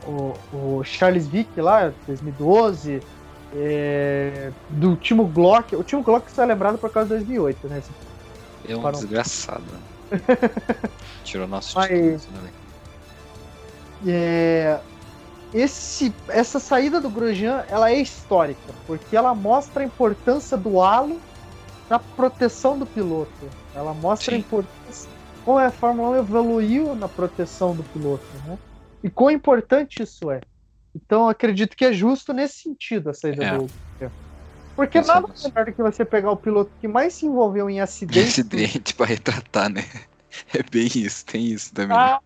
[0.06, 3.02] o, o Charles Vick lá, 2012.
[3.56, 5.76] é, do Timo Glock.
[5.76, 7.82] O Timo Glock só é lembrado por causa de 2008, né?
[8.68, 9.00] É um Parou.
[9.00, 9.64] desgraçado.
[11.24, 12.50] Tirou nossos Mas- títulos, né?
[14.08, 14.80] É,
[15.54, 21.20] esse, essa saída do Grosjean ela é histórica, porque ela mostra a importância do halo
[21.90, 23.50] na proteção do piloto.
[23.74, 24.42] Ela mostra a Sim.
[24.42, 25.10] importância
[25.44, 28.58] como a Fórmula 1 evoluiu na proteção do piloto, né?
[29.04, 30.42] E quão importante isso é.
[30.96, 33.58] Então eu acredito que é justo nesse sentido a saída É.
[33.58, 33.68] do
[33.98, 34.12] Grosjean.
[34.76, 38.30] Porque nada melhor do que você pegar o piloto que mais se envolveu em acidentes
[38.40, 39.84] Acidente pra retratar, né?
[40.54, 41.98] É bem isso, tem isso também.
[41.98, 42.20] Ah,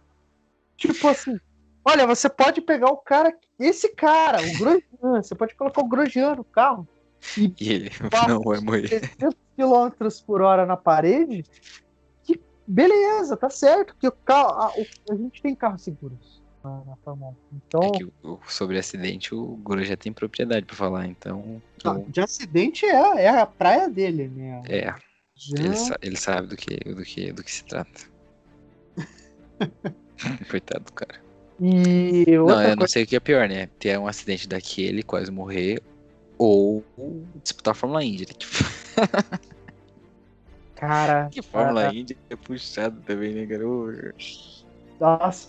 [0.78, 1.38] tipo assim,
[1.86, 6.36] olha, você pode pegar o cara, esse cara, o Grosjean, você pode colocar o Grosjean
[6.36, 6.88] no carro
[7.38, 7.90] E ele
[8.28, 8.88] não vai morrer.
[8.90, 11.44] 300 km por hora na parede,
[12.24, 14.74] que beleza, tá certo, que o carro, a,
[15.12, 17.58] a gente tem carros seguros na, na Fórmula 1.
[17.68, 21.62] Então, É o- sobre acidente o já tem propriedade pra falar, então.
[21.82, 24.62] tá, de acidente é, é a praia dele, né?
[24.68, 24.94] é,
[25.36, 28.12] Já- ele, ele sabe do que, do, que, do que se trata.
[30.50, 31.23] Coitado do cara.
[31.66, 33.68] E Não, eu não coisa, sei o que é pior, né?
[33.80, 35.82] Ter um acidente daquele, quase morrer,
[36.38, 36.84] ou
[37.42, 38.28] disputar a Fórmula Indy.
[38.28, 38.34] né?
[38.38, 38.54] Tipo,
[40.76, 43.48] cara, que Fórmula cara, Indy é puxado também, né?
[43.64, 43.88] Ô,
[45.00, 45.48] nossa.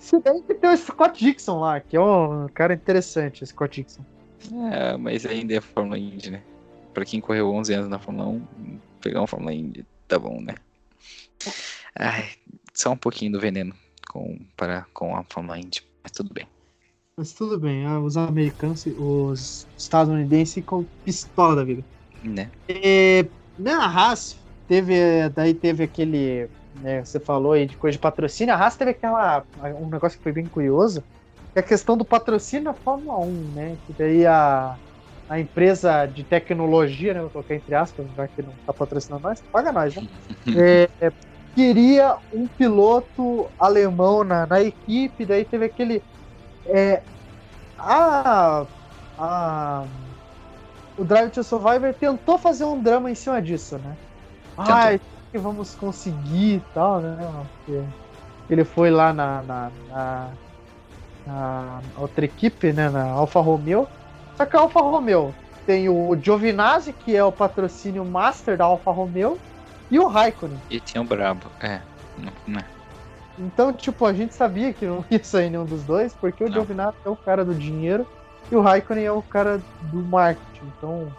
[0.00, 3.80] Se bem que tem o Scott Dixon lá, que é um cara interessante, o Scott
[3.80, 4.04] Dixon.
[4.72, 6.42] É, mas ainda é Fórmula Indy, né?
[6.92, 10.56] Pra quem correu 11 anos na Fórmula 1, pegar uma Fórmula Indy tá bom, né?
[11.94, 12.30] Ai,
[12.74, 13.72] só um pouquinho do veneno
[14.12, 16.46] com, para, com a Fórmula Indy, mas tudo bem.
[17.16, 21.82] Mas tudo bem, ah, os americanos, os estadunidenses ficam pistola da vida.
[22.22, 22.50] Né?
[22.68, 23.24] É,
[23.58, 24.36] na Haas,
[24.68, 28.92] teve, daí teve aquele, né, você falou aí de coisa de patrocínio, a Haas teve
[28.92, 29.44] aquela,
[29.80, 31.02] um negócio que foi bem curioso,
[31.52, 34.78] que é a questão do patrocínio da Fórmula 1, né, que daí a,
[35.28, 39.42] a empresa de tecnologia, né, vou colocar entre aspas, já que não tá patrocinando nós,
[39.52, 40.02] paga nós, né,
[40.56, 41.12] é, é,
[41.54, 46.02] queria um piloto alemão na, na equipe, daí teve aquele
[46.66, 47.02] é,
[47.78, 48.64] a,
[49.18, 49.84] a,
[50.96, 53.96] o Drive to Survivor tentou fazer um drama em cima disso, né?
[54.56, 55.00] Ai,
[55.30, 57.44] que vamos conseguir e tal, né?
[57.58, 57.82] Porque
[58.50, 60.28] ele foi lá na, na, na,
[61.26, 62.88] na, outra equipe, né?
[62.90, 63.88] Na Alfa Romeo.
[64.36, 65.34] Só que a Alfa Romeo
[65.66, 69.38] tem o Giovinazzi, que é o patrocínio master da Alfa Romeo,
[69.92, 70.58] e o Raikkonen.
[70.70, 71.78] E tinha o Brabo, é.
[72.16, 72.64] Não, é.
[73.38, 76.96] Então, tipo, a gente sabia que não ia sair nenhum dos dois, porque o Giovinazzi
[77.04, 78.06] é o cara do dinheiro
[78.50, 80.72] e o Raikkonen é o cara do marketing.
[80.78, 81.12] Então,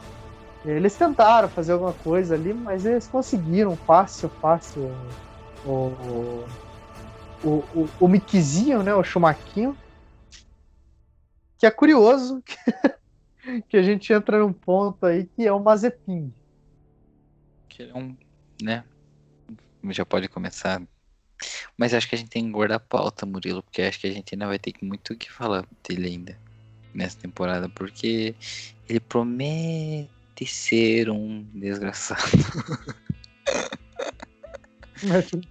[0.65, 4.91] eles tentaram fazer alguma coisa ali, mas eles conseguiram fácil, fácil
[5.63, 6.45] o, o,
[7.43, 8.95] o, o, o Mickeyzinho, né?
[8.95, 9.77] O Chumaquinho.
[11.59, 12.41] Que é curioso
[13.69, 16.33] que a gente entra num ponto aí que é o Mazepin.
[17.69, 18.15] Que é um,
[18.63, 18.83] né?
[19.89, 20.81] Já pode começar
[21.77, 24.33] mas acho que a gente tem que a pauta, Murilo, porque acho que a gente
[24.33, 26.37] ainda vai ter muito o que falar dele ainda
[26.93, 28.35] nessa temporada, porque
[28.87, 30.09] ele promete
[30.45, 32.21] ser um desgraçado.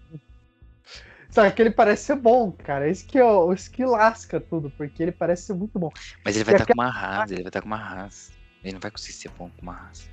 [1.31, 2.91] Sabe que ele parece ser bom, cara.
[2.91, 5.91] Isso que, ó, isso que lasca tudo, porque ele parece ser muito bom.
[6.23, 8.33] Mas ele vai estar tá com uma raça, ele vai estar tá com uma raça.
[8.63, 10.05] Ele não vai conseguir ser bom com uma raça.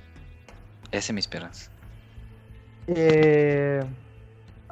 [0.90, 1.70] Essa é a minha esperança.
[2.88, 3.86] É...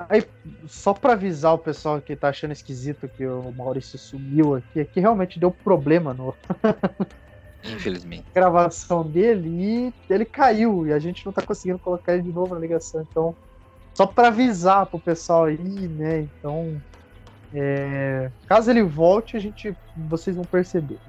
[0.09, 0.25] Aí,
[0.67, 5.01] só para avisar o pessoal que tá achando esquisito que o Maurício sumiu aqui, aqui
[5.01, 6.35] realmente deu problema no.
[7.65, 8.25] Infelizmente.
[8.33, 12.55] gravação dele e ele caiu e a gente não tá conseguindo colocar ele de novo
[12.55, 13.05] na ligação.
[13.11, 13.35] Então,
[13.93, 16.21] só para avisar pro pessoal aí, né?
[16.21, 16.81] Então,
[17.53, 18.31] é...
[18.47, 21.01] caso ele volte, a gente, vocês vão perceber.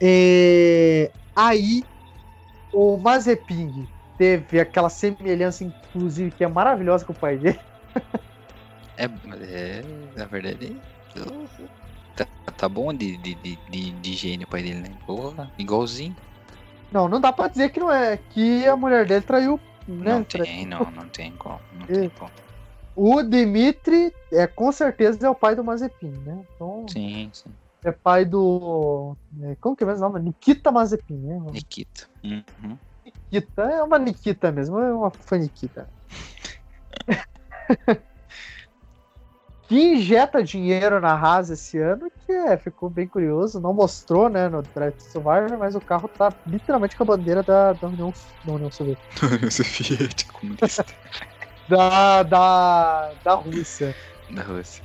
[0.00, 1.10] É...
[1.34, 1.84] Aí,
[2.72, 3.86] o Mazeping
[4.16, 7.60] teve aquela semelhança, inclusive, que é maravilhosa com o pai dele.
[8.96, 9.82] É, é
[10.16, 10.76] na verdade,
[12.14, 12.26] tá,
[12.56, 13.56] tá bom de, de, de,
[13.92, 14.90] de higiene o pai dele, né?
[15.06, 16.16] Porra, igualzinho.
[16.90, 20.14] Não, não dá pra dizer que não é, que a mulher dele traiu, né?
[20.14, 22.30] Não tem, não, não tem como, não tem como.
[22.94, 26.42] O Dimitri, é, com certeza, é o pai do Mazepin, né?
[26.54, 27.50] Então, sim, sim.
[27.84, 29.14] É pai do.
[29.42, 30.20] É, como que é o nome?
[30.20, 31.38] Nikita Mazepin, né?
[31.52, 32.08] Nikita.
[32.24, 32.78] Uhum.
[33.32, 35.88] Nikita, é uma Nikita mesmo, é uma Nikita.
[39.68, 44.48] que injeta dinheiro na Haas esse ano, que é, ficou bem curioso, não mostrou, né,
[44.48, 48.52] no Drive Survivor, mas o carro tá literalmente com a bandeira da, da União, da
[48.52, 49.26] União Soviética.
[49.26, 50.86] União Soviética, comunista.
[51.68, 53.94] da, da, da Rússia.
[54.30, 54.84] Da Rússia.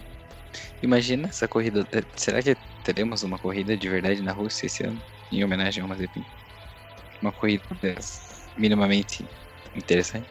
[0.81, 4.99] Imagina essa corrida, é, será que teremos uma corrida de verdade na Rússia esse ano,
[5.31, 6.25] em homenagem ao Mazepin?
[7.21, 7.63] Uma corrida
[8.61, 9.27] minimamente
[9.75, 10.29] interessante?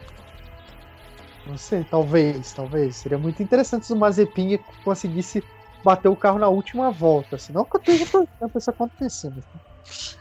[1.45, 2.95] Não sei, talvez, talvez.
[2.97, 5.43] Seria muito interessante se o Mazepin conseguisse
[5.83, 7.37] bater o carro na última volta.
[7.37, 9.43] Senão que eu esteja torcendo isso acontecendo.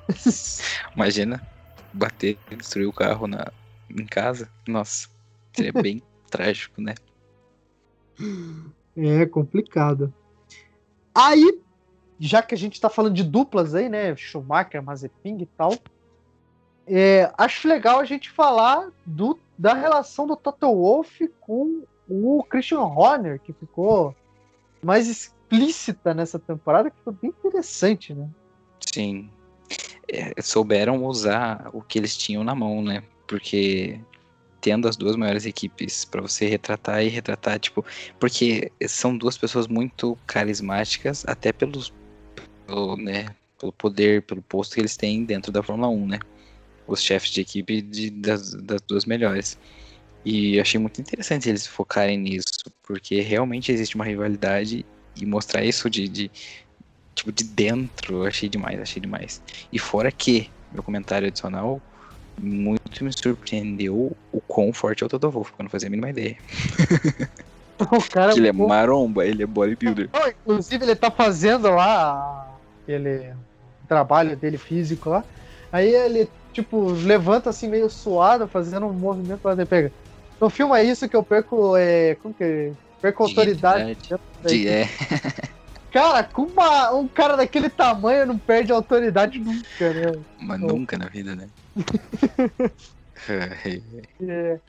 [0.97, 1.41] Imagina
[1.93, 3.53] bater e destruir o carro na,
[3.89, 4.51] em casa.
[4.67, 5.09] Nossa,
[5.55, 6.95] seria bem trágico, né?
[8.97, 10.13] É complicado.
[11.15, 11.63] Aí,
[12.19, 14.17] já que a gente tá falando de duplas aí, né?
[14.17, 15.73] Schumacher, Mazepin e tal.
[16.93, 22.81] É, acho legal a gente falar do, da relação do Toto Wolff com o Christian
[22.81, 24.13] Horner, que ficou
[24.83, 28.29] mais explícita nessa temporada, que foi bem interessante, né?
[28.93, 29.31] Sim.
[30.09, 33.05] É, souberam usar o que eles tinham na mão, né?
[33.29, 34.01] Porque
[34.61, 37.85] tendo as duas maiores equipes para você retratar e retratar, tipo,
[38.19, 41.93] porque são duas pessoas muito carismáticas, até pelos,
[42.67, 43.29] pelo, né,
[43.61, 46.19] pelo poder, pelo posto que eles têm dentro da Fórmula 1, né?
[46.91, 49.57] Os chefes de equipe de, das, das duas melhores.
[50.25, 54.85] E achei muito interessante eles focarem nisso, porque realmente existe uma rivalidade
[55.17, 56.31] e mostrar isso de, de
[57.15, 59.41] tipo de dentro, achei demais, achei demais.
[59.73, 61.81] E fora que, meu comentário adicional,
[62.39, 66.37] muito me surpreendeu o quão forte é o porque eu não fazia a mínima ideia.
[67.81, 70.11] O cara ele é maromba, ele é bodybuilder.
[70.29, 72.47] inclusive ele tá fazendo lá
[72.83, 73.33] aquele
[73.89, 75.25] trabalho dele físico lá.
[75.73, 79.93] Aí ele tipo, levanta assim meio suado, fazendo um movimento lá, pega.
[80.41, 82.73] No filme é isso que eu perco, é, como que é?
[83.01, 83.97] Perco autoridade.
[84.47, 84.89] De, é.
[85.93, 90.21] Cara, com uma, um cara daquele tamanho não perde autoridade nunca, né?
[90.39, 91.49] Mas nunca na vida, né?
[93.29, 94.61] é,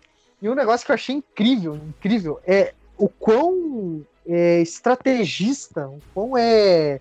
[0.41, 6.37] e um negócio que eu achei incrível, incrível, é o quão é, estrategista, o quão
[6.37, 6.99] é.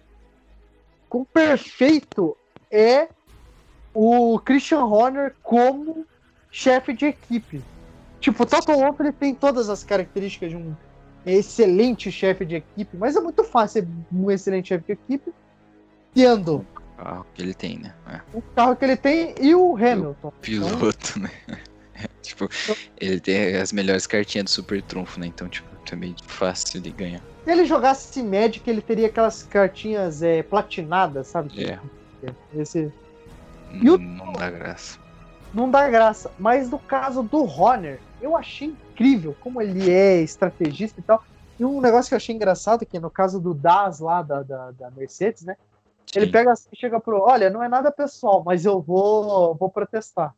[1.08, 2.36] quão perfeito
[2.70, 3.08] é
[3.94, 6.06] o Christian Horner como
[6.50, 7.62] chefe de equipe.
[8.20, 10.74] Tipo, o Toto Wolff ele tem todas as características de um
[11.24, 15.32] excelente chefe de equipe, mas é muito fácil ser um excelente chefe de equipe
[16.14, 17.94] tendo o carro que ele tem, né?
[18.06, 18.20] É.
[18.34, 20.28] O carro que ele tem e o Hamilton.
[20.28, 21.22] O piloto, então...
[21.22, 21.30] né?
[22.22, 22.48] tipo,
[22.98, 25.26] ele tem as melhores cartinhas do Super Trunfo, né?
[25.26, 27.20] Então, tipo, é meio fácil de ganhar.
[27.44, 31.50] Se ele jogasse Magic, ele teria aquelas cartinhas é, platinadas, sabe?
[31.64, 31.78] É.
[32.54, 32.92] Esse...
[33.72, 33.98] Não, o...
[33.98, 34.98] não dá graça.
[35.52, 36.30] Não dá graça.
[36.38, 41.22] Mas no caso do Horner, eu achei incrível como ele é estrategista e tal.
[41.58, 44.70] E um negócio que eu achei engraçado, que no caso do Das lá da, da,
[44.70, 45.56] da Mercedes, né?
[46.06, 46.20] Sim.
[46.20, 50.34] Ele pega assim, chega pro, olha, não é nada pessoal, mas eu vou, vou protestar.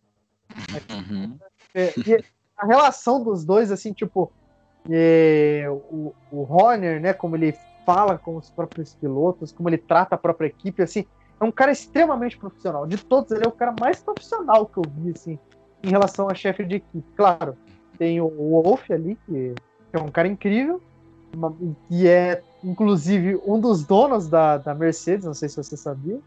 [0.90, 1.38] Uhum.
[1.74, 2.24] É, e
[2.56, 4.30] a relação dos dois, assim, tipo,
[4.90, 7.56] é, o, o Horner, né, como ele
[7.86, 11.06] fala com os próprios pilotos, como ele trata a própria equipe, assim,
[11.42, 12.86] é um cara extremamente profissional.
[12.86, 15.36] De todos, ele é o cara mais profissional que eu vi, assim,
[15.82, 17.04] em relação a chefe de equipe.
[17.16, 17.56] Claro,
[17.98, 19.52] tem o Wolf ali, que,
[19.92, 20.80] é um cara incrível,
[21.90, 26.20] e é, inclusive, um dos donos da, da Mercedes, não sei se você sabia,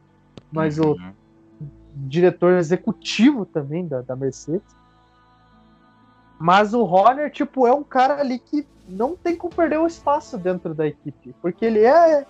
[0.52, 0.92] mas uhum.
[0.92, 1.66] o
[1.96, 4.76] diretor executivo também da, da Mercedes.
[6.38, 10.38] Mas o Horner, tipo, é um cara ali que não tem como perder o espaço
[10.38, 12.26] dentro da equipe, porque ele é.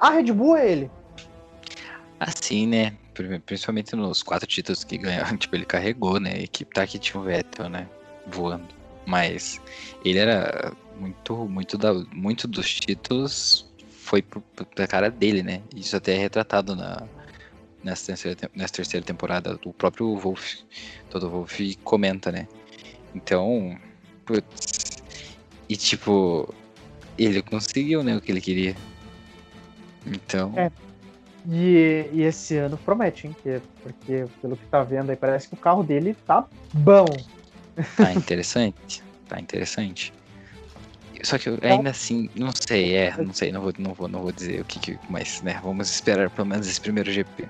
[0.00, 0.90] A Red Bull é ele.
[2.20, 2.94] Assim, né?
[3.46, 6.34] Principalmente nos quatro títulos que ganhou, tipo, ele carregou, né?
[6.34, 7.88] A equipe tá aqui tinha o Vettel, né?
[8.26, 8.68] Voando.
[9.06, 9.60] Mas
[10.04, 13.70] ele era muito, muito, da, muito dos títulos
[14.10, 15.62] foi pra cara dele, né?
[15.74, 17.06] Isso até é retratado na,
[17.82, 19.58] nessa, terceira, nessa terceira temporada.
[19.64, 20.56] O próprio Wolf,
[21.08, 22.48] todo Wolf comenta, né?
[23.14, 23.78] Então,
[24.26, 25.00] putz.
[25.68, 26.52] E tipo,
[27.16, 28.76] ele conseguiu, né, o que ele queria.
[30.04, 30.52] Então.
[30.58, 30.72] É.
[31.50, 33.36] E, e esse ano promete, hein?
[33.42, 37.06] Que, porque pelo que tá vendo aí, parece que o carro dele tá bom.
[37.96, 39.02] Tá interessante.
[39.28, 40.12] tá interessante.
[41.22, 41.68] Só que eu, tá.
[41.68, 44.64] ainda assim, não sei, é, não sei, não vou, não vou, não vou dizer o
[44.64, 47.46] que, que mas, né, vamos esperar pelo menos esse primeiro GP.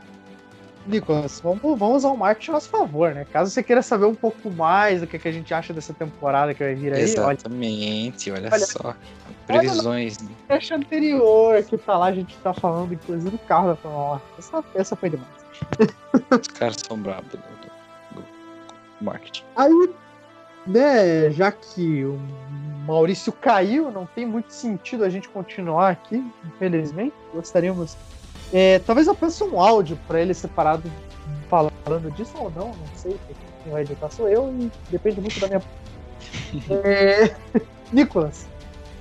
[0.86, 3.26] Nicolas, vamos, vamos usar o marketing a nosso favor, né?
[3.30, 6.54] Caso você queira saber um pouco mais do que, que a gente acha dessa temporada
[6.54, 7.02] que vai vir aí.
[7.02, 8.94] Exatamente, olha, olha só.
[9.46, 10.18] Previsões.
[10.48, 14.22] Olha no anterior que tá lá, a gente tá falando, inclusive, do carro da Fórmula
[14.38, 15.28] Essa, essa foi demais.
[16.30, 18.24] Os caras são bravos do, do, do
[19.00, 19.44] marketing.
[19.56, 19.90] Aí,
[20.66, 22.18] né, já que o
[22.86, 27.14] Maurício caiu, não tem muito sentido a gente continuar aqui, infelizmente.
[27.34, 27.96] Gostaríamos
[28.52, 30.90] é, talvez eu pense um áudio para ele separado
[31.48, 33.16] falando disso ou não, não sei.
[33.62, 35.62] Quem vai editar sou eu e depende muito da minha.
[36.84, 37.34] é...
[37.92, 38.46] Nicolas,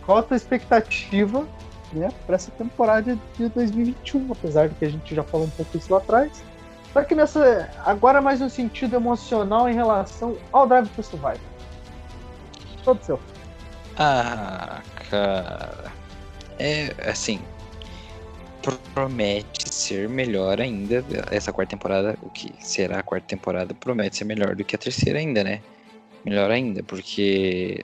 [0.05, 1.47] qual a tua expectativa
[1.93, 4.31] né, para essa temporada de 2021?
[4.31, 6.43] Apesar de que a gente já falou um pouco isso lá atrás.
[6.91, 7.69] Só que nessa.
[7.85, 11.39] Agora mais um sentido emocional em relação ao Drive to Survive.
[12.83, 13.19] Todo seu.
[13.97, 15.91] Ah, cara.
[16.57, 17.39] É assim,
[18.61, 21.03] promete ser melhor ainda.
[21.31, 24.79] Essa quarta temporada, o que será a quarta temporada, promete ser melhor do que a
[24.79, 25.61] terceira ainda, né?
[26.25, 27.83] Melhor ainda, porque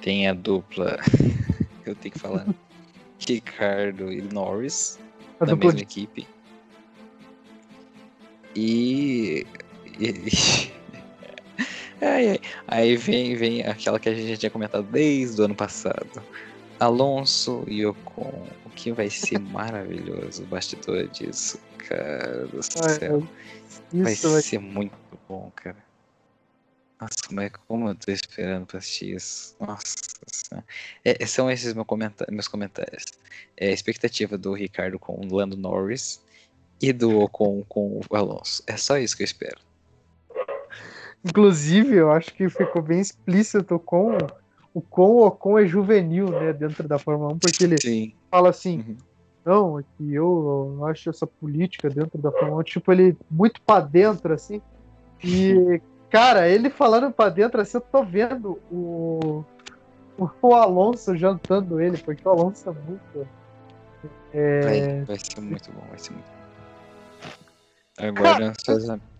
[0.00, 0.98] tem a dupla.
[1.86, 2.46] eu tenho que falar.
[3.26, 4.98] Ricardo e Norris,
[5.40, 5.82] a da mesma de...
[5.82, 6.26] equipe.
[8.54, 9.46] E.
[9.98, 10.70] e...
[12.00, 12.40] ai, ai.
[12.66, 16.22] Aí vem, vem aquela que a gente já tinha comentado desde o ano passado.
[16.78, 18.46] Alonso e Ocon
[18.78, 23.26] que vai ser maravilhoso o bastidor disso, cara do céu.
[23.92, 24.94] vai ser muito
[25.28, 25.84] bom, cara.
[27.00, 29.56] Nossa, mas como eu tô esperando pra assistir isso.
[29.60, 30.64] Nossa.
[31.04, 32.32] É, são esses meus comentários.
[32.32, 33.04] Meus comentários.
[33.56, 36.20] É a expectativa do Ricardo com o Lando Norris
[36.80, 38.62] e do Ocon com o Alonso.
[38.66, 39.58] É só isso que eu espero.
[41.24, 44.16] Inclusive, eu acho que ficou bem explícito com
[44.74, 48.14] o quão o Ocon é juvenil, né, dentro da Fórmula 1, porque ele Sim.
[48.30, 48.96] fala assim, uhum.
[49.44, 53.80] não, é que eu acho essa política dentro da Fórmula 1, tipo, ele muito pra
[53.80, 54.60] dentro, assim,
[55.22, 55.80] e,
[56.10, 59.44] cara, ele falando pra dentro, assim, eu tô vendo o,
[60.18, 63.28] o Alonso jantando ele, porque o Alonso é muito...
[64.32, 64.60] É...
[64.60, 66.38] Vai, vai ser muito bom, vai ser muito bom.
[67.98, 69.18] Agora, ansiosamente.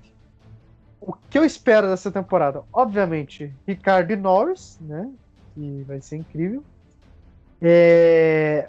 [1.00, 2.62] O que eu espero dessa temporada?
[2.72, 5.10] Obviamente, Ricardo e Norris, né?
[5.58, 6.62] Que vai ser incrível.
[7.60, 8.68] É...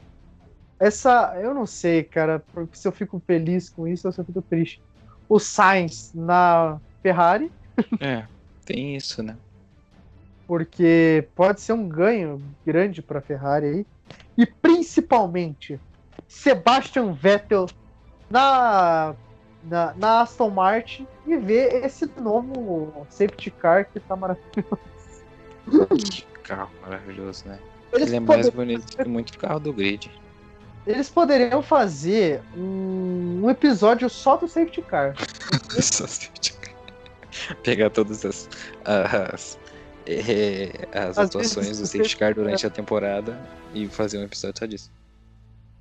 [0.79, 2.43] essa, eu não sei, cara,
[2.73, 4.81] se eu fico feliz com isso ou se eu fico triste.
[5.27, 7.51] O Sainz na Ferrari.
[7.99, 8.25] É,
[8.65, 9.37] tem isso, né?
[10.47, 13.85] Porque pode ser um ganho grande para a Ferrari aí.
[14.35, 15.79] E principalmente
[16.27, 17.67] Sebastian Vettel
[18.29, 19.13] na,
[19.63, 24.79] na, na, Aston Martin e ver esse novo safety car que tá maravilhoso.
[26.49, 27.59] Carro maravilhoso, né?
[27.93, 30.11] Eles Ele é mais bonito que muito carro do grid.
[30.87, 35.13] Eles poderiam fazer um, um episódio só do safety car.
[35.79, 36.73] só safety car.
[37.61, 38.49] Pegar todas as,
[38.83, 39.59] as,
[40.07, 43.39] é, as atuações do safety car durante a temporada
[43.75, 44.91] e fazer um episódio só disso.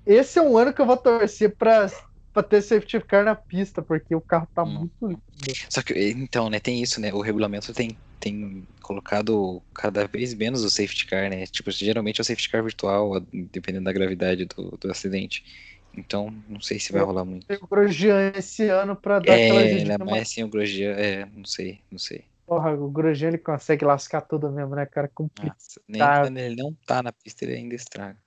[0.05, 1.91] Esse é um ano que eu vou torcer pra,
[2.39, 4.81] pra ter safety car na pista, porque o carro tá hum.
[4.81, 5.23] muito lindo.
[5.69, 7.13] Só que, então, né, tem isso, né?
[7.13, 11.47] O regulamento tem, tem colocado cada vez menos o safety car, né?
[11.47, 13.21] Tipo, geralmente é o safety car virtual,
[13.53, 15.45] dependendo da gravidade do, do acidente.
[15.97, 17.47] Então, não sei se vai rolar muito.
[17.47, 21.27] Tem o Grosjean esse ano pra dar é, aquela É, mas assim, o Grosjean, é,
[21.35, 22.25] não sei, não sei.
[22.47, 25.09] Porra, o Grosjean ele consegue lascar tudo mesmo, né, cara?
[25.09, 25.55] Complicado.
[25.55, 28.19] Nossa, nem quando ele não tá na pista, ele ainda estraga.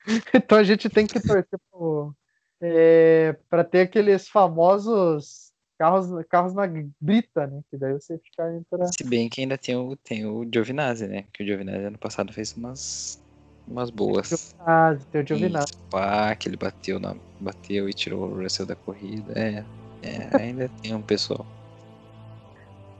[0.34, 2.14] então a gente tem que torcer pro,
[2.62, 6.62] é, pra ter aqueles famosos carros, carros na
[7.00, 7.60] brita, né?
[7.68, 8.86] Que daí você fica entra.
[8.86, 11.24] Se bem que ainda tem o, tem o Giovinazzi, né?
[11.32, 13.20] Que o Giovinazzi ano passado fez umas,
[13.66, 14.54] umas boas.
[14.60, 15.72] Ah, tem o Giovinazzi.
[15.90, 19.32] Pá, que ele bateu, na, bateu e tirou o Russell da corrida.
[19.36, 19.64] É,
[20.02, 21.44] é ainda tem um pessoal.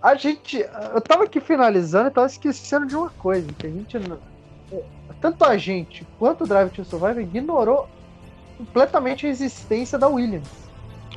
[0.03, 0.59] A gente.
[0.59, 3.97] Eu tava aqui finalizando e tava esquecendo de uma coisa, que a gente.
[5.21, 7.89] Tanto a gente quanto o Drive to Survive ignorou
[8.65, 10.49] completamente a existência da Williams.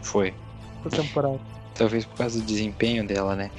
[0.01, 0.33] Foi.
[0.85, 1.39] Essa temporada.
[1.75, 3.51] Talvez por causa do desempenho dela, né?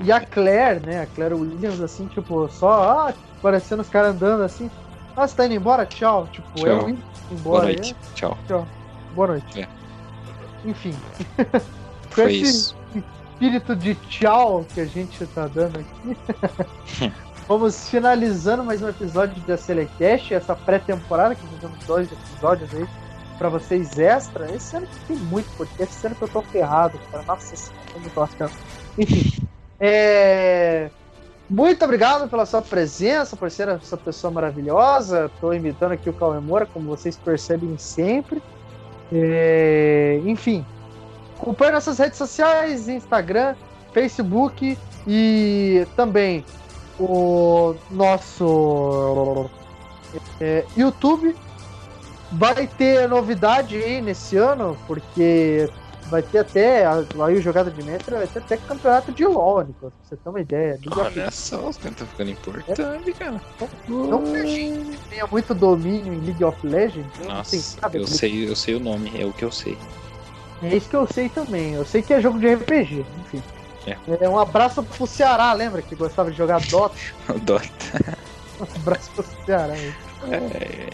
[0.00, 1.02] e a Claire, né?
[1.02, 4.70] A Claire Williams, assim, tipo, só ah, parecendo os caras andando assim.
[5.16, 5.86] Ah, você tá indo embora?
[5.86, 6.28] Tchau.
[6.30, 6.66] Tipo, Tchau.
[6.66, 7.62] eu indo embora.
[7.62, 7.96] Boa noite.
[7.98, 8.14] É.
[8.14, 8.38] Tchau.
[8.46, 8.68] Tchau.
[9.14, 9.60] Boa noite.
[9.60, 9.68] É.
[10.64, 10.94] Enfim.
[12.10, 12.78] Foi isso
[13.38, 16.16] espírito de tchau que a gente tá dando aqui,
[17.48, 22.86] vamos finalizando mais um episódio da Selecast, essa pré-temporada, que fizemos dois episódios aí
[23.38, 24.54] pra vocês extra.
[24.54, 27.24] Esse ano que tem muito podcast, esse ano que eu tô ferrado, cara.
[27.24, 28.52] Nossa senhora,
[28.98, 29.42] Enfim.
[29.80, 30.90] É...
[31.48, 35.30] Muito obrigado pela sua presença, por ser essa pessoa maravilhosa.
[35.32, 38.42] Estou imitando aqui o Cauê Moura, como vocês percebem sempre.
[39.10, 40.20] É...
[40.26, 40.66] Enfim,
[41.40, 43.54] Acompanhe nossas redes sociais, Instagram,
[43.92, 44.76] Facebook
[45.06, 46.44] e também
[46.98, 49.48] o nosso
[50.40, 51.34] é, YouTube.
[52.30, 55.68] Vai ter novidade aí nesse ano, porque
[56.10, 59.94] vai ter até aí o jogada de metro, vai ter até campeonato de LOL, Nicolas,
[59.94, 60.78] pra você ter uma ideia.
[60.94, 63.12] Olha só, os caras estão ficando importantes, é.
[63.12, 63.40] cara.
[63.88, 67.18] Não, que a gente tenha muito domínio em League of Legends.
[67.24, 67.56] Nossa,
[67.94, 69.76] eu sei, eu sei o nome, é o que eu sei.
[70.62, 71.74] É isso que eu sei também.
[71.74, 73.42] Eu sei que é jogo de RPG, enfim.
[73.86, 73.96] É.
[74.24, 75.82] é um abraço pro Ceará, lembra?
[75.82, 76.96] Que gostava de jogar Dota.
[77.42, 77.68] Dota.
[78.60, 79.74] um abraço pro Ceará.
[79.76, 79.94] É.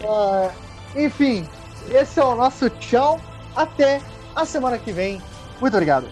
[0.03, 0.51] Uh,
[0.95, 1.47] enfim,
[1.89, 3.19] esse é o nosso tchau.
[3.55, 4.01] Até
[4.35, 5.21] a semana que vem.
[5.59, 6.07] Muito obrigado.